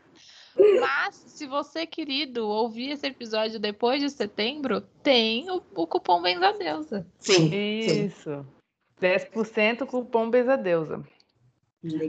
Mas, 0.81 1.15
se 1.15 1.47
você, 1.47 1.87
querido, 1.87 2.47
ouvir 2.47 2.91
esse 2.91 3.07
episódio 3.07 3.59
depois 3.59 4.01
de 4.01 4.11
setembro, 4.11 4.83
tem 5.03 5.51
o, 5.51 5.63
o 5.75 5.87
cupom 5.87 6.21
Benza 6.21 6.53
Deusa. 6.53 7.07
Sim, 7.19 7.51
sim. 7.51 8.07
Isso. 8.07 8.47
10% 9.01 9.87
cupom 9.87 10.29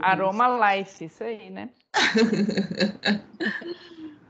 Aroma 0.00 0.76
Life, 0.76 1.04
isso 1.04 1.24
aí, 1.24 1.50
né? 1.50 1.70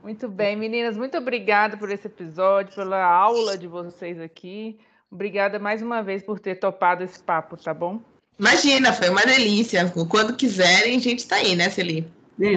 muito 0.01 0.27
bem, 0.27 0.55
meninas, 0.55 0.97
muito 0.97 1.17
obrigada 1.17 1.75
por 1.77 1.89
esse 1.91 2.07
episódio, 2.07 2.73
pela 2.73 3.03
aula 3.03 3.57
de 3.57 3.67
vocês 3.67 4.19
aqui. 4.19 4.79
Obrigada 5.11 5.59
mais 5.59 5.81
uma 5.81 6.01
vez 6.01 6.23
por 6.23 6.39
ter 6.39 6.55
topado 6.55 7.03
esse 7.03 7.19
papo, 7.19 7.57
tá 7.57 7.73
bom? 7.73 8.01
Imagina, 8.39 8.91
foi 8.91 9.09
uma 9.09 9.21
delícia. 9.21 9.91
Quando 10.09 10.35
quiserem, 10.35 10.97
a 10.97 10.99
gente 10.99 11.19
está 11.19 11.35
aí, 11.35 11.55
né, 11.55 11.69
Celi? 11.69 12.07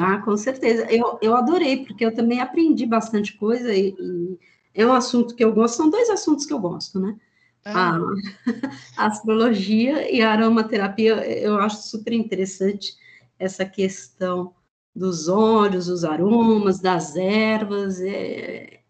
Ah, 0.01 0.18
com 0.18 0.37
certeza. 0.37 0.87
Eu, 0.91 1.18
eu 1.20 1.37
adorei, 1.37 1.84
porque 1.84 2.05
eu 2.05 2.14
também 2.14 2.41
aprendi 2.41 2.87
bastante 2.87 3.34
coisa 3.34 3.74
e, 3.74 3.95
e 3.99 4.39
é 4.74 4.87
um 4.87 4.93
assunto 4.93 5.34
que 5.34 5.45
eu 5.45 5.53
gosto, 5.53 5.76
são 5.76 5.91
dois 5.91 6.09
assuntos 6.09 6.47
que 6.47 6.53
eu 6.53 6.59
gosto, 6.59 6.99
né? 6.99 7.16
A 7.67 7.97
ah. 7.97 8.01
astrologia 8.97 10.09
e 10.09 10.23
a 10.23 10.31
aromaterapia, 10.31 11.14
eu 11.27 11.59
acho 11.59 11.83
super 11.83 12.12
interessante 12.12 12.97
essa 13.41 13.67
questão 13.67 14.55
dos 14.95 15.27
olhos, 15.27 15.87
dos 15.87 16.05
aromas, 16.05 16.79
das 16.79 17.17
ervas, 17.17 18.01
é... 18.01 18.81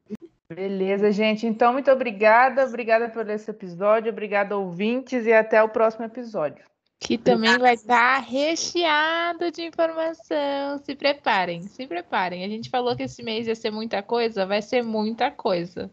Beleza, 0.53 1.11
gente. 1.11 1.45
Então, 1.45 1.73
muito 1.73 1.91
obrigada. 1.91 2.65
Obrigada 2.65 3.09
por 3.09 3.29
esse 3.29 3.49
episódio. 3.49 4.11
Obrigada, 4.11 4.57
ouvintes, 4.57 5.25
e 5.25 5.33
até 5.33 5.61
o 5.61 5.69
próximo 5.69 6.05
episódio. 6.05 6.63
Que 6.99 7.17
também 7.17 7.57
vai 7.57 7.73
estar 7.73 8.19
recheado 8.19 9.51
de 9.51 9.63
informação. 9.63 10.77
Se 10.83 10.95
preparem, 10.95 11.63
se 11.63 11.85
preparem. 11.85 12.45
A 12.45 12.47
gente 12.47 12.69
falou 12.69 12.95
que 12.95 13.03
esse 13.03 13.21
mês 13.21 13.45
ia 13.45 13.55
ser 13.55 13.71
muita 13.71 14.01
coisa, 14.01 14.45
vai 14.45 14.61
ser 14.61 14.83
muita 14.83 15.29
coisa. 15.29 15.91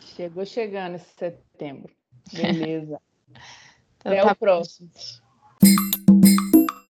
Chegou 0.00 0.44
chegando 0.44 0.96
esse 0.96 1.10
setembro. 1.16 1.94
Beleza. 2.32 3.00
Então, 3.98 4.12
até 4.12 4.22
tá 4.22 4.32
o 4.32 4.36
próximo. 4.36 4.90